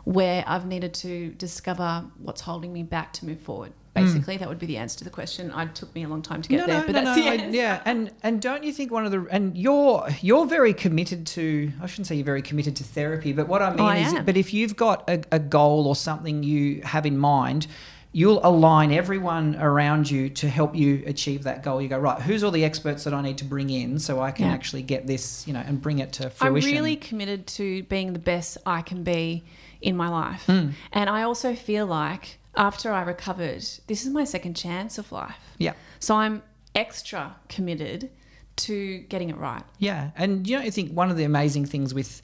where 0.04 0.44
i've 0.46 0.66
needed 0.66 0.92
to 0.94 1.30
discover 1.46 2.04
what's 2.18 2.42
holding 2.42 2.72
me 2.72 2.82
back 2.82 3.12
to 3.12 3.26
move 3.26 3.40
forward 3.40 3.72
basically 3.92 4.36
that 4.36 4.48
would 4.48 4.58
be 4.58 4.66
the 4.66 4.76
answer 4.76 4.96
to 4.98 5.04
the 5.04 5.10
question 5.10 5.50
it 5.50 5.74
took 5.74 5.92
me 5.96 6.04
a 6.04 6.08
long 6.08 6.22
time 6.22 6.40
to 6.40 6.48
get 6.48 6.66
there 6.68 6.84
but 6.86 6.92
that's 6.92 7.14
the 7.20 7.28
I- 7.28 7.34
answer. 7.34 7.56
yeah, 7.56 7.82
and 7.84 8.12
and 8.22 8.40
don't 8.40 8.62
you 8.62 8.72
think 8.72 8.92
one 8.92 9.04
of 9.04 9.10
the 9.10 9.26
and 9.32 9.58
you're 9.58 10.08
you're 10.20 10.46
very 10.46 10.72
committed 10.72 11.26
to 11.36 11.72
I 11.82 11.86
shouldn't 11.86 12.06
say 12.06 12.14
you're 12.14 12.24
very 12.24 12.40
committed 12.50 12.76
to 12.76 12.84
therapy, 12.84 13.32
but 13.32 13.48
what 13.48 13.60
I 13.62 13.70
mean 13.70 13.80
Oh, 13.80 13.86
I 13.86 13.96
is, 13.98 14.12
am. 14.14 14.24
but 14.24 14.36
if 14.36 14.54
you've 14.54 14.76
got 14.76 14.98
a, 15.10 15.16
a 15.32 15.40
goal 15.40 15.88
or 15.88 15.96
something 15.96 16.42
you 16.44 16.82
have 16.82 17.04
in 17.04 17.18
mind. 17.18 17.66
You'll 18.12 18.40
align 18.44 18.92
everyone 18.92 19.54
around 19.56 20.10
you 20.10 20.28
to 20.30 20.48
help 20.48 20.74
you 20.74 21.04
achieve 21.06 21.44
that 21.44 21.62
goal. 21.62 21.80
You 21.80 21.88
go 21.88 21.98
right. 21.98 22.20
Who's 22.20 22.42
all 22.42 22.50
the 22.50 22.64
experts 22.64 23.04
that 23.04 23.14
I 23.14 23.22
need 23.22 23.38
to 23.38 23.44
bring 23.44 23.70
in 23.70 23.98
so 24.00 24.20
I 24.20 24.32
can 24.32 24.46
Yeah. 24.46 24.52
actually 24.52 24.82
get 24.82 25.06
this, 25.06 25.46
you 25.46 25.52
know, 25.52 25.60
and 25.60 25.80
bring 25.80 26.00
it 26.00 26.12
to 26.14 26.28
fruition? 26.30 26.68
I'm 26.70 26.74
really 26.74 26.96
committed 26.96 27.46
to 27.48 27.84
being 27.84 28.12
the 28.12 28.18
best 28.18 28.58
I 28.66 28.82
can 28.82 29.04
be 29.04 29.44
in 29.80 29.96
my 29.96 30.08
life. 30.08 30.42
Hmm. 30.46 30.70
And 30.92 31.08
I 31.08 31.22
also 31.22 31.54
feel 31.54 31.86
like 31.86 32.38
after 32.56 32.90
I 32.92 33.02
recovered, 33.02 33.62
this 33.86 34.04
is 34.04 34.08
my 34.08 34.24
second 34.24 34.54
chance 34.56 34.98
of 34.98 35.12
life. 35.12 35.36
yeah. 35.58 35.74
So 36.00 36.16
I'm 36.16 36.42
extra 36.74 37.36
committed 37.48 38.10
to 38.56 38.98
getting 39.08 39.30
it 39.30 39.36
right. 39.36 39.62
Yeah, 39.78 40.10
and 40.16 40.46
you 40.48 40.58
know, 40.58 40.62
I 40.64 40.70
think 40.70 40.92
one 40.92 41.10
of 41.10 41.16
the 41.16 41.24
amazing 41.24 41.66
things 41.66 41.94
with 41.94 42.22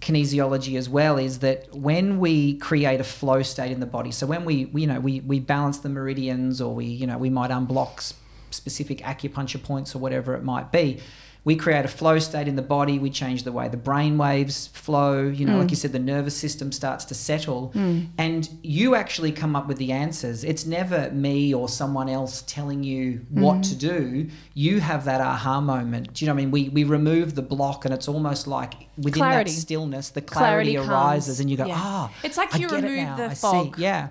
kinesiology 0.00 0.78
as 0.78 0.88
well 0.88 1.18
is 1.18 1.40
that 1.40 1.74
when 1.74 2.18
we 2.18 2.56
create 2.58 3.00
a 3.00 3.04
flow 3.04 3.42
state 3.42 3.72
in 3.72 3.80
the 3.80 3.86
body, 3.86 4.12
so 4.12 4.26
when 4.26 4.44
we, 4.44 4.66
we 4.66 4.82
you 4.82 4.86
know 4.86 5.00
we 5.00 5.20
we 5.20 5.40
balance 5.40 5.78
the 5.78 5.88
meridians 5.88 6.60
or 6.60 6.74
we 6.74 6.86
you 6.86 7.06
know 7.06 7.18
we 7.18 7.30
might 7.30 7.50
unblock 7.50 8.14
specific 8.50 8.98
acupuncture 9.00 9.62
points 9.62 9.94
or 9.94 9.98
whatever 9.98 10.34
it 10.34 10.42
might 10.42 10.72
be. 10.72 11.00
We 11.48 11.56
create 11.56 11.84
a 11.86 11.88
flow 12.00 12.18
state 12.18 12.46
in 12.46 12.56
the 12.56 12.68
body. 12.76 12.98
We 12.98 13.08
change 13.08 13.44
the 13.44 13.52
way 13.52 13.68
the 13.68 13.78
brain 13.90 14.18
waves 14.18 14.66
flow. 14.66 15.22
You 15.38 15.46
know, 15.46 15.56
like 15.60 15.70
you 15.70 15.76
said, 15.76 15.92
the 15.92 15.98
nervous 16.14 16.36
system 16.36 16.72
starts 16.72 17.06
to 17.06 17.14
settle, 17.14 17.72
and 18.18 18.42
you 18.62 18.94
actually 18.94 19.32
come 19.32 19.56
up 19.56 19.66
with 19.66 19.78
the 19.78 19.90
answers. 19.92 20.44
It's 20.44 20.66
never 20.66 21.10
me 21.10 21.54
or 21.54 21.66
someone 21.68 22.10
else 22.10 22.42
telling 22.46 22.84
you 22.84 23.24
what 23.30 23.62
to 23.70 23.74
do. 23.74 24.28
You 24.52 24.80
have 24.80 25.06
that 25.06 25.22
aha 25.22 25.62
moment. 25.62 26.12
Do 26.12 26.18
you 26.22 26.26
know 26.28 26.34
what 26.34 26.42
I 26.42 26.44
mean? 26.44 26.50
We 26.50 26.68
we 26.68 26.84
remove 26.84 27.34
the 27.34 27.46
block, 27.54 27.86
and 27.86 27.94
it's 27.94 28.08
almost 28.08 28.46
like 28.46 28.74
within 28.98 29.22
Clarity. 29.22 29.50
that 29.50 29.56
stillness, 29.56 30.10
the 30.10 30.20
clarity, 30.20 30.74
Clarity 30.74 30.90
arises, 30.92 31.26
comes. 31.28 31.40
and 31.40 31.50
you 31.50 31.56
go, 31.56 31.66
Yeah. 31.66 31.74
ah, 31.78 32.12
It's 32.22 32.36
like 32.36 32.54
I 32.54 32.58
you 32.58 32.68
remove 32.68 33.16
the 33.16 33.24
I 33.30 33.34
fog. 33.34 33.76
See. 33.76 33.82
Yeah. 33.82 34.08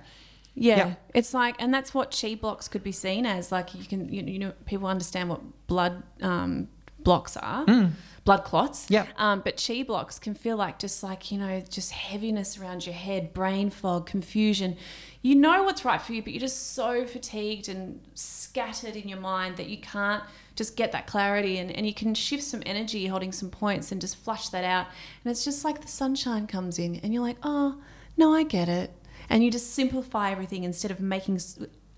Yeah. 0.56 0.78
Yeah. 0.78 0.94
It's 1.14 1.36
like, 1.36 1.56
and 1.62 1.72
that's 1.72 1.94
what 1.94 2.18
chi 2.20 2.34
blocks 2.34 2.68
could 2.68 2.84
be 2.84 2.92
seen 2.92 3.28
as. 3.28 3.52
Like, 3.52 3.76
you 3.76 3.86
can, 3.86 4.12
you, 4.12 4.24
you 4.24 4.40
know, 4.40 4.54
people 4.66 4.88
understand 4.88 5.30
what 5.30 5.42
blood 5.68 6.02
um, 6.24 6.68
blocks 7.08 7.38
are, 7.38 7.66
blood 8.26 8.44
clots. 8.44 8.88
Mm. 8.88 8.92
Yeah. 8.92 9.06
Um, 9.16 9.40
but 9.40 9.64
chi 9.66 9.82
blocks 9.84 10.20
can 10.20 10.36
feel 10.36 10.58
like 10.58 10.78
just 10.78 11.02
like, 11.02 11.32
you 11.32 11.38
know, 11.38 11.64
just 11.70 11.94
heaviness 11.94 12.60
around 12.60 12.86
your 12.86 12.96
head, 12.96 13.34
brain 13.34 13.70
fog, 13.70 14.06
confusion. 14.06 14.76
You 15.22 15.36
know 15.36 15.64
what's 15.64 15.86
right 15.86 16.02
for 16.02 16.12
you, 16.12 16.22
but 16.22 16.34
you're 16.34 16.42
just 16.42 16.74
so 16.74 17.06
fatigued 17.06 17.70
and 17.70 18.02
scattered 18.14 18.98
in 18.98 19.08
your 19.08 19.22
mind 19.22 19.56
that 19.56 19.70
you 19.70 19.78
can't 19.78 20.22
just 20.58 20.76
get 20.76 20.92
that 20.92 21.08
clarity 21.08 21.60
and, 21.60 21.72
and 21.72 21.88
you 21.88 21.94
can 21.94 22.14
shift 22.14 22.44
some 22.44 22.62
energy 22.66 23.08
holding 23.08 23.32
some 23.32 23.50
points 23.50 23.94
and 23.94 24.02
just 24.02 24.18
flush 24.18 24.50
that 24.50 24.66
out. 24.66 24.88
And 25.24 25.32
it's 25.32 25.46
just 25.46 25.64
like 25.64 25.80
the 25.80 25.88
sunshine 25.88 26.46
comes 26.46 26.78
in 26.78 26.98
and 26.98 27.14
you're 27.14 27.24
like, 27.24 27.38
oh, 27.42 27.78
no, 28.18 28.34
I 28.34 28.44
get 28.44 28.68
it. 28.68 28.92
And 29.30 29.46
you 29.46 29.50
just 29.50 29.74
simplify 29.74 30.32
everything 30.32 30.66
instead 30.66 30.92
of 30.92 31.00
making 31.00 31.40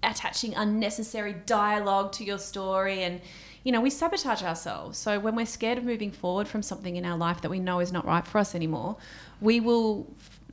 attaching 0.03 0.53
unnecessary 0.53 1.33
dialogue 1.45 2.11
to 2.13 2.23
your 2.23 2.37
story 2.37 3.01
and 3.01 3.21
you 3.69 3.73
know 3.73 3.81
we 3.81 3.91
sabotage 3.91 4.41
ourselves. 4.41 4.97
So 4.97 5.19
when 5.19 5.35
we're 5.35 5.45
scared 5.45 5.77
of 5.77 5.83
moving 5.83 6.09
forward 6.09 6.47
from 6.47 6.63
something 6.63 6.95
in 6.95 7.05
our 7.05 7.15
life 7.15 7.41
that 7.41 7.51
we 7.51 7.59
know 7.59 7.79
is 7.79 7.91
not 7.91 8.03
right 8.03 8.25
for 8.25 8.39
us 8.39 8.55
anymore 8.55 8.97
we 9.41 9.59
will 9.59 10.07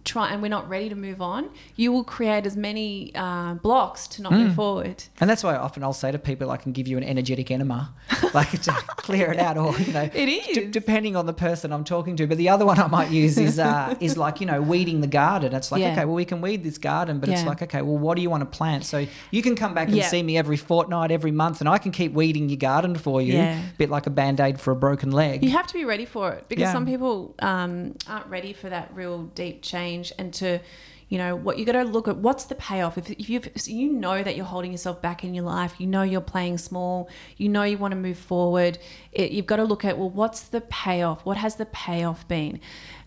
try 0.07 0.31
and 0.33 0.40
we're 0.40 0.49
not 0.49 0.66
ready 0.69 0.88
to 0.88 0.95
move 0.95 1.21
on 1.21 1.51
you 1.75 1.92
will 1.92 2.05
create 2.05 2.47
as 2.47 2.57
many 2.57 3.12
uh, 3.14 3.55
blocks 3.55 4.07
to 4.07 4.23
not 4.23 4.33
move 4.33 4.55
forward 4.55 5.05
And 5.21 5.29
that's 5.29 5.42
why 5.45 5.57
often 5.57 5.83
I'll 5.83 5.92
say 5.92 6.11
to 6.12 6.19
people, 6.19 6.51
I 6.51 6.57
can 6.57 6.73
give 6.73 6.87
you 6.87 6.97
an 6.97 7.05
energetic 7.05 7.51
enema, 7.51 7.92
like 8.35 8.53
to 8.62 8.73
clear 9.07 9.33
it 9.33 9.38
out, 9.38 9.57
or 9.59 9.77
you 9.79 9.92
know, 9.92 10.09
It 10.14 10.55
d- 10.55 10.66
depending 10.71 11.16
on 11.16 11.27
the 11.27 11.33
person 11.33 11.73
I'm 11.73 11.85
talking 11.85 12.14
to. 12.16 12.27
But 12.27 12.38
the 12.38 12.49
other 12.49 12.64
one 12.64 12.79
I 12.79 12.87
might 12.87 13.11
use 13.11 13.37
is 13.38 13.59
uh, 13.59 13.95
is 14.01 14.16
like 14.16 14.40
you 14.40 14.47
know 14.47 14.61
weeding 14.62 15.01
the 15.01 15.07
garden. 15.23 15.55
It's 15.55 15.71
like 15.73 15.81
Yeah. 15.83 15.92
okay, 15.92 16.05
well 16.05 16.14
we 16.14 16.25
can 16.25 16.40
weed 16.40 16.62
this 16.69 16.79
garden, 16.79 17.19
but 17.21 17.29
it's 17.29 17.45
like 17.51 17.61
okay, 17.66 17.83
well 17.83 17.99
what 18.05 18.14
do 18.16 18.23
you 18.23 18.31
want 18.35 18.42
to 18.42 18.51
plant? 18.59 18.85
So 18.85 18.99
you 19.31 19.42
can 19.42 19.55
come 19.57 19.75
back 19.75 19.88
and 19.88 19.97
Yeah. 19.97 20.09
see 20.14 20.23
me 20.23 20.37
every 20.38 20.57
fortnight, 20.71 21.11
every 21.11 21.33
month, 21.33 21.61
and 21.61 21.69
I 21.69 21.79
can 21.79 21.92
keep 21.92 22.12
weeding 22.12 22.49
your 22.49 22.59
garden 22.71 22.95
for 22.97 23.21
you, 23.23 23.35
Yeah. 23.35 23.61
bit 23.79 23.90
like 23.90 24.07
a 24.07 24.14
band 24.21 24.38
aid 24.40 24.61
for 24.61 24.71
a 24.73 24.77
broken 24.87 25.11
leg. 25.23 25.42
You 25.45 25.51
have 25.51 25.66
to 25.66 25.75
be 25.75 25.85
ready 25.85 26.05
for 26.07 26.33
it 26.33 26.42
because 26.49 26.62
Yeah. 26.69 26.73
some 26.73 26.87
people 26.87 27.35
um, 27.40 27.95
aren't 28.09 28.27
ready 28.38 28.53
for 28.53 28.69
that 28.71 28.87
real 28.95 29.19
deep 29.42 29.62
change 29.62 29.95
and 30.18 30.32
to, 30.35 30.61
you 31.09 31.18
know, 31.18 31.37
what 31.37 31.59
you 31.59 31.64
got 31.64 31.72
to 31.72 31.85
look 31.85 32.09
at 32.09 32.16
what's 32.16 32.44
the 32.44 32.56
payoff. 32.56 32.98
If, 32.98 33.11
if 33.11 33.30
you 33.30 33.40
if 33.54 33.68
you 33.68 33.92
know 33.92 34.22
that 34.22 34.37
you're 34.37 34.46
holding 34.46 34.72
yourself 34.72 35.00
back 35.00 35.22
in 35.22 35.35
your 35.35 35.44
life, 35.44 35.74
you 35.78 35.87
know 35.87 36.02
you're 36.02 36.20
playing 36.20 36.59
small, 36.59 37.09
you 37.37 37.48
know 37.48 37.62
you 37.62 37.78
want 37.78 37.92
to 37.92 37.96
move 37.96 38.18
forward, 38.18 38.78
it, 39.12 39.30
you've 39.30 39.46
got 39.46 39.56
to 39.56 39.64
look 39.64 39.85
at 39.85 39.98
well, 39.98 40.11
what's 40.11 40.42
the 40.42 40.61
payoff? 40.62 41.24
What 41.24 41.37
has 41.37 41.56
the 41.56 41.66
payoff 41.66 42.26
been? 42.26 42.61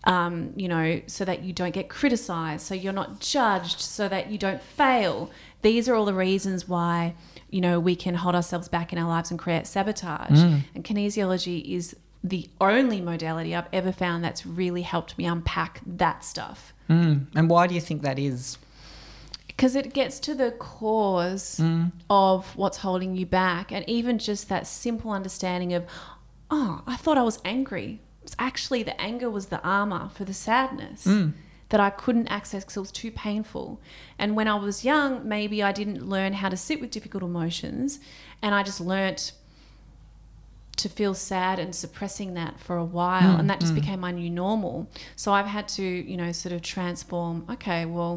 Um, 0.04 0.54
you 0.56 0.66
know, 0.66 1.02
so 1.06 1.26
that 1.26 1.42
you 1.42 1.52
don't 1.52 1.74
get 1.74 1.90
criticized, 1.90 2.64
so 2.66 2.74
you're 2.74 2.94
not 2.94 3.20
judged, 3.20 3.80
so 3.80 4.08
that 4.08 4.30
you 4.30 4.38
don't 4.38 4.62
fail. 4.62 5.30
These 5.60 5.86
are 5.90 5.94
all 5.94 6.06
the 6.06 6.14
reasons 6.14 6.66
why 6.66 7.14
you 7.50 7.60
know 7.60 7.78
we 7.78 7.96
can 7.96 8.14
hold 8.14 8.34
ourselves 8.34 8.68
back 8.68 8.94
in 8.94 8.98
our 8.98 9.08
lives 9.08 9.30
and 9.30 9.38
create 9.38 9.66
sabotage. 9.66 10.40
And 10.74 10.84
kinesiology 10.84 11.76
is 11.76 11.94
the 12.24 12.48
only 12.60 13.00
modality 13.00 13.54
I've 13.54 13.68
ever 13.72 13.92
found 13.92 14.24
that's 14.24 14.44
really 14.46 14.82
helped 14.82 15.16
me 15.18 15.26
unpack 15.26 15.80
that 15.86 16.24
stuff 16.24 16.72
Mm. 16.90 17.26
And 17.36 17.48
why 17.48 17.66
do 17.66 17.74
you 17.74 17.80
think 17.80 18.02
that 18.02 18.18
is? 18.18 18.58
because 19.46 19.76
it 19.76 19.92
gets 19.92 20.18
to 20.18 20.34
the 20.34 20.52
cause 20.52 21.60
of 22.08 22.56
what's 22.56 22.78
holding 22.78 23.14
you 23.14 23.26
back 23.26 23.70
and 23.70 23.86
even 23.86 24.18
just 24.18 24.48
that 24.48 24.66
simple 24.66 25.10
understanding 25.10 25.74
of 25.74 25.84
oh 26.50 26.80
i 26.86 26.96
thought 26.96 27.18
i 27.18 27.22
was 27.22 27.38
angry 27.44 28.00
it's 28.22 28.34
actually 28.38 28.82
the 28.82 28.98
anger 28.98 29.28
was 29.28 29.46
the 29.46 29.60
armor 29.62 30.08
for 30.14 30.24
the 30.24 30.32
sadness 30.32 31.04
that 31.68 31.78
i 31.78 31.90
couldn't 31.90 32.26
access 32.28 32.64
because 32.64 32.78
it 32.78 32.80
was 32.80 32.90
too 32.90 33.10
painful 33.10 33.78
and 34.18 34.34
when 34.34 34.48
i 34.48 34.54
was 34.54 34.82
young 34.82 35.28
maybe 35.28 35.62
i 35.62 35.72
didn't 35.72 36.08
learn 36.08 36.32
how 36.32 36.48
to 36.48 36.56
sit 36.56 36.80
with 36.80 36.90
difficult 36.90 37.22
emotions 37.22 38.00
and 38.40 38.54
i 38.54 38.62
just 38.62 38.80
learnt 38.80 39.32
to 40.82 40.88
feel 40.88 41.14
sad 41.14 41.58
and 41.58 41.74
suppressing 41.74 42.34
that 42.34 42.58
for 42.60 42.76
a 42.76 42.84
while 42.84 43.36
and 43.38 43.48
that 43.50 43.60
just 43.60 43.74
became 43.74 44.00
my 44.00 44.10
new 44.10 44.30
normal 44.30 44.88
so 45.16 45.32
i've 45.32 45.46
had 45.46 45.66
to 45.68 45.82
you 45.82 46.16
know 46.16 46.30
sort 46.32 46.52
of 46.52 46.60
transform 46.62 47.36
okay 47.54 47.84
well 47.96 48.14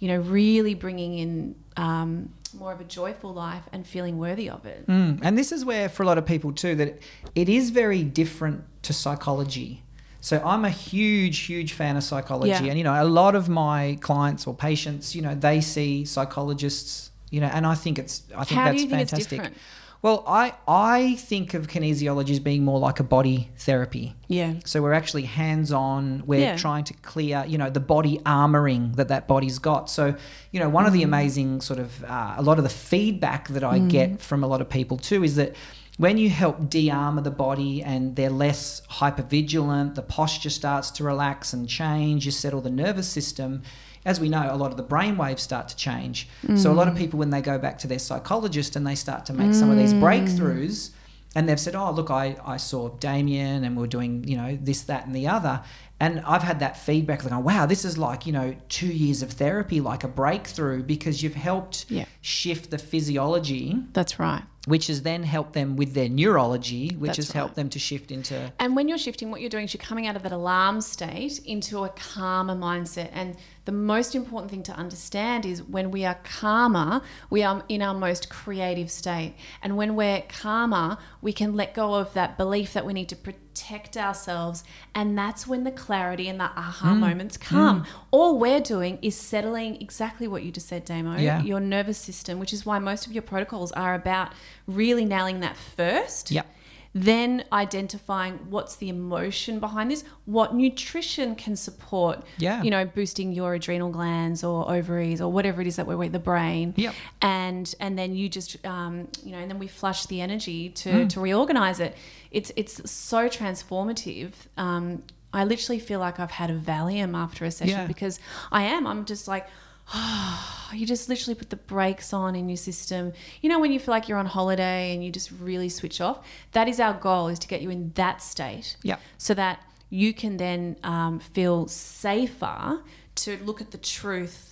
you 0.00 0.08
know 0.08 0.18
really 0.20 0.74
bringing 0.74 1.12
in 1.18 1.54
um, 1.76 2.10
more 2.58 2.72
of 2.72 2.80
a 2.80 2.84
joyful 2.84 3.32
life 3.32 3.62
and 3.72 3.86
feeling 3.86 4.18
worthy 4.18 4.48
of 4.50 4.66
it 4.66 4.86
Mm. 4.86 5.20
And 5.22 5.38
this 5.38 5.52
is 5.52 5.64
where, 5.64 5.88
for 5.88 6.02
a 6.02 6.06
lot 6.06 6.18
of 6.18 6.26
people 6.26 6.50
too, 6.52 6.74
that 6.76 6.98
it 7.34 7.48
is 7.48 7.70
very 7.70 8.02
different 8.02 8.58
to 8.82 8.92
psychology. 8.92 9.82
So 10.20 10.34
I'm 10.44 10.64
a 10.64 10.70
huge, 10.70 11.38
huge 11.50 11.72
fan 11.72 11.96
of 11.96 12.02
psychology, 12.02 12.50
Yeah. 12.50 12.70
and 12.70 12.76
you 12.78 12.84
know, 12.84 13.00
a 13.02 13.04
lot 13.20 13.34
of 13.40 13.48
my 13.48 13.96
clients 14.00 14.46
or 14.48 14.54
patients, 14.54 15.14
you 15.16 15.22
know, 15.22 15.34
they 15.34 15.60
see 15.60 16.04
psychologists, 16.04 17.10
you 17.30 17.40
know, 17.40 17.50
and 17.56 17.66
I 17.66 17.74
think 17.74 17.98
it's, 17.98 18.22
I 18.36 18.44
think 18.44 18.58
How 18.58 18.64
that's 18.66 18.82
you 18.82 18.88
think 18.88 19.02
it's 19.02 19.10
fantastic. 19.12 19.52
Well, 20.02 20.24
I 20.26 20.54
I 20.66 21.16
think 21.16 21.52
of 21.52 21.66
kinesiology 21.66 22.30
as 22.30 22.40
being 22.40 22.64
more 22.64 22.78
like 22.78 23.00
a 23.00 23.04
body 23.04 23.50
therapy. 23.58 24.14
yeah 24.28 24.54
So 24.64 24.80
we're 24.82 24.94
actually 24.94 25.24
hands 25.24 25.70
on. 25.72 26.22
We're 26.26 26.40
Yeah. 26.40 26.56
trying 26.56 26.84
to 26.84 26.94
clear, 26.94 27.44
you 27.46 27.58
know, 27.58 27.68
the 27.70 27.80
body 27.80 28.18
armoring 28.24 28.96
that 28.96 29.08
that 29.08 29.28
body's 29.28 29.58
got. 29.58 29.90
So, 29.90 30.14
you 30.52 30.60
know, 30.60 30.70
one 30.70 30.86
of 30.86 30.92
Mm. 30.92 30.98
the 30.98 31.02
amazing 31.02 31.60
sort 31.60 31.78
of 31.78 32.02
uh, 32.04 32.34
a 32.38 32.42
lot 32.42 32.56
of 32.58 32.64
the 32.64 32.70
feedback 32.92 33.48
that 33.48 33.62
I 33.64 33.78
get 33.78 34.22
from 34.22 34.42
a 34.42 34.46
lot 34.46 34.60
of 34.62 34.68
people 34.70 34.96
too 34.96 35.22
is 35.22 35.36
that 35.36 35.54
when 35.98 36.16
you 36.16 36.30
help 36.30 36.70
de-armor 36.70 37.20
the 37.20 37.30
body 37.30 37.82
and 37.82 38.16
they're 38.16 38.30
less 38.46 38.80
hypervigilant, 39.00 39.96
the 39.96 40.02
posture 40.02 40.48
starts 40.48 40.90
to 40.92 41.04
relax 41.04 41.52
and 41.52 41.68
change. 41.68 42.24
You 42.24 42.30
settle 42.32 42.62
the 42.62 42.70
nervous 42.70 43.06
system. 43.08 43.60
As 44.04 44.18
we 44.18 44.28
know, 44.28 44.48
a 44.50 44.56
lot 44.56 44.70
of 44.70 44.76
the 44.76 44.82
brain 44.82 45.16
waves 45.16 45.42
start 45.42 45.68
to 45.68 45.76
change. 45.76 46.28
So 46.56 46.72
a 46.72 46.74
lot 46.74 46.88
of 46.88 46.94
mm. 46.94 46.98
people, 46.98 47.18
when 47.18 47.30
they 47.30 47.42
go 47.42 47.58
back 47.58 47.78
to 47.80 47.86
their 47.86 47.98
psychologist 47.98 48.76
and 48.76 48.86
they 48.86 48.94
start 48.94 49.26
to 49.26 49.32
make 49.34 49.52
some 49.54 49.70
of 49.70 49.76
these 49.76 49.92
mm. 49.92 50.00
breakthroughs, 50.00 50.90
and 51.34 51.48
they've 51.48 51.60
said, 51.60 51.74
"Oh, 51.76 51.92
look, 51.92 52.10
I, 52.10 52.36
I 52.44 52.56
saw 52.56 52.88
Damien, 52.88 53.62
and 53.64 53.76
we 53.76 53.84
are 53.84 53.86
doing 53.86 54.24
you 54.26 54.36
know 54.36 54.58
this, 54.60 54.82
that, 54.82 55.06
and 55.06 55.14
the 55.14 55.28
other." 55.28 55.62
And 56.00 56.20
I've 56.20 56.42
had 56.42 56.60
that 56.60 56.78
feedback, 56.78 57.24
like, 57.24 57.44
"Wow, 57.44 57.66
this 57.66 57.84
is 57.84 57.98
like 57.98 58.26
you 58.26 58.32
know 58.32 58.56
two 58.68 58.88
years 58.88 59.22
of 59.22 59.32
therapy, 59.32 59.80
like 59.80 60.02
a 60.02 60.08
breakthrough, 60.08 60.82
because 60.82 61.22
you've 61.22 61.34
helped 61.34 61.86
Yeah. 61.88 62.06
shift 62.20 62.70
the 62.70 62.78
physiology, 62.78 63.76
that's 63.92 64.18
right 64.18 64.42
which 64.66 64.88
has 64.88 65.02
then 65.02 65.22
helped 65.22 65.54
them 65.54 65.76
with 65.76 65.94
their 65.94 66.08
neurology, 66.08 66.94
which 66.98 67.08
That's 67.08 67.16
has 67.18 67.32
helped 67.32 67.54
them 67.54 67.70
to 67.70 67.78
shift 67.78 68.10
into 68.10 68.52
And 68.58 68.76
when 68.76 68.88
you're 68.88 68.98
shifting, 68.98 69.30
what 69.30 69.40
you're 69.40 69.50
doing 69.50 69.64
is 69.64 69.74
you're 69.74 69.82
coming 69.82 70.06
out 70.06 70.16
of 70.16 70.22
that 70.22 70.32
alarm 70.32 70.82
state 70.82 71.38
into 71.46 71.84
a 71.84 71.88
calmer 71.88 72.54
mindset. 72.54 73.08
And 73.12 73.36
the 73.64 73.72
most 73.72 74.14
important 74.14 74.50
thing 74.50 74.62
to 74.64 74.72
understand 74.72 75.46
is 75.46 75.62
when 75.62 75.90
we 75.90 76.04
are 76.04 76.18
calmer, 76.24 77.00
we 77.30 77.42
are 77.42 77.64
in 77.68 77.80
our 77.80 77.94
most 77.94 78.28
creative 78.28 78.90
state. 78.90 79.34
And 79.62 79.76
when 79.76 79.96
we're 79.96 80.22
calmer, 80.22 80.98
we 81.22 81.32
can 81.32 81.54
let 81.56 81.74
go 81.74 81.94
of 81.94 82.12
that 82.12 82.36
belief 82.36 82.74
that 82.74 82.84
we 82.84 82.92
need 82.92 83.08
to 83.08 83.16
protect 83.16 83.49
ourselves. 83.96 84.64
And 84.94 85.16
that's 85.16 85.46
when 85.46 85.64
the 85.64 85.70
clarity 85.70 86.28
and 86.28 86.38
the 86.40 86.44
aha 86.44 86.92
Mm. 86.94 86.98
moments 86.98 87.36
come. 87.36 87.84
All 88.10 88.38
we're 88.38 88.60
doing 88.60 88.98
is 89.02 89.16
settling 89.16 89.80
exactly 89.80 90.26
what 90.28 90.42
you 90.42 90.50
just 90.50 90.68
said, 90.68 90.84
Damo, 90.84 91.16
Yeah. 91.18 91.42
your 91.42 91.60
nervous 91.60 91.98
system, 91.98 92.38
which 92.38 92.52
is 92.52 92.64
why 92.66 92.78
most 92.78 93.06
of 93.06 93.12
your 93.12 93.22
protocols 93.22 93.72
are 93.72 93.94
about 93.94 94.32
really 94.66 95.04
nailing 95.04 95.40
that 95.40 95.56
first 95.56 96.30
Yep. 96.30 96.46
Then 96.92 97.44
identifying 97.52 98.34
what's 98.50 98.74
the 98.76 98.88
emotion 98.88 99.60
behind 99.60 99.90
this 99.90 100.02
what 100.24 100.54
nutrition 100.54 101.36
can 101.36 101.54
support 101.54 102.22
Yeah. 102.38 102.62
you 102.64 102.70
know 102.70 102.84
boosting 102.84 103.32
your 103.32 103.54
adrenal 103.54 103.90
glands 103.90 104.42
or 104.42 104.68
ovaries 104.70 105.20
or 105.20 105.30
whatever 105.32 105.60
it 105.60 105.68
is 105.68 105.76
that 105.76 105.86
we're 105.86 105.96
with 105.96 106.10
the 106.12 106.18
brain 106.18 106.74
Yep. 106.76 106.94
and 107.22 107.74
and 107.78 107.96
then 107.98 108.14
you 108.16 108.28
just 108.28 108.64
um, 108.66 109.06
you 109.24 109.30
know 109.32 109.38
and 109.38 109.48
then 109.50 109.58
we 109.60 109.68
flush 109.68 110.06
the 110.06 110.20
energy 110.20 110.68
to 110.70 110.90
Mm. 110.90 111.08
to 111.10 111.20
reorganize 111.20 111.78
it 111.78 111.96
it's 112.32 112.50
it's 112.56 112.90
so 112.90 113.28
transformative 113.28 114.32
um, 114.56 115.02
I 115.32 115.44
literally 115.44 115.78
feel 115.78 116.00
like 116.00 116.18
I've 116.18 116.32
had 116.32 116.50
a 116.50 116.58
Valium 116.58 117.14
after 117.16 117.44
a 117.44 117.52
session 117.52 117.78
Yeah. 117.78 117.86
because 117.86 118.18
I 118.50 118.62
am. 118.64 118.84
I'm 118.84 119.04
just 119.04 119.28
like, 119.28 119.46
you 120.72 120.86
just 120.86 121.08
literally 121.08 121.34
put 121.34 121.50
the 121.50 121.56
brakes 121.56 122.12
on 122.12 122.34
in 122.36 122.48
your 122.48 122.56
system. 122.56 123.12
You 123.40 123.48
know, 123.48 123.58
when 123.58 123.72
you 123.72 123.80
feel 123.80 123.92
like 123.92 124.08
you're 124.08 124.18
on 124.18 124.26
holiday 124.26 124.94
and 124.94 125.04
you 125.04 125.10
just 125.10 125.30
really 125.32 125.68
switch 125.68 126.00
off, 126.00 126.24
that 126.52 126.68
is 126.68 126.80
our 126.80 126.94
goal 126.94 127.28
is 127.28 127.38
to 127.40 127.48
get 127.48 127.60
you 127.62 127.70
in 127.70 127.92
that 127.94 128.22
state 128.22 128.76
yeah. 128.82 128.96
so 129.18 129.34
that 129.34 129.62
you 129.88 130.14
can 130.14 130.36
then 130.36 130.76
um, 130.84 131.18
feel 131.18 131.66
safer 131.66 132.80
to 133.16 133.36
look 133.44 133.60
at 133.60 133.70
the 133.72 133.78
truth 133.78 134.46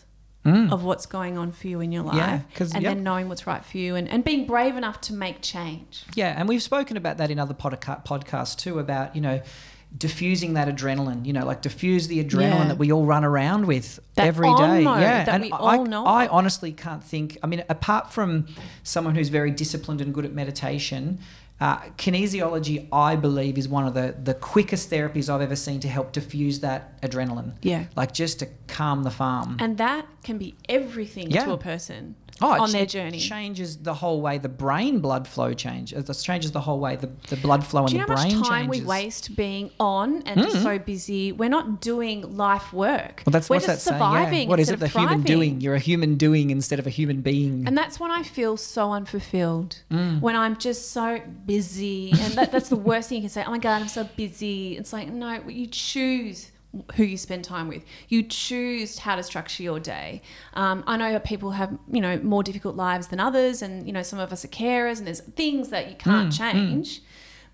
of 0.45 0.83
what's 0.83 1.05
going 1.05 1.37
on 1.37 1.53
for 1.53 1.69
you 1.69 1.81
in 1.81 1.93
your 1.93 2.03
life 2.05 2.17
Mm. 2.17 2.43
Yeah, 2.59 2.65
and 2.75 2.83
yep. 2.83 2.95
then 2.95 3.03
knowing 3.03 3.29
what's 3.29 3.47
right 3.47 3.63
for 3.63 3.77
you 3.77 3.97
and, 3.97 4.09
and 4.09 4.25
being 4.25 4.47
brave 4.47 4.77
enough 4.77 4.99
to 5.03 5.13
make 5.13 5.43
change. 5.43 6.05
Yeah, 6.15 6.35
and 6.39 6.49
we've 6.49 6.63
spoken 6.63 6.97
about 6.97 7.19
that 7.19 7.31
in 7.31 7.39
other 7.39 7.53
podca- 7.53 8.03
podcasts 8.07 8.57
too 8.57 8.79
about, 8.79 9.15
you 9.15 9.21
know, 9.21 9.43
diffusing 9.97 10.55
that 10.55 10.69
adrenaline, 10.69 11.25
you 11.25 11.33
know, 11.33 11.45
like 11.47 11.63
diffuse 11.63 12.09
the 12.09 12.23
adrenaline 12.23 12.41
Yeah. 12.59 12.69
that 12.69 12.79
we 12.79 12.93
all 12.93 13.07
run 13.07 13.25
around 13.25 13.67
with 13.67 13.99
That 14.15 14.27
every 14.27 14.53
day. 14.55 14.83
yeah, 14.83 15.25
that 15.25 15.29
and 15.35 15.45
we 15.45 15.53
I, 15.53 15.77
I 16.25 16.29
honestly 16.29 16.73
can't 16.73 17.03
think. 17.03 17.39
I 17.43 17.47
mean, 17.47 17.65
apart 17.69 18.13
from 18.13 18.47
someone 18.83 19.15
who's 19.15 19.31
very 19.31 19.51
disciplined 19.51 20.01
and 20.01 20.13
good 20.13 20.25
at 20.25 20.33
meditation, 20.33 21.19
Uh, 21.61 21.79
kinesiology, 21.97 22.87
I 22.93 23.17
believe, 23.17 23.59
is 23.59 23.69
one 23.69 23.85
of 23.85 23.93
the, 23.93 24.15
the 24.23 24.35
quickest 24.35 24.91
therapies 24.93 25.29
I've 25.29 25.41
ever 25.41 25.57
seen 25.57 25.81
to 25.81 25.89
help 25.89 26.13
diffuse 26.13 26.61
that 26.61 27.03
adrenaline. 27.03 27.55
Yeah. 27.63 27.87
Like 27.97 28.13
just 28.15 28.39
to 28.39 28.47
calm 28.69 29.03
the 29.03 29.11
farm. 29.11 29.57
And 29.59 29.77
that 29.79 30.07
can 30.23 30.39
be 30.39 30.55
everything 30.69 31.33
Yeah. 31.33 31.47
to 31.47 31.53
a 31.53 31.59
person 31.59 32.15
Oh, 32.41 32.63
on 32.63 32.73
their 32.73 32.83
it 32.85 32.89
journey. 32.89 33.19
changes 33.19 33.77
the 33.79 33.95
whole 33.95 34.21
way 34.21 34.39
the 34.39 34.49
brain 34.49 35.01
blood 35.01 35.27
flow 35.27 35.53
changes. 35.53 36.09
It 36.09 36.15
changes 36.23 36.53
the 36.53 36.61
whole 36.61 36.79
way 36.79 36.97
the, 36.97 37.11
the 37.29 37.37
blood 37.37 37.67
flow 37.67 37.81
in 37.83 37.87
the 37.87 37.91
Do 37.93 37.97
you 37.99 38.03
the 38.07 38.09
know 38.13 38.17
how 38.17 38.23
brain 38.25 38.39
much 38.39 38.49
time 38.49 38.67
changes. 38.67 38.81
we 38.83 38.87
waste 38.87 39.37
being 39.37 39.71
on 39.81 40.23
and 40.23 40.43
just 40.43 40.63
so 40.63 40.79
busy? 40.79 41.33
We're 41.33 41.49
not 41.49 41.81
doing 41.81 42.37
life 42.37 42.73
work. 42.73 43.23
Well, 43.27 43.33
that's 43.33 43.49
We're 43.51 43.57
what's 43.57 43.67
just 43.67 43.85
that 43.87 43.91
saying? 43.91 44.01
Yeah. 44.01 44.19
surviving. 44.23 44.49
What 44.49 44.61
is 44.61 44.71
it? 44.71 44.79
The 44.79 44.87
of 44.87 44.93
human 44.93 45.23
doing. 45.23 45.61
You're 45.61 45.75
a 45.75 45.79
human 45.81 46.17
doing 46.17 46.51
instead 46.51 46.79
of 46.79 46.87
a 46.87 46.91
human 46.91 47.21
being. 47.23 47.67
And 47.67 47.77
that's 47.77 47.99
when 47.99 48.11
I 48.11 48.23
feel 48.23 48.57
so 48.57 48.93
unfulfilled. 48.93 49.83
Mm. 49.91 50.21
When 50.21 50.37
I'm 50.37 50.57
just 50.57 50.93
so 50.93 51.21
busy. 51.47 52.11
And 52.13 52.35
that, 52.35 52.53
that's 52.53 52.69
the 52.69 52.77
worst 52.77 53.09
thing 53.09 53.17
you 53.17 53.23
can 53.23 53.31
say. 53.31 53.45
Oh 53.47 53.51
my 53.51 53.59
God, 53.59 53.83
I'm 53.83 53.89
so 53.89 54.05
busy. 54.17 54.77
It's 54.77 54.93
like, 54.93 55.09
no, 55.09 55.43
you 55.47 55.67
choose 55.67 56.51
who 56.97 57.03
you 57.05 57.17
spend 57.17 57.45
time 57.45 57.67
with. 57.69 57.83
You 58.09 58.23
choose 58.23 58.99
how 58.99 59.17
to 59.17 59.23
structure 59.23 59.63
your 59.63 59.81
day. 59.81 60.21
Um, 60.55 60.85
I 60.87 60.97
know 60.97 61.13
that 61.13 61.25
people 61.25 61.53
have, 61.53 61.77
you 61.91 62.01
know, 62.01 62.19
more 62.19 62.43
difficult 62.43 62.77
lives 62.77 63.09
than 63.09 63.21
others. 63.21 63.63
And, 63.63 63.87
you 63.87 63.93
know, 63.93 64.03
some 64.03 64.19
of 64.19 64.33
us 64.33 64.45
are 64.45 64.49
carers 64.49 64.99
and 64.99 65.07
there's 65.07 65.21
things 65.21 65.71
that 65.71 65.89
you 65.89 65.97
can't 65.97 66.29
Mm, 66.33 66.37
change. 66.37 67.03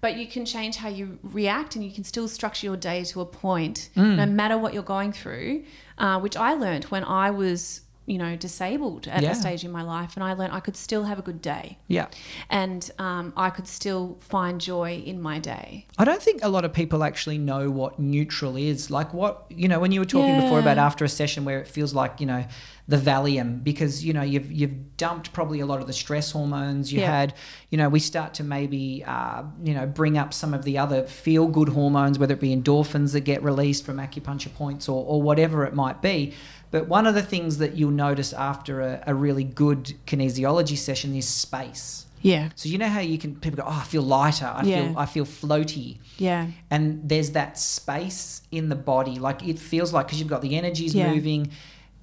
But 0.00 0.16
you 0.16 0.26
can 0.26 0.44
change 0.44 0.76
how 0.76 0.88
you 0.88 1.18
react 1.22 1.76
and 1.76 1.84
you 1.84 1.90
can 1.92 2.04
still 2.04 2.28
structure 2.28 2.66
your 2.66 2.76
day 2.76 3.04
to 3.04 3.20
a 3.20 3.24
point, 3.24 3.88
Mm. 3.96 4.16
no 4.16 4.26
matter 4.26 4.58
what 4.58 4.74
you're 4.74 4.82
going 4.82 5.12
through, 5.12 5.64
uh, 5.96 6.18
which 6.20 6.36
I 6.36 6.52
learned 6.54 6.84
when 6.86 7.04
I 7.04 7.30
was, 7.30 7.80
you 8.06 8.18
know, 8.18 8.36
disabled 8.36 9.08
at 9.08 9.22
Yeah. 9.22 9.30
a 9.30 9.34
stage 9.34 9.64
in 9.64 9.72
my 9.72 9.82
life. 9.82 10.14
And 10.14 10.22
I 10.24 10.34
learned 10.34 10.52
I 10.52 10.60
could 10.60 10.76
still 10.76 11.04
have 11.04 11.18
a 11.18 11.22
good 11.22 11.40
day 11.40 11.78
yeah. 11.88 12.06
and 12.50 12.90
um, 12.98 13.32
I 13.36 13.50
could 13.50 13.66
still 13.66 14.18
find 14.20 14.60
joy 14.60 15.02
in 15.06 15.20
my 15.22 15.38
day. 15.38 15.86
I 15.96 16.04
don't 16.04 16.20
think 16.22 16.44
a 16.44 16.48
lot 16.48 16.64
of 16.64 16.72
people 16.72 17.02
actually 17.04 17.38
know 17.38 17.70
what 17.70 17.98
neutral 17.98 18.56
is. 18.56 18.90
Like 18.90 19.14
what 19.14 19.46
you 19.48 19.68
know, 19.68 19.80
when 19.80 19.92
you 19.92 20.00
were 20.00 20.06
talking 20.06 20.38
before 20.40 20.60
about 20.60 20.78
after 20.78 21.04
a 21.04 21.08
session 21.08 21.44
where 21.44 21.60
it 21.60 21.68
feels 21.68 21.94
like 21.94 22.20
you 22.20 22.26
know 22.26 22.44
the 22.86 22.98
Valium 22.98 23.64
because 23.64 24.04
you 24.04 24.12
know 24.12 24.20
you've 24.22 24.52
you've 24.52 24.96
dumped 24.98 25.32
probably 25.32 25.60
a 25.60 25.66
lot 25.66 25.80
of 25.80 25.86
the 25.86 25.92
stress 25.94 26.30
hormones. 26.32 26.92
You 26.92 27.00
Yeah. 27.00 27.10
had 27.20 27.34
you 27.70 27.78
know 27.78 27.88
we 27.88 28.00
start 28.00 28.34
to 28.34 28.44
maybe 28.44 29.02
uh, 29.06 29.44
you 29.62 29.72
know 29.72 29.86
bring 29.86 30.18
up 30.18 30.34
some 30.34 30.52
of 30.52 30.64
the 30.64 30.76
other 30.76 31.04
feel 31.04 31.46
good 31.46 31.70
hormones, 31.70 32.18
whether 32.18 32.34
it 32.34 32.40
be 32.40 32.54
endorphins 32.54 33.12
that 33.12 33.20
get 33.20 33.42
released 33.42 33.86
from 33.86 33.96
acupuncture 33.96 34.52
points 34.54 34.88
or 34.88 35.02
or 35.06 35.22
whatever 35.22 35.64
it 35.64 35.72
might 35.74 36.02
be. 36.02 36.34
But 36.74 36.88
one 36.88 37.06
of 37.06 37.14
the 37.14 37.22
things 37.22 37.58
that 37.58 37.76
you'll 37.76 37.92
notice 37.92 38.32
after 38.32 38.80
a, 38.80 39.00
a 39.06 39.14
really 39.14 39.44
good 39.44 39.94
kinesiology 40.08 40.76
session 40.76 41.14
is 41.14 41.24
space. 41.28 42.06
Yeah. 42.20 42.48
So 42.56 42.68
you 42.68 42.78
know 42.78 42.88
how 42.88 42.98
you 42.98 43.16
can 43.16 43.36
people 43.36 43.58
go, 43.58 43.62
oh, 43.64 43.78
I 43.80 43.84
feel 43.84 44.02
lighter, 44.02 44.46
I 44.52 44.64
Yeah. 44.64 44.76
feel 44.88 44.98
I 44.98 45.06
feel 45.06 45.24
floaty 45.24 45.98
Yeah. 46.18 46.48
and 46.72 47.08
there's 47.08 47.30
that 47.30 47.60
space 47.60 48.42
in 48.50 48.70
the 48.70 48.74
body 48.92 49.20
like 49.20 49.46
it 49.46 49.56
feels 49.60 49.92
like 49.92 50.06
because 50.08 50.18
you've 50.18 50.34
got 50.36 50.42
the 50.42 50.56
energies 50.56 50.96
Yeah. 50.96 51.12
moving 51.14 51.52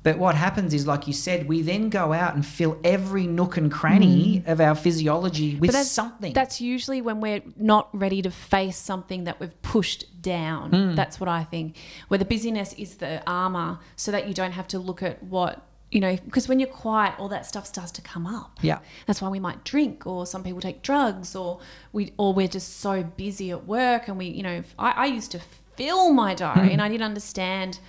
but 0.04 0.18
what 0.18 0.36
happens 0.36 0.74
is 0.74 0.88
like 0.88 1.06
you 1.08 1.14
said 1.14 1.48
we 1.48 1.62
then 1.62 1.90
go 1.90 2.12
out 2.14 2.34
and 2.36 2.46
fill 2.46 2.80
every 2.84 3.28
nook 3.28 3.58
and 3.58 3.72
cranny 3.72 4.44
of 4.48 4.60
our 4.60 4.76
physiology 4.76 5.56
with 5.58 5.70
Mm. 5.70 5.74
that's, 5.74 5.92
something 5.92 6.34
That's 6.34 6.60
usually 6.62 7.02
when 7.02 7.22
we're 7.22 7.42
not 7.56 7.90
ready 7.94 8.22
to 8.24 8.32
face 8.32 8.78
something 8.78 9.26
that 9.26 9.40
we've 9.40 9.62
pushed 9.62 10.22
down. 10.22 10.70
Hmm. 10.72 10.96
That's 10.96 11.20
what 11.20 11.30
I 11.30 11.44
think. 11.44 11.76
Where 12.08 12.18
the 12.18 12.26
busyness 12.26 12.74
is 12.74 12.96
the 12.96 13.22
armor 13.28 13.80
so 13.96 14.12
that 14.12 14.28
you 14.28 14.34
don't 14.34 14.52
have 14.54 14.68
to 14.70 14.80
look 14.80 15.02
at 15.04 15.22
what, 15.24 15.66
you 15.92 16.00
know, 16.00 16.16
because 16.26 16.48
when 16.48 16.60
you're 16.60 16.70
quiet, 16.70 17.14
all 17.20 17.30
that 17.30 17.46
stuff 17.46 17.66
starts 17.68 17.92
to 17.94 18.02
come 18.02 18.26
up. 18.28 18.60
yeah 18.62 18.80
That's 19.08 19.22
why 19.22 19.30
we 19.30 19.40
might 19.40 19.64
drink, 19.64 20.06
or 20.08 20.26
some 20.26 20.44
people 20.44 20.62
take 20.62 20.82
drugs, 20.82 21.36
or 21.36 21.60
we, 21.94 22.14
or 22.18 22.34
we're 22.34 22.48
just 22.48 22.80
so 22.80 23.04
busy 23.04 23.52
at 23.52 23.66
work, 23.68 24.08
and 24.08 24.18
we, 24.18 24.26
you 24.28 24.44
know, 24.44 24.64
I, 24.80 24.92
I 24.92 25.06
used 25.08 25.32
to 25.32 25.40
fill 25.76 26.12
my 26.14 26.34
diary, 26.34 26.68
Hmm. 26.68 26.74
and 26.74 26.82
I 26.82 26.88
didn't 26.90 27.04
understand 27.04 27.80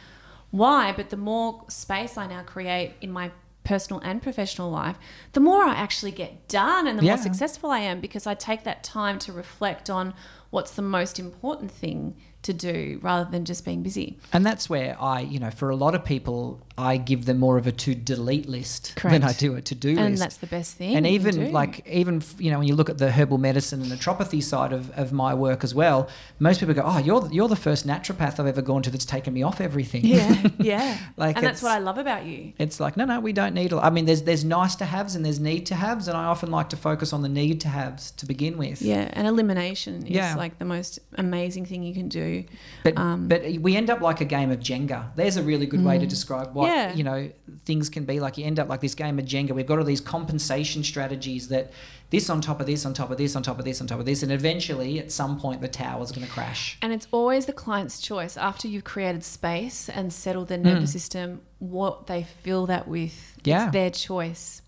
why. 0.53 0.93
But 0.93 1.11
the 1.11 1.17
more 1.17 1.65
space 1.69 2.17
I 2.17 2.27
now 2.29 2.43
create 2.45 2.95
in 3.01 3.11
my 3.11 3.33
personal 3.65 4.01
and 4.01 4.21
professional 4.23 4.71
life, 4.71 4.97
the 5.33 5.41
more 5.41 5.63
I 5.65 5.75
actually 5.75 6.11
get 6.13 6.49
done, 6.49 6.87
and 6.87 6.99
the 6.99 7.05
Yeah. 7.05 7.15
more 7.15 7.23
successful 7.23 7.71
I 7.71 7.79
am 7.81 8.01
because 8.01 8.27
I 8.27 8.35
take 8.35 8.63
that 8.65 8.83
time 8.85 9.19
to 9.21 9.33
reflect 9.33 9.89
on 9.91 10.15
what's 10.51 10.73
the 10.73 10.83
most 10.83 11.19
important 11.19 11.71
thing 11.71 12.17
to 12.43 12.53
do, 12.53 12.99
rather 13.03 13.31
than 13.31 13.45
just 13.45 13.65
being 13.65 13.83
busy. 13.85 14.19
and 14.33 14.45
that's 14.45 14.69
where 14.69 14.97
i 15.01 15.21
you 15.21 15.39
know 15.39 15.51
for 15.51 15.71
a 15.71 15.77
lot 15.77 15.95
of 15.95 16.05
people 16.05 16.61
i 16.79 16.97
give 16.97 17.25
them 17.27 17.39
more 17.39 17.59
of 17.59 17.67
a 17.67 17.73
to 17.73 17.95
delete 17.95 18.49
list 18.49 18.95
than 19.03 19.23
i 19.23 19.33
do 19.33 19.55
a 19.57 19.61
to 19.61 19.75
do 19.75 19.91
list. 19.91 20.01
And 20.01 20.19
that's 20.19 20.37
the 20.39 20.47
best 20.47 20.77
thing. 20.77 20.97
and 20.97 21.07
even 21.07 21.53
like 21.53 21.87
even 21.87 22.23
you 22.39 22.51
know 22.51 22.59
when 22.59 22.69
you 22.69 22.75
look 22.75 22.89
at 22.91 22.99
the 22.99 23.11
herbal 23.11 23.39
medicine 23.39 23.83
and 23.83 23.91
naturopathy 23.91 24.43
side 24.43 24.73
of, 24.73 24.91
of 24.99 25.13
my 25.13 25.35
work 25.35 25.65
as 25.65 25.75
well 25.75 26.09
most 26.39 26.61
people 26.61 26.75
go 26.75 26.83
oh 26.85 26.99
you're 26.99 27.29
you're 27.33 27.49
the 27.49 27.57
first 27.57 27.87
naturopath 27.87 28.39
i've 28.41 28.47
ever 28.47 28.63
gone 28.63 28.83
to 28.83 28.91
that's 28.91 29.05
taken 29.05 29.33
me 29.35 29.43
off 29.43 29.61
everything 29.61 30.05
yeah, 30.05 30.43
yeah, 30.59 30.99
Like 31.17 31.37
and 31.37 31.47
that's 31.47 31.63
what 31.63 31.73
I 31.73 31.79
love 31.79 31.99
about 31.99 32.25
you. 32.25 32.53
It's 32.59 32.81
like 32.81 32.97
no, 32.97 33.05
no, 33.05 33.21
we 33.21 33.33
don't 33.33 33.55
need. 33.55 33.73
I 33.73 33.91
mean, 33.91 34.05
there's 34.07 34.23
there's 34.23 34.45
nice 34.45 34.75
to 34.77 34.85
haves 34.85 35.15
and 35.15 35.25
there's 35.25 35.39
need 35.41 35.67
to 35.67 35.75
haves, 35.75 36.09
and 36.09 36.17
I 36.17 36.25
often 36.25 36.51
like 36.51 36.69
to 36.71 36.77
focus 36.77 37.13
on 37.13 37.23
the 37.23 37.29
need 37.29 37.61
to 37.63 37.69
haves 37.69 38.11
to 38.13 38.27
begin 38.27 38.57
with. 38.59 38.81
Yeah, 38.83 39.09
and 39.13 39.27
elimination 39.27 40.07
is 40.07 40.11
Yeah. 40.17 40.35
like 40.37 40.59
the 40.59 40.65
most 40.65 40.99
amazing 41.17 41.67
thing 41.67 41.83
you 41.83 41.95
can 41.95 42.09
do. 42.09 42.45
But 42.85 42.97
Um, 42.99 43.29
but 43.29 43.43
we 43.61 43.77
end 43.77 43.91
up 43.91 44.01
like 44.01 44.21
a 44.21 44.25
game 44.25 44.51
of 44.51 44.61
Jenga. 44.61 45.15
There's 45.17 45.37
a 45.37 45.43
really 45.43 45.67
good 45.67 45.85
way 45.85 45.99
to 45.99 46.07
describe 46.07 46.55
what 46.63 46.71
Mm. 46.71 46.75
Yeah. 46.75 46.95
you 46.95 47.05
know 47.05 47.31
things 47.65 47.89
can 47.89 48.05
be 48.05 48.19
like. 48.21 48.39
You 48.39 48.45
end 48.47 48.59
up 48.59 48.69
like 48.69 48.81
this 48.81 48.95
game 48.95 49.19
of 49.19 49.25
Jenga. 49.25 49.53
We've 49.53 49.67
got 49.67 49.79
all 49.79 49.85
these 49.85 50.01
compensation 50.01 50.83
strategies 50.85 51.49
that 51.49 51.73
this 52.11 52.29
on 52.31 52.41
top 52.41 52.61
of 52.61 52.67
this 52.67 52.85
on 52.87 52.93
top 52.95 53.11
of 53.11 53.17
this 53.19 53.35
on 53.37 53.43
top 53.43 53.59
of 53.59 53.65
this 53.65 53.81
on 53.81 53.87
top 53.87 53.99
of 53.99 54.07
this, 54.07 54.23
and 54.23 54.31
eventually 54.33 54.99
at 54.99 55.11
some 55.11 55.39
point 55.41 55.61
the 55.61 55.69
tower's 55.69 56.13
going 56.13 56.27
to 56.27 56.33
crash. 56.33 56.79
And 56.83 56.93
it's 56.93 57.09
always 57.11 57.47
the 57.47 57.53
client's 57.53 58.01
choice 58.01 58.37
after 58.37 58.69
you've 58.69 58.85
created 58.85 59.25
space 59.25 59.89
and 59.89 60.13
settled 60.13 60.49
their 60.49 60.59
nervous 60.59 60.91
Mm. 60.91 60.93
system, 60.93 61.41
what 61.59 62.07
they 62.07 62.25
fill 62.43 62.67
that 62.67 62.87
with. 62.89 63.39
Yeah. 63.45 63.65
It's 63.65 63.73
their 63.73 63.91
choice. 63.91 64.61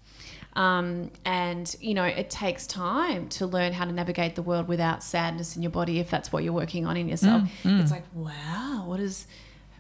Um, 0.57 1.11
and, 1.25 1.75
you 1.81 1.95
know, 1.95 2.05
it 2.05 2.31
takes 2.31 2.65
time 2.67 3.29
to 3.31 3.47
learn 3.47 3.73
how 3.73 3.85
to 3.87 3.93
navigate 3.93 4.37
the 4.37 4.43
world 4.43 4.69
without 4.69 5.03
sadness 5.03 5.57
in 5.57 5.63
your 5.63 5.73
body 5.73 5.99
if 5.99 6.09
that's 6.11 6.33
what 6.33 6.45
you're 6.45 6.53
working 6.53 6.87
on 6.87 6.97
in 6.97 7.09
yourself. 7.09 7.43
Mm, 7.65 7.83
It's 7.83 7.91
like, 7.91 8.05
wow, 8.15 8.85
what 8.87 9.01
is. 9.01 9.27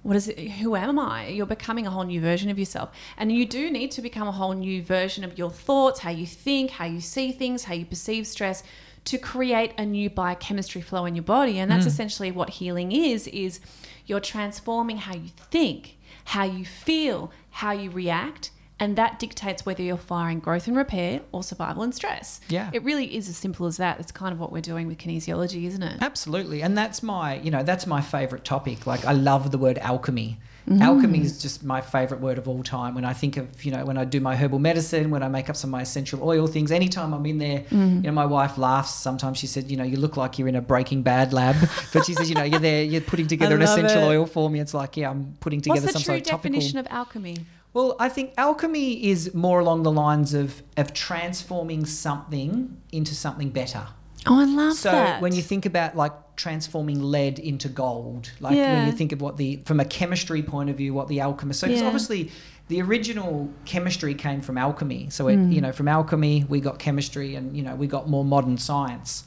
What 0.04 0.16
is 0.16 0.28
it? 0.28 0.38
Who 0.38 0.76
am 0.76 0.98
I? 0.98 1.28
You're 1.28 1.46
becoming 1.46 1.86
a 1.86 1.90
whole 1.90 2.04
new 2.04 2.20
version 2.20 2.50
of 2.50 2.58
yourself. 2.58 2.90
And 3.16 3.32
you 3.32 3.46
do 3.46 3.70
need 3.70 3.90
to 3.92 4.02
become 4.02 4.28
a 4.28 4.32
whole 4.32 4.52
new 4.52 4.82
version 4.82 5.24
of 5.24 5.38
your 5.38 5.50
thoughts, 5.50 6.00
how 6.00 6.10
you 6.10 6.26
think, 6.26 6.72
how 6.72 6.84
you 6.84 7.00
see 7.00 7.32
things, 7.32 7.64
how 7.64 7.72
you 7.72 7.86
perceive 7.86 8.26
stress 8.26 8.62
to 9.06 9.16
create 9.16 9.72
a 9.78 9.86
new 9.86 10.10
biochemistry 10.10 10.82
flow 10.82 11.06
in 11.06 11.14
your 11.14 11.24
body. 11.24 11.58
And 11.58 11.70
that's 11.70 11.84
hmm. 11.84 11.88
essentially 11.88 12.30
what 12.30 12.50
healing 12.50 12.92
is 12.92 13.26
is 13.28 13.60
you're 14.04 14.20
transforming 14.20 14.98
how 14.98 15.14
you 15.14 15.30
think, 15.50 15.96
how 16.26 16.44
you 16.44 16.66
feel, 16.66 17.32
how 17.50 17.72
you 17.72 17.90
react, 17.90 18.50
and 18.80 18.96
that 18.96 19.18
dictates 19.18 19.64
whether 19.64 19.82
you're 19.82 19.96
firing 19.96 20.40
growth 20.40 20.66
and 20.66 20.76
repair 20.76 21.20
or 21.30 21.42
survival 21.44 21.82
and 21.84 21.94
stress. 21.94 22.40
Yeah. 22.48 22.70
It 22.72 22.82
really 22.82 23.14
is 23.16 23.28
as 23.28 23.36
simple 23.36 23.66
as 23.66 23.76
that. 23.76 24.00
It's 24.00 24.10
kind 24.10 24.32
of 24.32 24.40
what 24.40 24.50
we're 24.52 24.60
doing 24.62 24.88
with 24.88 24.98
kinesiology, 24.98 25.64
isn't 25.66 25.82
it? 25.82 25.98
Absolutely, 26.02 26.62
and 26.62 26.76
that's 26.76 27.02
my 27.02 27.36
you 27.36 27.50
know 27.50 27.62
that's 27.62 27.86
my 27.86 28.00
favorite 28.00 28.44
topic. 28.44 28.86
Like 28.86 29.04
I 29.04 29.12
love 29.12 29.50
the 29.52 29.58
word 29.58 29.78
alchemy. 29.78 30.38
Mm. 30.68 30.80
Alchemy 30.80 31.20
is 31.20 31.42
just 31.42 31.62
my 31.62 31.82
favorite 31.82 32.20
word 32.22 32.38
of 32.38 32.48
all 32.48 32.62
time. 32.62 32.94
When 32.94 33.04
I 33.04 33.12
think 33.12 33.36
of 33.36 33.64
you 33.64 33.70
know 33.70 33.84
when 33.84 33.98
I 33.98 34.04
do 34.06 34.18
my 34.18 34.34
herbal 34.34 34.58
medicine, 34.58 35.10
when 35.10 35.22
I 35.22 35.28
make 35.28 35.50
up 35.50 35.56
some 35.56 35.68
of 35.68 35.72
my 35.72 35.82
essential 35.82 36.26
oil 36.26 36.46
things, 36.46 36.72
anytime 36.72 37.12
I'm 37.12 37.26
in 37.26 37.36
there, 37.38 37.60
Mm. 37.70 37.96
you 37.96 38.02
know 38.02 38.12
my 38.12 38.24
wife 38.26 38.56
laughs. 38.58 38.92
Sometimes 38.94 39.36
she 39.38 39.46
said, 39.46 39.70
you 39.70 39.76
know, 39.76 39.84
you 39.84 39.98
look 39.98 40.16
like 40.16 40.38
you're 40.38 40.48
in 40.48 40.56
a 40.56 40.62
Breaking 40.62 41.02
Bad 41.02 41.32
lab, 41.34 41.54
but 41.92 42.06
she 42.06 42.14
says, 42.14 42.28
you 42.30 42.34
know, 42.34 42.44
you're 42.44 42.60
there, 42.60 42.82
you're 42.82 43.02
putting 43.02 43.26
together 43.28 43.56
an 43.56 43.62
essential 43.62 44.02
it. 44.04 44.06
oil 44.06 44.26
for 44.26 44.48
me. 44.48 44.58
It's 44.58 44.72
like, 44.74 44.96
yeah, 44.96 45.10
I'm 45.10 45.36
putting 45.40 45.60
together 45.60 45.82
the 45.86 45.92
some 45.92 46.02
sort 46.02 46.18
of 46.20 46.24
topical. 46.24 46.38
definition 46.52 46.78
of 46.78 46.86
alchemy? 46.88 47.36
Well, 47.74 47.96
I 47.98 48.08
think 48.08 48.32
alchemy 48.38 49.04
is 49.10 49.34
more 49.34 49.58
along 49.60 49.82
the 49.82 49.90
lines 49.92 50.32
of 50.32 50.62
of 50.76 50.94
transforming 50.94 51.84
something 51.84 52.76
into 52.92 53.14
something 53.14 53.50
better. 53.50 53.86
Oh, 54.26 54.40
I 54.40 54.44
love 54.44 54.74
So 54.74 54.90
that. 54.92 55.20
when 55.20 55.34
you 55.34 55.42
think 55.42 55.66
about 55.66 55.96
like 55.96 56.12
transforming 56.36 57.02
lead 57.02 57.38
into 57.38 57.68
gold, 57.68 58.30
like 58.40 58.56
when 58.56 58.86
you 58.86 58.92
think 58.92 59.12
of 59.12 59.20
what 59.20 59.36
the 59.36 59.56
from 59.66 59.80
a 59.80 59.84
chemistry 59.84 60.42
point 60.42 60.70
of 60.70 60.76
view, 60.76 60.94
what 60.94 61.08
the 61.08 61.20
alchemist. 61.20 61.60
So 61.60 61.66
Yeah. 61.66 61.84
obviously 61.84 62.30
the 62.68 62.80
original 62.80 63.50
chemistry 63.66 64.14
came 64.14 64.40
from 64.40 64.56
alchemy. 64.56 65.08
So 65.10 65.28
it, 65.28 65.36
Hmm. 65.36 65.52
you 65.52 65.60
know, 65.60 65.72
from 65.72 65.88
alchemy 65.88 66.44
we 66.48 66.60
got 66.60 66.78
chemistry, 66.78 67.34
and 67.34 67.56
you 67.56 67.62
know 67.62 67.74
we 67.74 67.86
got 67.88 68.08
more 68.08 68.24
modern 68.24 68.56
science. 68.56 69.24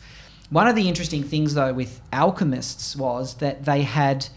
One 0.50 0.68
of 0.70 0.76
the 0.78 0.88
interesting 0.88 1.24
things 1.24 1.54
though 1.54 1.74
with 1.74 2.00
alchemists 2.14 2.95
was 2.95 3.36
that 3.36 3.66
they 3.66 3.82
had 3.84 4.28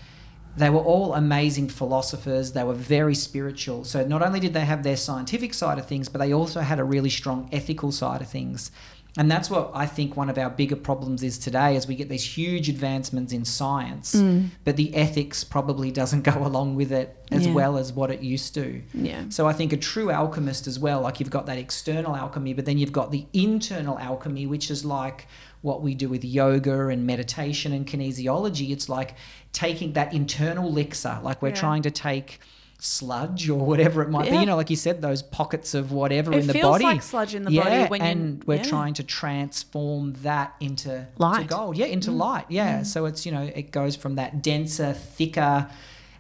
they 0.56 0.70
were 0.70 0.80
all 0.80 1.14
amazing 1.14 1.68
philosophers. 1.68 2.52
They 2.52 2.64
were 2.64 2.74
very 2.74 3.14
spiritual. 3.14 3.84
So 3.84 4.04
not 4.04 4.22
only 4.22 4.40
did 4.40 4.52
they 4.52 4.64
have 4.64 4.82
their 4.82 4.96
scientific 4.96 5.54
side 5.54 5.78
of 5.78 5.86
things, 5.86 6.08
but 6.08 6.18
they 6.18 6.32
also 6.32 6.60
had 6.60 6.78
a 6.78 6.84
really 6.84 7.10
strong 7.10 7.48
ethical 7.52 7.92
side 7.92 8.20
of 8.20 8.28
things. 8.28 8.70
And 9.16 9.30
that's 9.30 9.50
what 9.50 9.70
I 9.74 9.86
think 9.86 10.16
one 10.16 10.30
of 10.30 10.38
our 10.38 10.50
bigger 10.50 10.76
problems 10.76 11.22
is 11.22 11.36
today 11.38 11.74
as 11.76 11.86
we 11.88 11.96
get 11.96 12.08
these 12.08 12.24
huge 12.24 12.68
advancements 12.68 13.32
in 13.32 13.44
science, 13.44 14.14
Mm. 14.14 14.50
but 14.64 14.76
the 14.76 14.94
ethics 14.94 15.42
probably 15.42 15.90
doesn't 15.90 16.22
go 16.32 16.46
along 16.46 16.76
with 16.76 16.92
it 16.92 17.16
as 17.32 17.46
Yeah. 17.46 17.52
well 17.54 17.76
as 17.76 17.92
what 17.92 18.10
it 18.10 18.20
used 18.22 18.54
to. 18.54 18.82
yeah. 18.94 19.24
So 19.28 19.46
I 19.48 19.52
think 19.52 19.72
a 19.72 19.76
true 19.76 20.10
alchemist 20.12 20.66
as 20.66 20.78
well, 20.78 21.00
like 21.00 21.18
you've 21.20 21.30
got 21.30 21.46
that 21.46 21.58
external 21.58 22.14
alchemy, 22.14 22.52
but 22.54 22.64
then 22.66 22.78
you've 22.78 22.92
got 22.92 23.10
the 23.10 23.26
internal 23.32 23.98
alchemy, 23.98 24.46
which 24.46 24.70
is 24.70 24.84
like 24.84 25.26
what 25.62 25.82
we 25.82 25.94
do 25.94 26.08
with 26.08 26.24
yoga 26.24 26.88
and 26.88 27.06
meditation 27.06 27.72
and 27.72 27.86
kinesiology. 27.86 28.70
It's 28.70 28.88
like 28.88 29.14
taking 29.52 29.92
that 29.94 30.12
internal 30.14 30.68
elixir, 30.68 31.18
like 31.22 31.42
we're 31.42 31.48
Yeah. 31.48 31.54
trying 31.56 31.82
to 31.82 31.90
take 31.90 32.40
sludge 32.82 33.48
or 33.48 33.58
whatever 33.58 34.02
it 34.02 34.10
might 34.10 34.30
be. 34.30 34.36
You 34.36 34.46
know, 34.46 34.56
like 34.56 34.70
you 34.70 34.76
said, 34.76 35.02
those 35.02 35.22
pockets 35.22 35.74
of 35.74 35.92
whatever 35.92 36.32
It 36.32 36.38
in 36.40 36.46
the 36.46 36.52
feels 36.54 36.72
body. 36.74 36.84
like 36.84 37.02
sludge 37.02 37.34
in 37.34 37.44
the 37.44 37.52
yeah, 37.52 37.62
body 37.64 37.90
when 37.90 38.00
you- 38.00 38.06
and 38.06 38.44
we're 38.44 38.56
yeah. 38.56 38.62
trying 38.62 38.94
to 38.94 39.02
transform 39.02 40.14
that 40.22 40.54
into 40.60 41.06
Light. 41.18 41.46
Mm. 41.46 41.48
gold. 41.50 41.76
Yeah, 41.76 41.86
into 41.86 42.10
light. 42.10 42.46
Yeah. 42.48 42.82
So 42.82 43.04
it's 43.06 43.24
you 43.26 43.32
know 43.32 43.42
it 43.42 43.70
goes 43.70 43.96
from 43.96 44.14
that 44.16 44.42
denser, 44.42 44.92
thicker. 44.92 45.68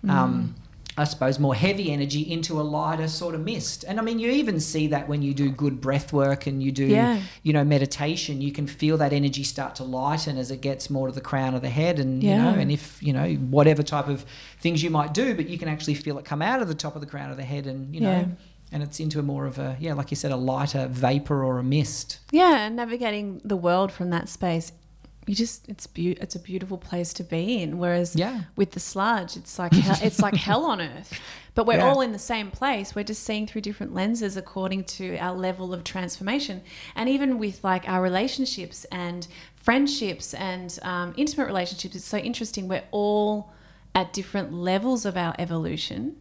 Mm. 0.04 0.52
I 1.00 1.04
suppose 1.04 1.38
more 1.38 1.54
heavy 1.54 1.90
energy 1.90 2.20
into 2.30 2.60
a 2.60 2.62
lighter 2.62 3.08
sort 3.08 3.34
of 3.34 3.40
mist. 3.42 3.84
And 3.88 3.98
I 3.98 4.02
mean, 4.02 4.18
you 4.18 4.30
even 4.32 4.60
see 4.60 4.86
that 4.88 5.08
when 5.08 5.22
you 5.22 5.32
do 5.32 5.50
good 5.50 5.80
breath 5.80 6.12
work 6.12 6.46
and 6.46 6.62
you 6.62 6.70
do, 6.72 6.84
Yeah. 6.84 7.20
you 7.42 7.54
know, 7.54 7.64
meditation, 7.64 8.42
you 8.42 8.52
can 8.52 8.66
feel 8.66 8.98
that 8.98 9.12
energy 9.14 9.42
start 9.42 9.74
to 9.76 9.84
lighten 9.84 10.36
as 10.36 10.50
it 10.50 10.60
gets 10.60 10.90
more 10.90 11.06
to 11.08 11.14
the 11.14 11.22
crown 11.22 11.54
of 11.54 11.62
the 11.62 11.70
head. 11.70 11.98
And, 11.98 12.22
you 12.22 12.36
know, 12.36 12.50
and 12.50 12.70
if, 12.70 13.02
you 13.02 13.14
know, 13.14 13.32
whatever 13.56 13.82
type 13.82 14.08
of 14.08 14.26
things 14.60 14.82
you 14.82 14.90
might 14.90 15.14
do, 15.14 15.34
but 15.34 15.48
you 15.48 15.56
can 15.56 15.68
actually 15.68 15.94
feel 15.94 16.18
it 16.18 16.26
come 16.26 16.42
out 16.42 16.60
of 16.60 16.68
the 16.68 16.74
top 16.74 16.94
of 16.94 17.00
the 17.00 17.06
crown 17.06 17.30
of 17.30 17.38
the 17.38 17.44
head 17.44 17.66
and, 17.66 17.94
you 17.94 18.02
know, 18.02 18.10
Yeah. 18.10 18.26
and 18.72 18.82
it's 18.82 19.00
into 19.00 19.18
a 19.18 19.22
more 19.22 19.46
of 19.46 19.58
a, 19.58 19.76
yeah, 19.80 19.94
like 19.94 20.10
you 20.10 20.16
said, 20.16 20.32
a 20.32 20.36
lighter 20.36 20.86
vapor 20.86 21.42
or 21.42 21.58
a 21.58 21.64
mist. 21.64 22.18
Yeah, 22.30 22.66
and 22.66 22.76
navigating 22.76 23.40
the 23.42 23.56
world 23.56 23.90
from 23.90 24.10
that 24.10 24.28
space, 24.28 24.70
you 25.26 25.34
just 25.34 25.68
it's 25.68 25.86
beau- 25.86 26.14
it's 26.20 26.34
a 26.34 26.38
beautiful 26.40 26.78
place 26.78 27.12
to 27.14 27.24
be 27.24 27.62
in. 27.62 27.78
Whereas 27.78 28.16
Yeah. 28.16 28.42
with 28.56 28.72
the 28.72 28.80
sludge, 28.80 29.36
it's 29.36 29.58
like 29.58 29.72
hell, 29.72 29.98
it's 30.02 30.20
like 30.20 30.34
hell 30.48 30.64
on 30.64 30.80
earth. 30.80 31.18
But 31.54 31.66
we're 31.66 31.78
Yeah. 31.78 31.88
all 31.90 32.00
in 32.00 32.12
the 32.12 32.18
same 32.18 32.50
place. 32.50 32.94
We're 32.94 33.04
just 33.04 33.22
seeing 33.22 33.46
through 33.46 33.60
different 33.62 33.94
lenses 33.94 34.36
according 34.36 34.84
to 34.84 35.16
our 35.18 35.36
level 35.36 35.74
of 35.74 35.84
transformation. 35.84 36.62
And 36.94 37.08
even 37.08 37.38
with 37.38 37.62
like 37.64 37.88
our 37.88 38.00
relationships 38.02 38.86
and 38.90 39.26
friendships 39.56 40.32
and 40.34 40.78
um, 40.82 41.12
intimate 41.16 41.46
relationships, 41.46 41.94
it's 41.94 42.04
so 42.04 42.18
interesting. 42.18 42.66
We're 42.68 42.84
all 42.90 43.52
at 43.94 44.12
different 44.12 44.52
levels 44.54 45.04
of 45.04 45.16
our 45.16 45.34
evolution. 45.38 46.16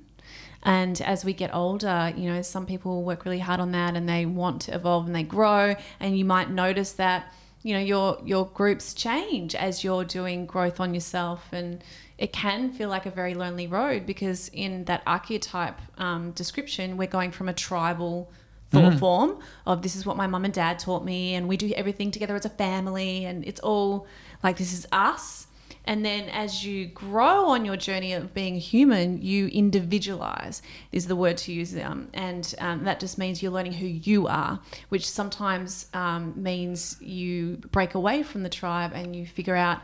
And 0.64 1.00
as 1.02 1.24
we 1.24 1.32
get 1.34 1.54
older, 1.56 2.12
you 2.18 2.30
know, 2.30 2.42
some 2.42 2.66
people 2.66 3.04
work 3.04 3.24
really 3.24 3.40
hard 3.40 3.62
on 3.62 3.72
that 3.72 3.96
and 3.96 4.10
they 4.10 4.26
want 4.26 4.62
to 4.64 4.76
evolve 4.76 5.06
and 5.06 5.16
they 5.16 5.24
grow. 5.24 5.76
And 6.02 6.18
you 6.18 6.26
might 6.26 6.50
notice 6.50 6.92
that, 6.94 7.32
you 7.62 7.74
know, 7.74 7.80
your 7.80 8.20
your 8.24 8.48
groups 8.48 8.94
change 8.94 9.56
as 9.56 9.84
you're 9.84 10.06
doing 10.06 10.46
growth 10.46 10.80
on 10.80 10.94
yourself. 10.94 11.48
And 11.52 11.84
it 12.18 12.34
can 12.34 12.72
feel 12.72 12.90
like 12.90 13.06
a 13.06 13.12
very 13.12 13.34
lonely 13.34 13.68
road 13.68 14.06
because 14.06 14.50
in 14.50 14.86
that 14.86 15.02
archetype 15.06 15.80
um, 15.98 16.32
description, 16.32 16.98
we're 16.98 17.08
going 17.08 17.32
from 17.32 17.50
a 17.50 17.54
tribal 17.54 18.32
thought 18.72 19.00
form 19.00 19.40
of 19.66 19.82
this 19.82 19.96
is 19.96 20.06
what 20.06 20.16
my 20.16 20.28
mum 20.28 20.46
and 20.46 20.54
dad 20.54 20.78
taught 20.78 21.04
me 21.04 21.34
and 21.34 21.48
we 21.48 21.58
do 21.58 21.72
everything 21.76 22.12
together 22.12 22.36
as 22.36 22.46
a 22.46 22.50
family 22.50 23.26
and 23.26 23.44
it's 23.48 23.60
all 23.62 24.06
like 24.44 24.58
this 24.58 24.72
is 24.72 24.86
us 24.92 25.48
and 25.90 26.06
then 26.06 26.30
as 26.30 26.64
you 26.64 26.86
grow 26.86 27.48
on 27.48 27.66
your 27.66 27.76
journey 27.76 28.14
of 28.14 28.32
being 28.32 28.58
human, 28.58 29.24
you 29.24 29.48
individualize, 29.48 30.62
is 30.92 31.08
the 31.08 31.16
word 31.16 31.36
to 31.38 31.52
use. 31.52 31.76
Um, 31.76 32.10
and 32.14 32.54
um, 32.60 32.84
that 32.84 33.00
just 33.00 33.18
means 33.18 33.42
you're 33.42 33.52
learning 33.52 33.74
who 33.74 33.88
you 33.88 34.28
are, 34.28 34.60
which 34.90 35.10
sometimes 35.10 35.88
um, 35.96 36.36
means 36.36 36.96
you 37.02 37.58
break 37.72 37.96
away 37.96 38.22
from 38.22 38.44
the 38.44 38.50
tribe 38.50 38.92
and 38.94 39.16
you 39.16 39.26
figure 39.26 39.56
out 39.56 39.80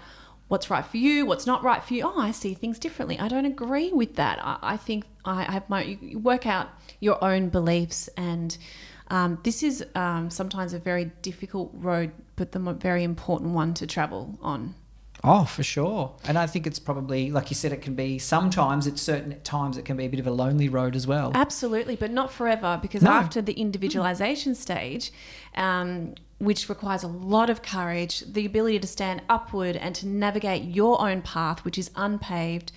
what's 0.48 0.70
right 0.70 0.86
for 0.86 0.98
you, 0.98 1.26
what's 1.26 1.48
not 1.48 1.64
right 1.64 1.84
for 1.84 1.96
you. 1.96 2.04
Oh, 2.06 2.20
I 2.20 2.30
see 2.30 2.54
things 2.54 2.78
differently. 2.78 3.18
I 3.18 3.28
don't 3.28 3.46
agree 3.46 3.92
with 3.92 4.14
that. 4.18 4.38
I, 4.44 4.60
I 4.62 4.78
think 4.78 5.06
I 5.26 5.52
have 5.52 5.68
my, 5.72 5.98
you 6.00 6.20
work 6.20 6.46
out 6.46 6.70
your 7.00 7.18
own 7.24 7.50
beliefs 7.50 8.10
and 8.16 8.56
um, 9.08 9.40
this 9.42 9.64
is 9.64 9.84
um, 9.96 10.30
sometimes 10.30 10.74
a 10.74 10.80
very 10.80 11.06
difficult 11.24 11.72
road, 11.74 12.12
but 12.36 12.52
the 12.52 12.60
very 12.60 13.04
important 13.04 13.56
one 13.56 13.74
to 13.74 13.88
travel 13.88 14.38
on. 14.44 14.76
Oh, 15.28 15.44
for 15.46 15.64
sure. 15.64 16.14
And 16.28 16.38
I 16.38 16.46
think 16.46 16.68
it's 16.68 16.78
probably, 16.78 17.32
like 17.32 17.50
you 17.50 17.56
said, 17.56 17.74
it 17.74 17.82
can 17.82 17.96
be 17.96 18.20
sometimes, 18.20 18.86
at 18.86 19.00
certain 19.00 19.42
times, 19.42 19.76
it 19.78 19.84
can 19.84 19.98
be 19.98 20.06
a 20.06 20.08
bit 20.10 20.20
of 20.20 20.28
a 20.28 20.32
lonely 20.32 20.70
road 20.70 20.96
as 20.96 21.08
well. 21.08 21.32
Absolutely, 21.34 21.96
but 21.96 22.12
not 22.12 22.32
forever 22.32 22.78
because 22.80 23.02
No. 23.02 23.12
after 23.12 23.42
the 23.42 23.54
individualization 23.54 24.54
stage, 24.54 25.12
um, 25.56 26.14
which 26.38 26.70
requires 26.70 27.02
a 27.02 27.08
lot 27.08 27.50
of 27.50 27.64
courage, 27.64 28.20
the 28.32 28.46
ability 28.46 28.80
to 28.80 28.88
stand 28.88 29.24
upward 29.28 29.76
and 29.76 29.96
to 29.96 30.08
navigate 30.08 30.64
your 30.64 31.02
own 31.02 31.22
path, 31.24 31.66
which 31.66 31.78
is 31.78 31.90
unpaved, 31.96 32.72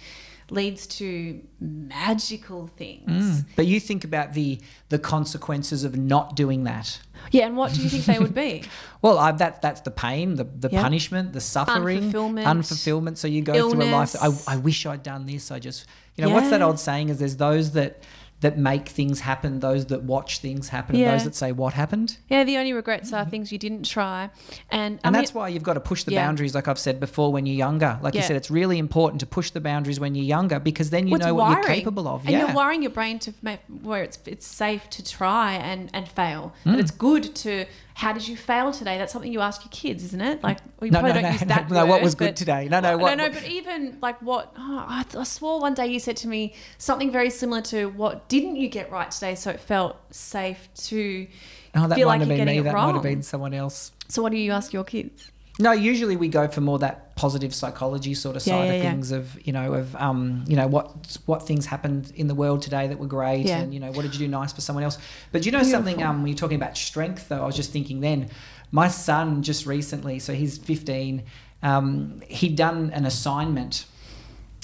leads 0.51 0.87
to 0.87 1.41
magical 1.61 2.69
things. 2.77 3.05
Mm. 3.43 3.45
But 3.57 3.67
you 3.67 3.81
think 3.81 4.05
about 4.05 4.33
the 4.35 4.61
the 4.89 4.99
consequences 4.99 5.85
of 5.85 5.97
not 5.97 6.37
doing 6.37 6.65
that. 6.65 6.99
Yeah, 7.31 7.47
and 7.47 7.57
what 7.57 7.75
do 7.75 7.83
you 7.83 7.89
think 7.89 8.05
they 8.05 8.19
would 8.19 8.35
be? 8.35 8.65
Well, 9.01 9.17
I, 9.17 9.31
that 9.31 9.63
that's 9.63 9.83
the 9.83 9.93
pain, 9.93 10.35
the, 10.35 10.43
the 10.43 10.71
Yeah. 10.73 10.83
punishment, 10.83 11.33
the 11.33 11.41
suffering, 11.41 12.11
Unfulfillment, 12.13 12.45
unfulfillment. 12.45 13.17
So 13.17 13.29
you 13.29 13.43
go 13.43 13.71
through 13.71 13.83
a 13.83 13.93
life. 13.93 14.17
I, 14.21 14.55
I 14.55 14.57
wish 14.57 14.87
I'd 14.87 15.05
done 15.05 15.25
this. 15.25 15.53
I 15.53 15.61
just, 15.61 15.87
you 16.17 16.25
know, 16.25 16.31
what's 16.31 16.51
that 16.51 16.63
old 16.63 16.81
saying? 16.81 17.11
Is 17.11 17.19
there's 17.21 17.37
those 17.37 17.71
that 17.73 18.03
that 18.41 18.57
make 18.57 18.89
things 18.89 19.21
happen, 19.21 19.61
those 19.61 19.87
that 19.87 20.05
watch 20.05 20.39
things 20.39 20.69
happen, 20.69 20.95
and 20.95 21.03
Yeah. 21.05 21.13
those 21.13 21.25
that 21.25 21.35
say 21.35 21.51
what 21.51 21.75
happened. 21.75 22.19
Yeah, 22.29 22.45
the 22.45 22.57
only 22.57 22.73
regrets 22.73 23.13
are 23.13 23.23
mm-hmm. 23.23 23.31
things 23.31 23.53
you 23.53 23.59
didn't 23.59 23.85
try, 23.85 24.31
and, 24.71 25.01
I 25.03 25.09
And 25.09 25.15
mean, 25.15 25.23
that's 25.23 25.35
why 25.35 25.49
you've 25.49 25.65
got 25.65 25.75
to 25.75 25.81
push 25.81 26.05
the 26.05 26.13
Yeah. 26.13 26.25
boundaries, 26.25 26.55
like 26.55 26.69
I've 26.69 26.79
said 26.79 27.01
before, 27.01 27.33
when 27.33 27.47
you're 27.47 27.57
younger. 27.57 27.99
Like 28.01 28.15
you 28.15 28.23
said, 28.23 28.37
it's 28.37 28.51
really 28.51 28.79
important 28.79 29.21
to 29.21 29.27
push 29.27 29.51
the 29.51 29.61
boundaries 29.61 29.99
when 29.99 30.15
you're 30.15 30.25
younger 30.25 30.61
because 30.61 30.91
then 30.91 31.07
you 31.07 31.13
What's 31.13 31.27
know 31.27 31.35
what 31.35 31.51
you're 31.53 31.65
capable 31.65 32.07
of. 32.07 32.23
And 32.23 32.31
yeah. 32.31 32.47
you're 32.47 32.55
wiring 32.55 32.83
your 32.83 32.93
brain 32.93 33.19
to 33.21 33.33
make 33.43 33.61
where 33.83 34.03
it's 34.03 34.19
it's 34.27 34.47
safe 34.47 34.89
to 34.91 35.05
try 35.05 35.55
and 35.55 35.91
and 35.93 36.09
fail. 36.09 36.53
But 36.65 36.77
mm. 36.77 36.81
it's 36.81 36.91
good 36.91 37.35
to 37.37 37.67
how 37.99 38.13
did 38.13 38.29
you 38.29 38.37
fail 38.37 38.71
today? 38.71 38.97
That's 38.97 39.13
something 39.13 39.33
you 39.33 39.41
ask 39.41 39.65
your 39.65 39.73
kids, 39.73 40.05
isn't 40.05 40.21
it? 40.21 40.41
Like 40.41 40.59
you 40.81 40.93
No, 40.93 41.01
probably 41.01 41.15
no, 41.15 41.15
don't 41.15 41.23
no, 41.25 41.31
use 41.31 41.41
no, 41.41 41.47
that 41.49 41.69
no, 41.69 41.85
what 41.85 42.01
was 42.01 42.15
good 42.15 42.37
today? 42.37 42.69
No, 42.71 42.79
no, 42.79 42.97
what- 42.97 43.17
no, 43.17 43.27
no. 43.27 43.33
But 43.33 43.43
even 43.49 43.99
like 44.01 44.23
what 44.23 44.53
oh, 44.57 44.85
I, 44.89 45.05
I 45.19 45.25
swore 45.25 45.61
one 45.61 45.75
day 45.75 45.89
you 45.89 45.99
said 45.99 46.17
to 46.19 46.29
me 46.29 46.55
something 46.79 47.11
very 47.11 47.29
similar 47.29 47.61
to 47.63 47.87
what 47.87 48.29
didn't 48.29 48.55
you 48.55 48.69
get 48.69 48.93
right 48.93 49.11
today? 49.11 49.35
So 49.35 49.51
it 49.51 49.59
felt 49.59 49.97
safe 50.15 50.69
to 50.87 51.27
oh, 51.75 51.89
that 51.89 51.97
feel 51.97 52.07
like 52.07 52.21
you're 52.21 52.29
getting 52.29 52.47
me. 52.47 52.59
it 52.59 52.63
That 52.63 52.73
might 52.75 52.95
have 52.95 53.03
been 53.03 53.25
someone 53.25 53.53
else. 53.53 53.91
So 54.07 54.23
what 54.23 54.31
do 54.31 54.39
you 54.39 54.53
ask 54.53 54.73
your 54.73 54.85
kids? 54.85 55.33
No, 55.61 55.73
usually 55.73 56.17
we 56.17 56.29
go 56.29 56.47
for 56.47 56.61
more 56.61 56.79
that 56.79 57.17
positive 57.17 57.53
psychology 57.53 58.15
sort 58.15 58.37
of 58.37 58.47
Yeah, 58.47 58.53
side 58.55 58.69
yeah, 58.69 58.73
of 58.75 58.83
yeah. 58.85 58.91
things 58.91 59.11
of 59.11 59.47
you 59.47 59.53
know 59.53 59.75
of 59.75 59.97
um 59.97 60.45
you 60.47 60.55
know 60.55 60.69
what 60.69 61.19
what 61.27 61.47
things 61.47 61.67
happened 61.67 62.13
in 62.15 62.29
the 62.29 62.35
world 62.35 62.63
today 62.63 62.87
that 62.87 62.99
were 62.99 63.09
great 63.09 63.47
and 63.49 63.75
you 63.75 63.81
know 63.81 63.91
what 63.91 64.03
did 64.03 64.13
you 64.15 64.21
do 64.21 64.29
nice 64.29 64.53
for 64.53 64.61
someone 64.61 64.85
else. 64.85 64.99
But 65.33 65.45
you 65.45 65.51
know 65.53 65.63
something 65.65 65.97
Beautiful. 65.97 66.11
um 66.11 66.23
when 66.23 66.29
you're 66.29 66.37
talking 66.39 66.57
about 66.57 66.77
strength 66.77 67.29
though, 67.29 67.43
I 67.43 67.47
was 67.47 67.57
just 67.57 67.73
thinking 67.73 68.01
then 68.01 68.31
my 68.71 68.87
son 68.89 69.43
just 69.43 69.67
recently, 69.67 70.19
so 70.19 70.35
he's 70.35 70.59
15, 70.59 71.25
um, 71.63 72.21
he'd 72.29 72.55
done 72.55 72.91
an 72.93 73.07
assignment 73.07 73.87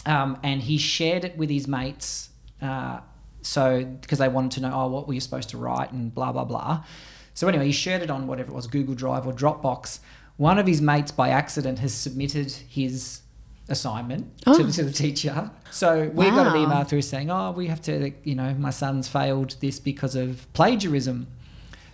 um, 0.05 0.39
and 0.43 0.61
he 0.63 0.77
shared 0.77 1.25
it 1.25 1.39
with 1.39 1.49
his 1.49 1.67
mates. 1.67 2.29
Uh, 2.61 3.01
so 3.41 3.83
because 3.85 4.19
they 4.19 4.29
wanted 4.29 4.53
to 4.53 4.61
know, 4.61 4.71
oh, 4.75 4.89
what 4.89 5.09
were 5.09 5.15
you 5.15 5.21
supposed 5.21 5.49
to 5.51 5.59
write 5.59 5.91
and 5.93 6.15
blah 6.15 6.33
blah 6.33 6.45
blah. 6.45 6.85
So 7.33 7.49
anyway, 7.49 7.67
he 7.67 7.73
shared 7.73 8.03
it 8.03 8.11
on 8.11 8.27
whatever 8.29 8.53
it 8.53 8.55
was, 8.55 8.67
Google 8.69 8.95
Drive 8.95 9.27
or 9.27 9.33
Dropbox. 9.33 9.99
One 10.37 10.59
of 10.59 10.67
his 10.67 10.81
mates 10.81 11.13
by 11.13 11.29
accident 11.31 11.79
has 11.79 11.95
submitted 11.95 12.51
his 12.51 13.21
assignment 13.69 14.39
to, 14.43 14.51
Oh. 14.51 14.71
to 14.71 14.83
the 14.85 14.93
teacher. 14.93 15.51
So 15.71 16.11
we 16.13 16.27
got 16.31 16.55
an 16.55 16.63
email 16.63 16.85
through 16.85 17.03
saying, 17.03 17.31
oh, 17.31 17.53
we 17.53 17.67
have 17.69 17.81
to, 17.83 18.13
you 18.25 18.35
know, 18.35 18.53
my 18.55 18.71
son's 18.71 19.09
failed 19.09 19.57
this 19.61 19.79
because 19.81 20.15
of 20.17 20.47
plagiarism. 20.53 21.27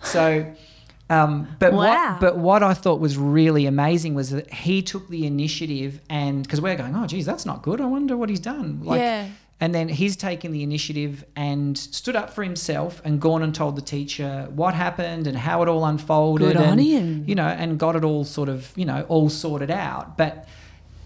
So. 0.03 0.45
Um, 1.09 1.47
but 1.59 1.73
Wow. 1.73 2.11
what 2.13 2.19
but 2.21 2.37
what 2.37 2.63
I 2.63 2.73
thought 2.73 3.01
was 3.01 3.17
really 3.17 3.65
amazing 3.65 4.13
was 4.15 4.29
that 4.29 4.51
he 4.53 4.81
took 4.81 5.09
the 5.09 5.25
initiative 5.27 5.99
and 6.09 6.41
because 6.41 6.61
we're 6.61 6.75
going, 6.77 6.95
oh 6.95 7.05
geez, 7.05 7.25
that's 7.25 7.45
not 7.45 7.61
good. 7.63 7.81
I 7.81 7.85
wonder 7.85 8.15
what 8.15 8.29
he's 8.29 8.39
done. 8.39 8.79
Like, 8.83 8.99
Yeah. 8.99 9.27
And 9.61 9.75
then 9.75 9.87
he's 9.87 10.15
taken 10.15 10.51
the 10.51 10.63
initiative 10.63 11.23
and 11.35 11.77
stood 11.77 12.15
up 12.15 12.31
for 12.31 12.43
himself 12.43 12.99
and 13.05 13.21
gone 13.21 13.43
and 13.43 13.53
told 13.53 13.75
the 13.75 13.81
teacher 13.83 14.47
what 14.55 14.73
happened 14.73 15.27
and 15.27 15.37
how 15.37 15.61
it 15.61 15.69
all 15.69 15.85
unfolded. 15.85 16.53
Good 16.53 16.57
on 16.57 16.79
and, 16.79 16.81
him. 16.81 17.23
You 17.27 17.35
know, 17.35 17.45
and 17.45 17.77
got 17.77 17.95
it 17.95 18.03
all 18.03 18.25
sort 18.25 18.49
of, 18.49 18.73
you 18.75 18.85
know, 18.85 19.05
all 19.07 19.29
sorted 19.29 19.69
out. 19.69 20.17
But 20.17 20.47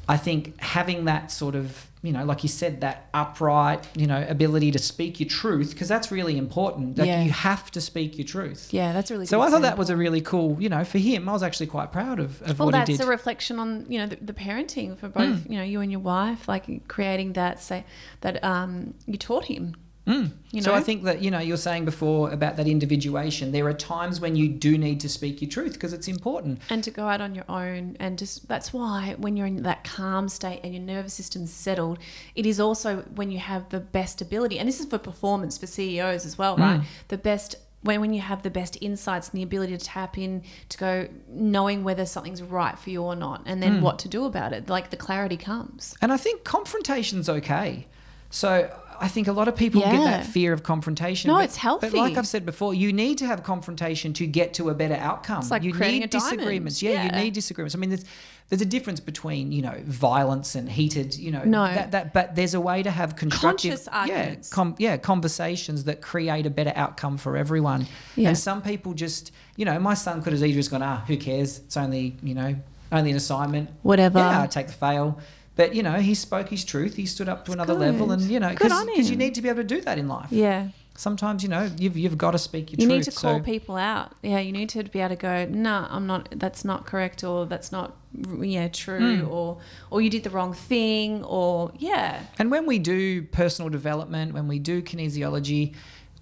I 0.08 0.16
think 0.16 0.58
having 0.62 1.04
that 1.06 1.32
sort 1.32 1.54
of, 1.56 1.86
you 2.06 2.14
know, 2.14 2.24
like 2.26 2.44
you 2.44 2.50
said, 2.50 2.82
that 2.82 3.10
upright, 3.14 3.88
you 3.96 4.08
know, 4.08 4.26
ability 4.30 4.72
to 4.72 4.80
speak 4.80 5.20
your 5.20 5.30
truth, 5.30 5.72
because 5.72 5.88
that's 5.88 6.12
really 6.12 6.38
important. 6.38 6.98
Like 6.98 7.08
Yeah. 7.08 7.24
you 7.24 7.32
have 7.32 7.72
to 7.72 7.82
speak 7.82 8.18
your 8.18 8.26
truth. 8.28 8.70
Yeah, 8.72 8.94
that's 8.94 9.10
really. 9.12 9.26
So 9.26 9.42
I 9.42 9.50
thought 9.50 9.62
that 9.64 9.78
was 9.78 9.90
a 9.90 9.98
really 9.98 10.22
cool, 10.22 10.58
you 10.62 10.70
know, 10.70 10.84
for 10.84 10.98
him. 11.00 11.28
I 11.28 11.32
was 11.34 11.44
actually 11.44 11.68
quite 11.68 11.92
proud 11.92 12.20
of, 12.20 12.42
of 12.44 12.60
well 12.60 12.68
what 12.68 12.76
he 12.76 12.86
did. 12.86 13.00
that's 13.00 13.08
a 13.08 13.10
reflection 13.10 13.60
on 13.60 13.86
you 13.90 14.00
know 14.00 14.08
the, 14.08 14.18
the 14.18 14.34
parenting 14.34 14.98
for 14.98 15.10
both 15.10 15.50
you 15.50 15.58
know 15.58 15.64
you 15.64 15.82
and 15.82 15.92
your 15.92 16.02
wife 16.02 16.48
like 16.48 16.88
creating 16.88 17.34
that 17.34 17.62
say 17.62 17.84
that 18.22 18.44
um 18.44 18.94
you 19.06 19.18
taught 19.18 19.46
him 19.46 19.76
Mm. 20.08 20.32
you 20.52 20.62
So 20.62 20.74
I 20.74 20.82
think 20.82 21.04
that 21.04 21.22
you 21.24 21.32
know 21.32 21.40
you're 21.40 21.58
saying 21.58 21.86
before 21.86 22.32
about 22.32 22.58
that 22.58 22.68
individuation. 22.68 23.52
There 23.52 23.66
are 23.68 23.74
times 23.74 24.20
when 24.22 24.36
you 24.36 24.48
do 24.48 24.78
need 24.78 25.00
to 25.02 25.10
speak 25.10 25.42
your 25.42 25.50
truth 25.50 25.74
because 25.74 25.94
it's 25.94 26.08
important. 26.08 26.62
and 26.70 26.84
to 26.84 26.92
go 26.92 27.08
out 27.08 27.22
on 27.22 27.34
your 27.34 27.46
own 27.50 27.98
and 28.00 28.18
just 28.20 28.48
that's 28.48 28.72
why 28.72 29.16
when 29.18 29.36
you're 29.36 29.48
in 29.48 29.64
that 29.64 29.84
calm 29.84 30.30
state 30.30 30.60
and 30.64 30.74
your 30.74 30.84
nervous 30.84 31.14
system's 31.14 31.52
settled 31.52 31.98
it 32.36 32.46
is 32.46 32.60
also 32.60 32.98
when 33.16 33.32
you 33.32 33.40
have 33.40 33.68
the 33.70 33.80
best 33.80 34.22
ability 34.22 34.60
and 34.60 34.68
this 34.68 34.80
is 34.80 34.86
for 34.86 34.98
performance 34.98 35.58
for 35.58 35.68
ceos 35.68 36.26
as 36.26 36.38
well 36.38 36.56
right 36.58 36.82
the 37.08 37.18
best 37.18 37.56
when 37.82 38.00
when 38.02 38.14
you 38.14 38.22
have 38.22 38.42
the 38.44 38.50
best 38.50 38.78
insights 38.82 39.30
and 39.30 39.40
the 39.40 39.44
ability 39.44 39.78
to 39.78 39.84
tap 39.86 40.18
in 40.18 40.44
to 40.70 40.78
go 40.78 41.08
knowing 41.30 41.84
whether 41.84 42.06
something's 42.06 42.42
right 42.42 42.78
for 42.80 42.90
you 42.90 43.02
or 43.02 43.16
not 43.16 43.42
and 43.46 43.62
then 43.62 43.82
what 43.82 43.98
to 44.00 44.08
do 44.08 44.26
about 44.26 44.54
it 44.54 44.70
like 44.70 44.90
the 44.90 44.98
clarity 44.98 45.38
comes 45.38 45.96
And 46.02 46.12
I 46.12 46.18
think 46.18 46.44
confrontation's 46.44 47.30
okay. 47.30 47.88
So 48.32 48.70
I 49.00 49.08
think 49.08 49.28
a 49.28 49.32
lot 49.32 49.48
of 49.48 49.56
people 49.56 49.82
get 49.82 50.04
that 50.04 50.26
fear 50.26 50.54
of 50.54 50.64
confrontation. 50.64 51.30
No, 51.30 51.36
but- 51.36 51.46
it's 51.46 51.58
healthy. 51.58 51.90
But 51.90 51.98
like 51.98 52.18
I've 52.18 52.28
said 52.28 52.46
before, 52.46 52.74
you 52.74 52.92
need 52.94 53.18
to 53.20 53.26
have 53.26 53.44
confrontation 53.44 54.14
to 54.14 54.28
get 54.28 54.54
to 54.56 54.70
a 54.70 54.74
better 54.74 54.96
outcome. 54.96 55.40
It's 55.40 55.52
like 55.52 55.64
you 55.64 55.74
creating 55.74 56.02
need 56.02 56.06
a 56.06 56.20
disagreements. 56.20 56.82
Yeah, 56.82 57.06
you 57.06 57.12
need 57.24 57.34
disagreements. 57.34 57.76
I 57.76 57.78
mean, 57.80 57.90
there's 57.90 58.06
there's 58.50 58.62
a 58.62 58.66
difference 58.66 59.00
between 59.00 59.52
you 59.52 59.62
know 59.64 59.76
violence 59.86 60.54
and 60.56 60.70
heated. 60.70 61.16
You 61.18 61.32
know, 61.32 61.44
No. 61.44 61.66
that, 61.66 61.92
that 61.92 62.14
but 62.14 62.36
there's 62.36 62.54
a 62.54 62.62
way 62.62 62.84
to 62.84 62.92
have 62.92 63.16
constructive, 63.16 63.72
Conscious 63.72 63.88
arguments. 63.88 64.50
yeah, 64.52 64.56
com, 64.56 64.76
yeah, 64.78 64.98
conversations 64.98 65.86
that 65.86 66.02
create 66.02 66.46
a 66.46 66.50
better 66.52 66.74
outcome 66.76 67.18
for 67.18 67.38
everyone. 67.38 67.88
Yeah. 68.16 68.30
And 68.30 68.38
some 68.38 68.62
people 68.62 68.94
just, 68.94 69.32
you 69.56 69.66
know, 69.66 69.80
my 69.80 69.96
son 69.96 70.22
could 70.22 70.34
have 70.34 70.40
easily 70.42 70.54
just 70.54 70.70
gone, 70.72 70.84
ah, 70.84 71.04
who 71.08 71.18
cares? 71.18 71.60
It's 71.60 71.78
only 71.78 72.16
you 72.22 72.36
know 72.36 72.56
only 72.92 73.10
an 73.12 73.18
assignment. 73.18 73.70
whatever 73.82 74.20
Yeah, 74.20 74.44
I 74.44 74.48
take 74.48 74.68
the 74.68 74.74
fail. 74.74 75.20
But 75.56 75.74
you 75.76 75.84
know, 75.84 75.94
he 75.94 76.16
spoke 76.16 76.50
his 76.50 76.64
truth. 76.66 76.96
He 76.96 77.06
stood 77.06 77.30
up 77.30 77.46
to 77.46 77.52
another 77.54 77.74
level, 77.74 78.12
and 78.12 78.22
you 78.24 78.40
know, 78.40 78.50
because 78.50 79.10
you 79.10 79.16
need 79.16 79.36
to 79.36 79.42
be 79.42 79.50
able 79.50 79.62
to 79.64 79.76
do 79.76 79.82
that 79.82 79.98
in 79.98 80.08
life. 80.08 80.28
yeah 80.32 80.70
Sometimes 80.98 81.44
you 81.44 81.50
know 81.50 81.70
you've 81.78 81.98
you've 81.98 82.18
got 82.18 82.32
to 82.32 82.38
speak 82.38 82.72
your 82.72 82.78
you 82.80 82.88
truth. 82.88 82.90
You 82.92 82.98
need 82.98 83.04
to 83.04 83.12
call 83.12 83.38
so- 83.40 83.44
people 83.44 83.76
out 83.76 84.14
yeah 84.24 84.40
you 84.40 84.54
need 84.54 84.70
to 84.70 84.84
be 84.84 85.00
able 85.02 85.10
to 85.10 85.22
go 85.30 85.46
no 85.46 85.86
i'm 85.90 86.08
not 86.08 86.30
that's 86.40 86.64
not 86.64 86.86
correct 86.86 87.22
or 87.22 87.46
that's 87.46 87.70
not 87.74 87.98
yeah 88.40 88.70
true 88.70 89.18
Hmm. 89.18 89.28
or 89.30 89.58
or 89.92 90.00
you 90.02 90.10
did 90.10 90.24
the 90.24 90.30
wrong 90.30 90.54
thing 90.54 91.22
or 91.26 91.74
yeah 91.78 92.22
And 92.40 92.50
when 92.50 92.66
we 92.66 92.80
do 92.80 93.24
personal 93.24 93.68
development, 93.70 94.34
when 94.34 94.48
we 94.48 94.58
do 94.58 94.82
kinesiology, 94.82 95.74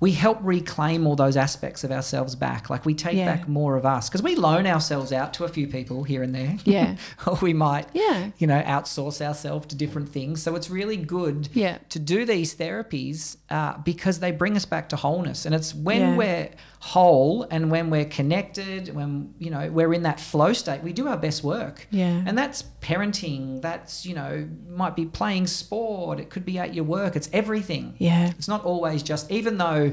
we 0.03 0.11
help 0.11 0.37
reclaim 0.41 1.07
all 1.07 1.15
those 1.15 1.37
aspects 1.37 1.85
of 1.85 1.89
ourselves 1.91 2.35
back. 2.35 2.69
Like 2.69 2.83
we 2.85 2.93
take 2.93 3.15
Yeah. 3.15 3.33
back 3.37 3.47
more 3.47 3.77
of 3.77 3.85
us 3.85 4.09
because 4.09 4.21
we 4.21 4.35
loan 4.35 4.65
ourselves 4.67 5.13
out 5.13 5.33
to 5.35 5.45
a 5.45 5.47
few 5.47 5.65
people 5.65 6.03
here 6.03 6.21
and 6.21 6.35
there. 6.35 6.57
Yeah. 6.65 6.97
or 7.25 7.37
we 7.41 7.53
might, 7.53 7.87
Yeah. 7.93 8.31
you 8.37 8.45
know, 8.45 8.61
outsource 8.63 9.25
ourselves 9.25 9.67
to 9.67 9.77
different 9.77 10.09
things. 10.09 10.43
So 10.43 10.55
it's 10.57 10.69
really 10.69 10.97
good 10.97 11.47
Yeah. 11.53 11.77
to 11.87 11.99
do 11.99 12.25
these 12.25 12.53
therapies 12.53 13.37
uh, 13.49 13.77
because 13.77 14.19
they 14.19 14.31
bring 14.31 14.57
us 14.57 14.65
back 14.65 14.89
to 14.89 14.97
wholeness. 14.97 15.45
And 15.45 15.55
it's 15.55 15.73
when 15.73 16.01
Yeah. 16.01 16.15
we're 16.17 16.49
whole 16.81 17.47
and 17.49 17.71
when 17.71 17.89
we're 17.89 18.03
connected, 18.03 18.93
when, 18.93 19.33
you 19.39 19.49
know, 19.49 19.69
we're 19.71 19.93
in 19.93 20.03
that 20.03 20.19
flow 20.19 20.51
state, 20.51 20.83
we 20.83 20.91
do 20.91 21.07
our 21.07 21.15
best 21.15 21.41
work. 21.45 21.87
Yeah. 21.91 22.21
And 22.25 22.37
that's 22.37 22.65
parenting. 22.81 23.61
That's, 23.61 24.05
you 24.05 24.13
know, 24.13 24.45
might 24.69 24.93
be 24.97 25.05
playing 25.05 25.47
sport. 25.47 26.19
It 26.19 26.29
could 26.29 26.43
be 26.43 26.59
at 26.59 26.73
your 26.73 26.83
work. 26.83 27.15
It's 27.15 27.29
everything. 27.31 27.93
Yeah. 27.99 28.31
It's 28.31 28.49
not 28.49 28.65
always 28.65 29.01
just, 29.01 29.31
even 29.31 29.57
though, 29.59 29.92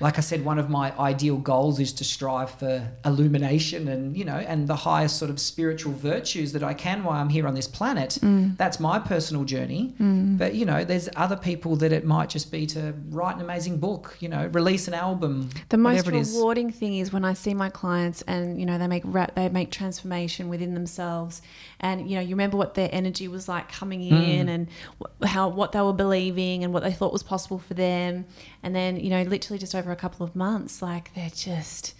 like 0.00 0.16
I 0.18 0.20
said, 0.22 0.44
one 0.44 0.58
of 0.58 0.68
my 0.70 0.92
ideal 0.98 1.36
goals 1.36 1.78
is 1.78 1.92
to 1.94 2.04
strive 2.04 2.50
for 2.50 2.88
illumination 3.04 3.88
and, 3.88 4.16
you 4.16 4.24
know, 4.24 4.36
and 4.36 4.66
the 4.66 4.76
highest 4.76 5.18
sort 5.18 5.30
of 5.30 5.38
spiritual 5.38 5.92
virtues 5.92 6.52
that 6.52 6.62
I 6.62 6.74
can 6.74 7.04
while 7.04 7.20
I'm 7.20 7.28
here 7.28 7.46
on 7.46 7.54
this 7.54 7.68
planet. 7.68 8.18
Mm. 8.22 8.56
That's 8.56 8.80
my 8.80 8.98
personal 8.98 9.44
journey. 9.44 9.92
But, 9.98 10.54
you 10.54 10.64
know, 10.64 10.84
there's 10.84 11.08
other 11.16 11.36
people 11.36 11.76
that 11.76 11.92
it 11.92 12.04
might 12.04 12.30
just 12.30 12.50
be 12.50 12.66
to 12.68 12.94
write 13.10 13.36
an 13.36 13.42
amazing 13.42 13.78
book, 13.78 14.16
you 14.20 14.28
know, 14.28 14.46
release 14.48 14.88
an 14.88 14.94
album. 14.94 15.50
The 15.68 15.76
most 15.76 16.06
it 16.08 16.14
is. 16.14 16.32
rewarding 16.34 16.70
thing 16.72 16.96
is 16.96 17.12
when 17.12 17.24
I 17.24 17.34
see 17.34 17.52
my 17.54 17.68
clients 17.68 18.22
and 18.22 18.58
you 18.58 18.66
know 18.66 18.78
they 18.78 18.86
make 18.86 19.02
ra- 19.04 19.26
they 19.34 19.48
make 19.48 19.70
transformation 19.70 20.48
within 20.48 20.74
themselves, 20.74 21.42
and 21.80 22.08
you 22.08 22.14
know 22.16 22.20
you 22.22 22.30
remember 22.30 22.56
what 22.56 22.74
their 22.74 22.88
energy 22.92 23.28
was 23.28 23.48
like 23.48 23.70
coming 23.70 24.00
Mm. 24.00 24.28
in 24.28 24.48
and 24.48 24.68
how 25.24 25.48
what 25.48 25.72
they 25.72 25.80
were 25.80 25.92
believing 25.92 26.64
and 26.64 26.72
what 26.72 26.82
they 26.82 26.92
thought 26.92 27.12
was 27.12 27.22
possible 27.22 27.58
for 27.58 27.74
them, 27.74 28.24
and 28.62 28.74
then 28.74 28.96
you 28.98 29.10
know 29.10 29.22
literally 29.22 29.58
just 29.58 29.74
over 29.74 29.89
a 29.90 29.96
couple 29.96 30.24
of 30.24 30.34
months, 30.36 30.82
like 30.82 31.14
they're 31.14 31.30
just 31.30 31.94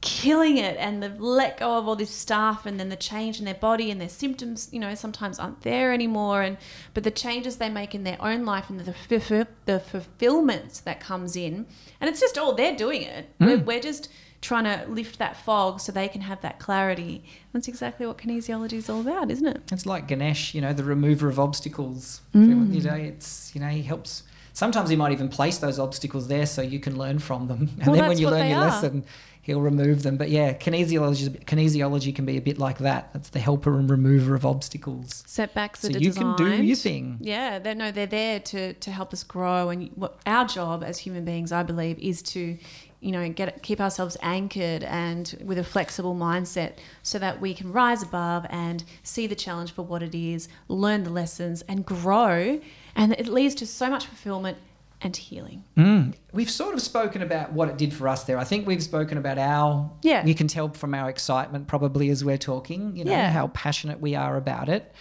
killing 0.00 0.58
it 0.58 0.76
and 0.78 1.02
they've 1.02 1.20
let 1.20 1.58
go 1.58 1.76
of 1.76 1.88
all 1.88 1.96
this 1.96 2.10
stuff 2.10 2.66
and 2.66 2.78
then 2.78 2.88
the 2.88 2.94
change 2.94 3.40
in 3.40 3.44
their 3.44 3.52
body 3.54 3.90
and 3.90 4.00
their 4.00 4.08
symptoms 4.08 4.68
you 4.70 4.78
know 4.78 4.94
sometimes 4.94 5.40
aren't 5.40 5.60
there 5.62 5.92
anymore 5.92 6.40
and 6.40 6.56
but 6.94 7.02
the 7.02 7.10
changes 7.10 7.56
they 7.56 7.68
make 7.68 7.96
in 7.96 8.04
their 8.04 8.16
own 8.22 8.44
life 8.44 8.70
and 8.70 8.78
the 8.78 9.46
the 9.64 9.80
fulfillment 9.80 10.82
that 10.84 11.00
comes 11.00 11.34
in 11.34 11.66
and 12.00 12.08
it's 12.08 12.20
just 12.20 12.38
all 12.38 12.54
they're 12.54 12.76
doing 12.76 13.02
it 13.02 13.28
we're, 13.40 13.58
we're 13.58 13.80
just 13.80 14.08
trying 14.40 14.62
to 14.62 14.88
lift 14.88 15.18
that 15.18 15.36
fog 15.36 15.80
so 15.80 15.90
they 15.90 16.06
can 16.06 16.20
have 16.20 16.40
that 16.42 16.60
clarity 16.60 17.24
that's 17.52 17.66
exactly 17.66 18.06
what 18.06 18.18
kinesiology 18.18 18.74
is 18.74 18.88
all 18.88 19.00
about 19.00 19.32
isn't 19.32 19.48
it 19.48 19.62
It's 19.72 19.84
like 19.84 20.06
Ganesh, 20.06 20.54
you 20.54 20.60
know, 20.60 20.72
the 20.72 20.84
remover 20.84 21.28
of 21.28 21.40
obstacles. 21.40 22.20
Mm. 22.34 22.72
You 22.72 22.82
know, 22.82 22.94
it's 22.94 23.52
you 23.54 23.60
know 23.60 23.68
he 23.68 23.82
helps. 23.82 24.22
Sometimes 24.52 24.90
he 24.90 24.96
might 24.96 25.12
even 25.12 25.28
place 25.28 25.58
those 25.58 25.78
obstacles 25.78 26.28
there 26.28 26.46
so 26.46 26.62
you 26.62 26.80
can 26.80 26.96
learn 26.98 27.18
from 27.18 27.46
them, 27.48 27.70
and 27.78 27.86
Well, 27.86 27.96
then 27.96 28.08
when 28.08 28.18
you 28.18 28.28
learn 28.30 28.48
your 28.48 28.58
are. 28.58 28.66
lesson, 28.66 29.04
he'll 29.42 29.60
remove 29.60 30.02
them. 30.02 30.16
But 30.16 30.28
yeah, 30.30 30.52
kinesiology 30.52 31.44
kinesiology 31.44 32.14
can 32.14 32.24
be 32.26 32.36
a 32.36 32.40
bit 32.40 32.58
like 32.58 32.78
that. 32.78 33.10
It's 33.14 33.30
the 33.30 33.38
helper 33.40 33.78
and 33.78 33.88
remover 33.88 34.34
of 34.34 34.44
obstacles. 34.44 35.22
setbacks 35.26 35.80
So 35.80 35.88
are 35.88 35.98
you 35.98 36.12
can 36.12 36.36
do 36.36 36.62
your 36.62 36.76
thing. 36.76 37.18
Yeah, 37.20 37.58
they 37.58 37.74
no, 37.74 37.90
they're 37.90 38.06
there 38.06 38.40
to 38.40 38.74
to 38.74 38.90
help 38.90 39.12
us 39.12 39.22
grow, 39.24 39.68
and 39.70 39.90
what 39.94 40.18
our 40.26 40.44
job 40.44 40.82
as 40.84 40.98
human 40.98 41.24
beings, 41.24 41.50
I 41.52 41.62
believe, 41.62 41.98
is 41.98 42.20
to, 42.22 42.58
you 43.00 43.12
know, 43.12 43.26
get 43.30 43.62
keep 43.62 43.80
ourselves 43.80 44.16
anchored 44.22 44.82
and 44.84 45.34
with 45.42 45.56
a 45.58 45.64
flexible 45.64 46.14
mindset, 46.14 46.74
so 47.02 47.18
that 47.18 47.40
we 47.40 47.54
can 47.54 47.72
rise 47.72 48.02
above 48.02 48.44
and 48.50 48.84
see 49.02 49.26
the 49.26 49.36
challenge 49.36 49.72
for 49.72 49.82
what 49.82 50.02
it 50.02 50.14
is, 50.14 50.48
learn 50.68 51.04
the 51.04 51.10
lessons, 51.10 51.62
and 51.62 51.86
grow, 51.86 52.60
and 52.98 53.12
it 53.12 53.26
leads 53.28 53.54
to 53.54 53.66
so 53.66 53.88
much 53.88 54.04
fulfillment 54.06 54.58
and 55.00 55.16
healing. 55.16 55.62
Mm. 55.76 56.14
We've 56.32 56.50
sort 56.50 56.74
of 56.74 56.82
spoken 56.82 57.22
about 57.22 57.52
what 57.52 57.68
it 57.68 57.78
did 57.78 57.94
for 57.94 58.08
us 58.08 58.24
there. 58.24 58.36
I 58.36 58.42
think 58.44 58.66
we've 58.66 58.82
spoken 58.82 59.16
about 59.16 59.38
our. 59.38 59.88
Yeah. 60.02 60.26
You 60.26 60.34
can 60.34 60.48
tell 60.48 60.68
from 60.70 60.92
our 60.92 61.08
excitement 61.08 61.68
probably 61.68 62.10
as 62.10 62.24
we're 62.24 62.36
talking. 62.36 62.96
You 62.96 63.04
know 63.04 63.12
Yeah. 63.12 63.30
how 63.30 63.46
passionate 63.48 64.00
we 64.00 64.16
are 64.16 64.36
about 64.36 64.68
it. 64.68 64.92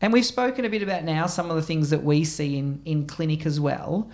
And 0.00 0.12
we've 0.12 0.24
spoken 0.24 0.64
a 0.64 0.70
bit 0.70 0.82
about 0.82 1.04
now 1.04 1.26
some 1.26 1.50
of 1.50 1.56
the 1.56 1.62
things 1.62 1.90
that 1.90 2.02
we 2.02 2.24
see 2.24 2.56
in, 2.58 2.80
in 2.84 3.06
clinic 3.06 3.46
as 3.46 3.60
well. 3.60 4.10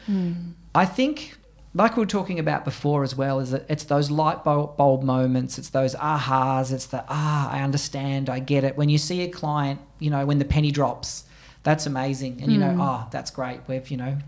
I 0.75 0.85
think, 0.85 1.37
like 1.75 1.97
we 1.97 2.03
were 2.03 2.07
talking 2.07 2.39
about 2.41 2.65
before 2.65 3.03
as 3.05 3.15
well, 3.17 3.39
is 3.41 3.53
that 3.53 3.65
it's 3.69 3.85
those 3.85 4.11
light 4.11 4.45
bulb, 4.45 4.77
bulb 4.77 5.03
moments, 5.05 5.59
it's 5.59 5.71
those 5.71 5.95
ahas, 5.95 6.73
it's 6.73 6.87
the 6.87 7.05
ah, 7.09 7.51
I 7.51 7.63
understand, 7.63 8.29
I 8.29 8.41
get 8.41 8.63
it. 8.65 8.77
When 8.77 8.89
you 8.89 8.99
see 8.99 9.23
a 9.23 9.29
client, 9.29 9.81
you 10.01 10.11
know, 10.11 10.27
when 10.27 10.39
the 10.39 10.45
penny 10.45 10.71
drops, 10.71 11.25
that's 11.63 11.87
amazing. 11.87 12.41
And 12.43 12.53
you 12.53 12.59
know, 12.59 12.77
oh, 12.81 13.09
that's 13.11 13.31
great. 13.31 13.61
We've, 13.67 13.91
you 13.91 13.97
know, 13.97 14.19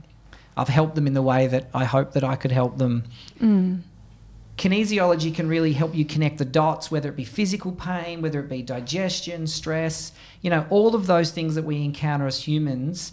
I've 0.56 0.68
helped 0.68 0.94
them 0.94 1.06
in 1.06 1.14
the 1.14 1.22
way 1.22 1.46
that 1.46 1.68
I 1.72 1.84
hope 1.84 2.12
that 2.12 2.24
I 2.24 2.36
could 2.36 2.52
help 2.52 2.78
them. 2.78 3.04
Mm. 3.40 3.80
Kinesiology 4.58 5.34
can 5.34 5.48
really 5.48 5.72
help 5.72 5.94
you 5.94 6.04
connect 6.04 6.38
the 6.38 6.44
dots, 6.44 6.90
whether 6.90 7.08
it 7.08 7.16
be 7.16 7.24
physical 7.24 7.72
pain, 7.72 8.20
whether 8.20 8.38
it 8.38 8.48
be 8.48 8.62
digestion, 8.62 9.46
stress, 9.46 10.12
you 10.42 10.50
know, 10.50 10.66
all 10.68 10.94
of 10.94 11.06
those 11.06 11.30
things 11.30 11.54
that 11.54 11.64
we 11.64 11.82
encounter 11.82 12.26
as 12.26 12.46
humans. 12.46 13.12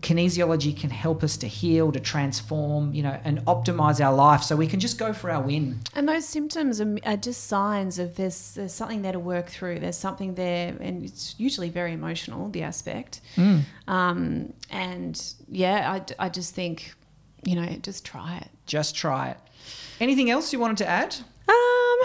Kinesiology 0.00 0.78
can 0.78 0.90
help 0.90 1.22
us 1.22 1.36
to 1.38 1.46
heal, 1.46 1.92
to 1.92 2.00
transform, 2.00 2.92
you 2.92 3.02
know, 3.02 3.18
and 3.24 3.40
optimize 3.46 4.04
our 4.04 4.14
life 4.14 4.42
so 4.42 4.56
we 4.56 4.66
can 4.66 4.80
just 4.80 4.98
go 4.98 5.12
for 5.12 5.30
our 5.30 5.42
win. 5.42 5.80
And 5.94 6.08
those 6.08 6.26
symptoms 6.26 6.80
are, 6.80 6.98
are 7.04 7.16
just 7.16 7.44
signs 7.46 7.98
of 7.98 8.16
there's, 8.16 8.54
there's 8.54 8.74
something 8.74 9.02
there 9.02 9.12
to 9.12 9.18
work 9.18 9.48
through. 9.48 9.80
There's 9.80 9.96
something 9.96 10.34
there, 10.34 10.76
and 10.80 11.04
it's 11.04 11.34
usually 11.38 11.68
very 11.70 11.92
emotional, 11.92 12.48
the 12.48 12.62
aspect. 12.62 13.20
Um, 13.88 14.52
and 14.70 15.34
yeah, 15.48 16.00
I, 16.18 16.26
I 16.26 16.28
just 16.28 16.54
think, 16.54 16.94
you 17.44 17.56
know, 17.56 17.66
just 17.82 18.04
try 18.04 18.38
it. 18.38 18.48
Just 18.66 18.94
try 18.94 19.30
it. 19.30 19.38
Anything 19.98 20.30
else 20.30 20.52
you 20.52 20.58
wanted 20.58 20.78
to 20.78 20.86
add? 20.86 21.16
Um, 21.48 21.98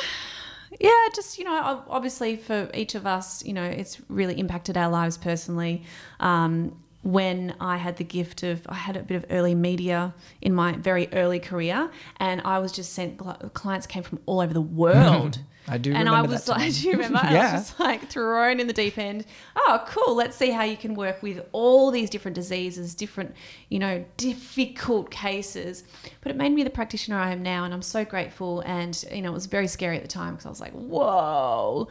yeah, 0.80 1.08
just 1.14 1.38
you 1.38 1.46
know, 1.46 1.84
obviously 1.88 2.36
for 2.36 2.70
each 2.74 2.96
of 2.96 3.06
us, 3.06 3.46
you 3.46 3.54
know, 3.54 3.64
it's 3.64 4.02
really 4.10 4.40
impacted 4.40 4.76
our 4.76 4.90
lives 4.90 5.18
personally. 5.18 5.84
Um, 6.20 6.76
when 7.06 7.54
I 7.60 7.78
had 7.78 7.98
the 7.98 8.04
gift 8.04 8.42
of, 8.42 8.66
I 8.68 8.74
had 8.74 8.98
a 8.98 9.04
bit 9.04 9.16
of 9.16 9.26
early 9.30 9.54
media 9.54 10.16
in 10.42 10.56
my 10.56 10.72
very 10.72 11.08
early 11.14 11.40
career, 11.40 11.92
and 12.18 12.42
I 12.44 12.58
was 12.58 12.72
just 12.72 12.94
sent 12.94 13.20
clients 13.54 13.86
came 13.86 14.02
from 14.02 14.20
all 14.26 14.42
over 14.42 14.54
the 14.54 14.62
mm-hmm. 14.62 14.76
world. 14.76 15.40
I 15.68 15.78
do 15.78 15.94
and 15.94 16.10
I 16.10 16.22
was 16.24 16.48
like, 16.48 16.74
do 16.74 16.82
you 16.82 16.92
remember? 16.94 17.20
I 17.22 17.32
Yeah. 17.32 17.54
was 17.54 17.68
just 17.68 17.80
like 17.80 18.10
thrown 18.10 18.60
in 18.60 18.66
the 18.66 18.74
deep 18.74 18.98
end. 18.98 19.26
Oh, 19.56 19.84
cool. 19.88 20.16
Let's 20.16 20.36
see 20.36 20.50
how 20.50 20.64
you 20.64 20.78
can 20.78 20.96
work 20.96 21.22
with 21.22 21.44
all 21.52 21.92
these 21.92 22.10
different 22.10 22.36
diseases, 22.36 22.96
different, 22.96 23.36
you 23.70 23.80
know, 23.80 24.04
difficult 24.18 25.10
cases. 25.12 25.84
But 26.22 26.32
it 26.32 26.38
made 26.38 26.54
me 26.54 26.64
the 26.64 26.70
practitioner 26.70 27.18
I 27.18 27.32
am 27.32 27.42
now, 27.44 27.66
and 27.66 27.74
I'm 27.74 27.82
so 27.82 28.04
grateful. 28.04 28.62
And 28.62 29.04
you 29.12 29.22
know, 29.22 29.30
it 29.30 29.34
was 29.34 29.46
very 29.46 29.68
scary 29.68 29.98
at 29.98 30.02
the 30.02 30.08
time 30.08 30.34
because 30.34 30.46
I 30.46 30.50
was 30.50 30.60
like, 30.60 30.74
whoa. 30.74 31.88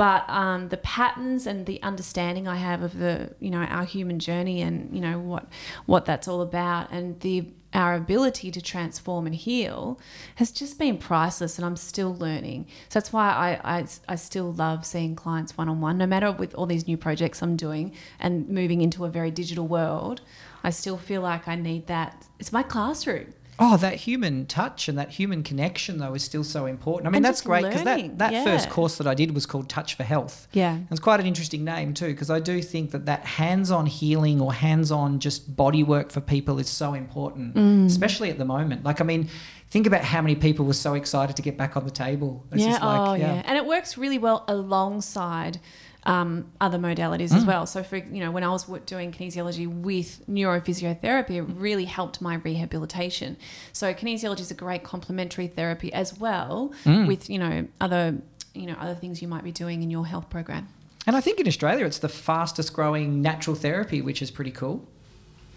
But 0.00 0.24
um, 0.30 0.70
the 0.70 0.78
patterns 0.78 1.46
and 1.46 1.66
the 1.66 1.78
understanding 1.82 2.48
I 2.48 2.56
have 2.56 2.82
of 2.82 2.98
the, 2.98 3.34
you 3.38 3.50
know, 3.50 3.58
our 3.58 3.84
human 3.84 4.18
journey 4.18 4.62
and 4.62 4.94
you 4.94 5.02
know 5.02 5.18
what 5.18 5.44
what 5.84 6.06
that's 6.06 6.26
all 6.26 6.40
about, 6.40 6.90
and 6.90 7.20
the 7.20 7.48
our 7.74 7.94
ability 7.94 8.50
to 8.52 8.62
transform 8.62 9.26
and 9.26 9.34
heal 9.34 10.00
has 10.36 10.50
just 10.50 10.78
been 10.78 10.96
priceless 10.96 11.58
and 11.58 11.66
I'm 11.66 11.76
still 11.76 12.14
learning. 12.14 12.66
So 12.88 12.98
that's 12.98 13.12
why 13.12 13.28
I, 13.28 13.78
I, 13.78 13.86
I 14.08 14.16
still 14.16 14.52
love 14.54 14.86
seeing 14.86 15.14
clients 15.14 15.58
one 15.58 15.68
on 15.68 15.82
one, 15.82 15.98
no 15.98 16.06
matter 16.06 16.32
with 16.32 16.54
all 16.54 16.66
these 16.66 16.86
new 16.86 16.96
projects 16.96 17.42
I'm 17.42 17.56
doing 17.56 17.92
and 18.18 18.48
moving 18.48 18.80
into 18.80 19.04
a 19.04 19.10
very 19.10 19.30
digital 19.30 19.68
world. 19.68 20.22
I 20.64 20.70
still 20.70 20.96
feel 20.96 21.20
like 21.20 21.46
I 21.46 21.56
need 21.56 21.88
that. 21.88 22.26
It's 22.38 22.52
my 22.52 22.62
classroom. 22.62 23.34
Oh, 23.62 23.76
that 23.76 23.94
human 23.94 24.46
touch 24.46 24.88
and 24.88 24.96
that 24.98 25.10
human 25.10 25.42
connection 25.42 25.98
though 25.98 26.14
is 26.14 26.24
still 26.24 26.42
so 26.44 26.64
important. 26.66 27.06
I 27.06 27.10
mean, 27.10 27.16
And 27.16 27.24
that's 27.24 27.42
great 27.42 27.64
because 27.64 27.84
that, 27.84 28.18
that 28.18 28.44
first 28.44 28.70
course 28.70 28.96
that 28.96 29.06
I 29.06 29.14
did 29.14 29.34
was 29.34 29.44
called 29.44 29.68
Touch 29.68 29.94
for 29.94 30.02
Health. 30.02 30.48
Yeah. 30.52 30.78
It's 30.90 30.98
quite 31.00 31.20
an 31.20 31.26
interesting 31.26 31.62
name 31.62 31.92
too, 31.92 32.08
because 32.08 32.30
I 32.30 32.40
do 32.40 32.62
think 32.62 32.90
that 32.92 33.04
that 33.06 33.24
hands-on 33.26 33.84
healing 33.86 34.40
or 34.40 34.52
hands-on 34.54 35.20
just 35.20 35.54
body 35.54 35.82
work 35.84 36.10
for 36.10 36.20
people 36.20 36.58
is 36.58 36.68
so 36.70 36.94
important, 36.94 37.54
Mm. 37.54 37.86
especially 37.86 38.30
at 38.30 38.38
the 38.38 38.44
moment. 38.46 38.82
Like, 38.84 39.00
I 39.00 39.04
mean, 39.04 39.28
think 39.68 39.86
about 39.86 40.04
how 40.04 40.22
many 40.22 40.34
people 40.36 40.64
were 40.64 40.72
so 40.72 40.94
excited 40.94 41.36
to 41.36 41.42
get 41.42 41.56
back 41.58 41.76
on 41.76 41.84
the 41.84 41.90
table. 41.90 42.44
It's 42.52 42.62
yeah, 42.62 42.70
just 42.70 42.82
like, 42.82 43.08
oh 43.08 43.14
yeah. 43.14 43.42
and 43.44 43.56
it 43.58 43.66
works 43.66 43.98
really 43.98 44.18
well 44.18 44.44
alongside 44.48 45.60
um, 46.04 46.50
other 46.60 46.78
modalities 46.78 47.30
Mm. 47.30 47.36
as 47.36 47.44
well. 47.44 47.66
So 47.66 47.82
for 47.82 47.96
you 47.98 48.20
know, 48.20 48.30
when 48.30 48.42
I 48.44 48.48
was 48.48 48.64
doing 48.86 49.12
kinesiology 49.12 49.66
with 49.68 50.22
neurophysiotherapy, 50.28 51.30
it 51.36 51.42
really 51.42 51.84
helped 51.84 52.20
my 52.20 52.34
rehabilitation. 52.36 53.36
So 53.72 53.92
kinesiology 53.94 54.40
is 54.40 54.50
a 54.50 54.54
great 54.54 54.82
complementary 54.82 55.46
therapy 55.46 55.92
as 55.92 56.18
well 56.18 56.72
Mm. 56.84 57.06
with 57.06 57.28
you 57.28 57.38
know 57.38 57.66
other 57.80 58.16
you 58.54 58.66
know 58.66 58.76
other 58.80 58.94
things 58.94 59.20
you 59.22 59.28
might 59.28 59.44
be 59.44 59.52
doing 59.52 59.82
in 59.82 59.90
your 59.90 60.06
health 60.06 60.28
program. 60.30 60.68
And 61.06 61.16
I 61.16 61.20
think 61.20 61.40
in 61.40 61.46
Australia, 61.48 61.86
it's 61.86 61.98
the 61.98 62.08
fastest 62.08 62.72
growing 62.72 63.22
natural 63.22 63.56
therapy, 63.56 64.02
which 64.02 64.20
is 64.22 64.30
pretty 64.30 64.50
cool. 64.50 64.86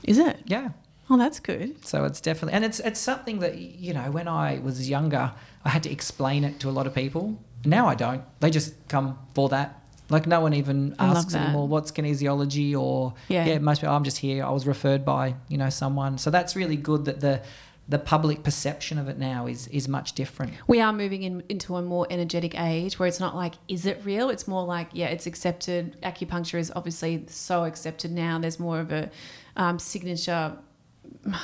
Is 0.03 0.17
it? 0.17 0.37
Yeah. 0.45 0.69
Oh, 1.09 1.17
that's 1.17 1.39
good. 1.39 1.85
So 1.85 2.05
it's 2.05 2.21
definitely, 2.21 2.53
and 2.53 2.63
it's 2.65 2.79
it's 2.79 2.99
something 2.99 3.39
that 3.39 3.57
you 3.57 3.93
know 3.93 4.09
when 4.11 4.27
I 4.27 4.59
was 4.59 4.89
younger, 4.89 5.31
I 5.65 5.69
had 5.69 5.83
to 5.83 5.91
explain 5.91 6.43
it 6.43 6.59
to 6.61 6.69
a 6.69 6.71
lot 6.77 6.87
of 6.87 6.93
people. 6.95 7.39
Now 7.65 7.87
I 7.87 7.95
don't. 7.95 8.23
They 8.39 8.49
just 8.49 8.73
come 8.89 9.17
for 9.33 9.49
that. 9.49 9.79
Like 10.09 10.27
no 10.27 10.41
one 10.41 10.53
even 10.53 10.95
I 10.99 11.05
asks 11.07 11.33
anymore 11.33 11.67
what's 11.67 11.91
kinesiology 11.91 12.77
or 12.77 13.13
Yeah. 13.29 13.57
most 13.59 13.81
people. 13.81 13.95
I'm 13.95 14.03
just 14.03 14.17
here. 14.17 14.43
I 14.43 14.49
was 14.51 14.67
referred 14.67 15.05
by 15.05 15.35
you 15.47 15.57
know 15.57 15.69
someone. 15.69 16.17
So 16.17 16.29
that's 16.29 16.55
really 16.55 16.75
good 16.75 17.05
that 17.05 17.19
the 17.21 17.41
the 17.89 17.99
public 17.99 18.43
perception 18.43 18.97
of 18.97 19.09
it 19.09 19.17
now 19.17 19.45
is 19.45 19.67
is 19.67 19.87
much 19.87 20.13
different. 20.13 20.53
We 20.67 20.79
are 20.79 20.93
moving 20.93 21.23
in, 21.23 21.43
into 21.49 21.75
a 21.75 21.81
more 21.81 22.07
energetic 22.09 22.57
age 22.59 22.97
where 22.99 23.07
it's 23.07 23.19
not 23.19 23.35
like, 23.35 23.55
is 23.67 23.85
it 23.85 23.99
real? 24.05 24.29
It's 24.29 24.47
more 24.47 24.63
like, 24.65 24.89
yeah, 24.93 25.07
it's 25.07 25.25
accepted. 25.25 25.97
Acupuncture 26.01 26.59
is 26.59 26.71
obviously 26.75 27.25
so 27.27 27.65
accepted 27.65 28.11
now. 28.11 28.39
There's 28.39 28.59
more 28.59 28.79
of 28.79 28.91
a 28.91 29.09
um, 29.57 29.79
signature 29.79 30.53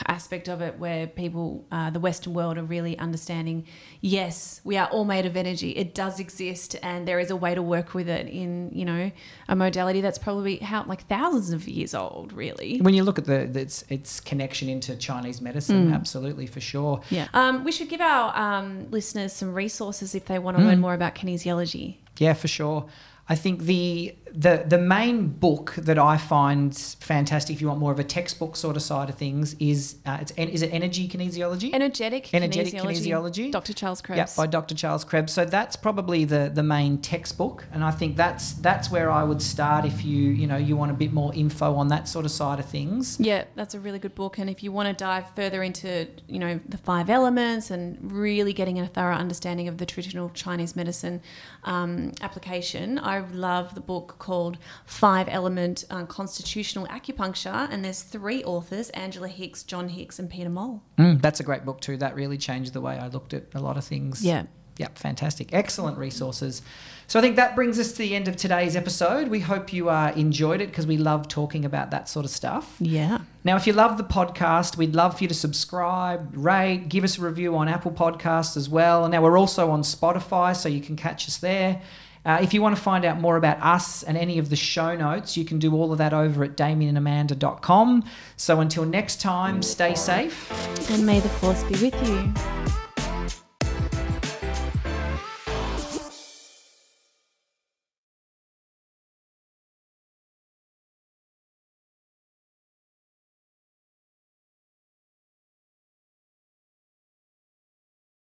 aspect 0.07 0.47
of 0.47 0.61
it 0.61 0.77
where 0.77 1.07
people, 1.07 1.65
uh, 1.71 1.89
the 1.89 1.99
Western 1.99 2.33
world, 2.33 2.57
are 2.57 2.63
really 2.63 2.97
understanding 2.97 3.65
yes, 4.01 4.61
we 4.63 4.77
are 4.77 4.87
all 4.87 5.05
made 5.05 5.25
of 5.25 5.37
energy. 5.37 5.71
It 5.71 5.93
does 5.93 6.19
exist, 6.19 6.75
and 6.83 7.07
there 7.07 7.19
is 7.19 7.31
a 7.31 7.35
way 7.35 7.55
to 7.55 7.61
work 7.61 7.93
with 7.93 8.09
it 8.09 8.27
in, 8.27 8.71
you 8.73 8.85
know, 8.85 9.11
a 9.47 9.55
modality 9.55 10.01
that's 10.01 10.17
probably 10.17 10.57
how 10.57 10.83
like 10.85 11.07
thousands 11.07 11.51
of 11.51 11.67
years 11.67 11.93
old, 11.93 12.33
really. 12.33 12.79
When 12.79 12.93
you 12.93 13.03
look 13.03 13.17
at 13.17 13.25
the, 13.25 13.47
the 13.51 13.61
its 13.61 13.83
its 13.89 14.19
connection 14.19 14.69
into 14.69 14.95
Chinese 14.95 15.41
medicine, 15.41 15.93
absolutely 15.93 16.47
for 16.47 16.59
sure. 16.59 17.01
Yeah. 17.09 17.27
Um, 17.33 17.63
we 17.63 17.71
should 17.71 17.89
give 17.89 18.01
our 18.01 18.35
um, 18.37 18.89
listeners 18.91 19.33
some 19.33 19.53
resources 19.53 20.15
if 20.15 20.25
they 20.25 20.39
want 20.39 20.57
to 20.57 20.63
learn 20.63 20.79
more 20.79 20.93
about 20.93 21.15
kinesiology. 21.15 21.97
Yeah, 22.17 22.33
for 22.33 22.47
sure. 22.47 22.87
I 23.31 23.35
think 23.35 23.61
the 23.61 24.15
the 24.33 24.63
the 24.67 24.77
main 24.77 25.27
book 25.27 25.75
that 25.77 25.99
I 25.99 26.17
find 26.17 26.75
fantastic, 26.75 27.55
if 27.55 27.61
you 27.61 27.67
want 27.67 27.79
more 27.79 27.91
of 27.91 27.99
a 27.99 28.03
textbook 28.03 28.55
sort 28.55 28.75
of 28.75 28.81
side 28.81 29.09
of 29.09 29.15
things, 29.15 29.55
is 29.59 29.97
uh, 30.05 30.17
it's 30.21 30.31
is 30.31 30.61
it 30.61 30.73
energy 30.73 31.07
kinesiology? 31.07 31.73
Energetic, 31.73 32.33
Energetic 32.33 32.73
kinesiology, 32.73 33.07
kinesiology. 33.07 33.51
Dr. 33.51 33.73
Charles 33.73 34.01
Krebs. 34.01 34.17
Yep, 34.17 34.35
by 34.35 34.47
Dr. 34.47 34.75
Charles 34.75 35.03
Krebs. 35.03 35.33
So 35.33 35.45
that's 35.45 35.75
probably 35.75 36.25
the 36.25 36.51
the 36.53 36.63
main 36.63 36.99
textbook, 36.99 37.65
and 37.71 37.83
I 37.83 37.91
think 37.91 38.15
that's 38.15 38.53
that's 38.53 38.91
where 38.91 39.09
I 39.09 39.23
would 39.23 39.41
start 39.41 39.85
if 39.85 40.03
you 40.05 40.29
you 40.29 40.47
know 40.47 40.57
you 40.57 40.75
want 40.75 40.91
a 40.91 40.95
bit 40.95 41.13
more 41.13 41.33
info 41.33 41.75
on 41.75 41.87
that 41.89 42.07
sort 42.07 42.25
of 42.25 42.31
side 42.31 42.59
of 42.59 42.65
things. 42.65 43.17
yeah, 43.19 43.45
that's 43.55 43.73
a 43.73 43.79
really 43.79 43.99
good 43.99 44.15
book. 44.15 44.37
And 44.37 44.49
if 44.49 44.63
you 44.63 44.71
want 44.71 44.87
to 44.87 44.93
dive 44.93 45.25
further 45.35 45.63
into, 45.63 46.07
you 46.27 46.39
know, 46.39 46.59
the 46.67 46.77
five 46.77 47.09
elements 47.09 47.71
and 47.71 47.97
really 48.11 48.53
getting 48.53 48.79
a 48.79 48.87
thorough 48.87 49.15
understanding 49.15 49.67
of 49.67 49.77
the 49.77 49.85
traditional 49.85 50.29
Chinese 50.29 50.75
medicine 50.75 51.21
um, 51.63 52.13
application, 52.21 52.99
I 52.99 53.19
love 53.19 53.75
the 53.75 53.81
book 53.81 54.18
called 54.19 54.57
Five 54.85 55.27
Element 55.29 55.85
uh, 55.89 56.05
Constitutional 56.05 56.85
Acupuncture. 56.87 57.67
And 57.71 57.83
there's 57.83 58.03
three 58.03 58.43
authors 58.43 58.89
Angela 58.91 59.27
Hicks, 59.27 59.63
John 59.63 59.89
Hicks, 59.89 60.19
and 60.19 60.29
Peter 60.29 60.49
Mole. 60.49 60.83
Mm, 60.97 61.21
that's 61.21 61.39
a 61.39 61.43
great 61.43 61.65
book 61.65 61.81
too. 61.81 61.97
That 61.97 62.15
really 62.15 62.37
changed 62.37 62.73
the 62.73 62.81
way 62.81 62.97
I 62.97 63.07
looked 63.07 63.33
at 63.33 63.45
a 63.55 63.59
lot 63.59 63.77
of 63.77 63.83
things. 63.83 64.23
Yeah. 64.23 64.43
Yep, 64.79 64.97
fantastic. 64.97 65.53
Excellent 65.53 65.97
resources. 65.97 66.61
So 67.07 67.19
I 67.19 67.21
think 67.21 67.35
that 67.35 67.53
brings 67.53 67.77
us 67.79 67.91
to 67.91 67.97
the 67.97 68.15
end 68.15 68.29
of 68.29 68.37
today's 68.37 68.77
episode. 68.77 69.27
We 69.27 69.41
hope 69.41 69.73
you 69.73 69.89
uh, 69.89 70.13
enjoyed 70.15 70.61
it 70.61 70.67
because 70.67 70.87
we 70.87 70.95
love 70.95 71.27
talking 71.27 71.65
about 71.65 71.91
that 71.91 72.07
sort 72.07 72.23
of 72.23 72.31
stuff. 72.31 72.77
Yeah. 72.79 73.17
Now, 73.43 73.57
if 73.57 73.67
you 73.67 73.73
love 73.73 73.97
the 73.97 74.05
podcast, 74.05 74.77
we'd 74.77 74.95
love 74.95 75.17
for 75.17 75.25
you 75.25 75.27
to 75.27 75.33
subscribe, 75.33 76.31
rate, 76.33 76.87
give 76.87 77.03
us 77.03 77.17
a 77.17 77.21
review 77.21 77.57
on 77.57 77.67
Apple 77.67 77.91
Podcasts 77.91 78.55
as 78.55 78.69
well. 78.69 79.03
And 79.03 79.11
now 79.11 79.21
we're 79.21 79.37
also 79.37 79.69
on 79.69 79.81
Spotify, 79.81 80.55
so 80.55 80.69
you 80.69 80.79
can 80.79 80.95
catch 80.95 81.27
us 81.27 81.37
there. 81.37 81.81
Uh, 82.25 82.39
if 82.41 82.53
you 82.53 82.61
want 82.61 82.75
to 82.75 82.81
find 82.81 83.05
out 83.05 83.19
more 83.19 83.37
about 83.37 83.61
us 83.61 84.03
and 84.03 84.17
any 84.17 84.39
of 84.39 84.49
the 84.49 84.55
show 84.55 84.95
notes, 84.95 85.37
you 85.37 85.45
can 85.45 85.59
do 85.59 85.73
all 85.73 85.91
of 85.91 85.97
that 85.97 86.13
over 86.13 86.43
at 86.43 86.57
damienandamanda.com. 86.57 88.03
So 88.35 88.59
until 88.59 88.85
next 88.85 89.21
time, 89.21 89.61
stay 89.63 89.95
safe. 89.95 90.51
And 90.91 91.05
may 91.05 91.19
the 91.19 91.29
force 91.29 91.63
be 91.63 91.89
with 91.89 92.07
you. 92.07 92.33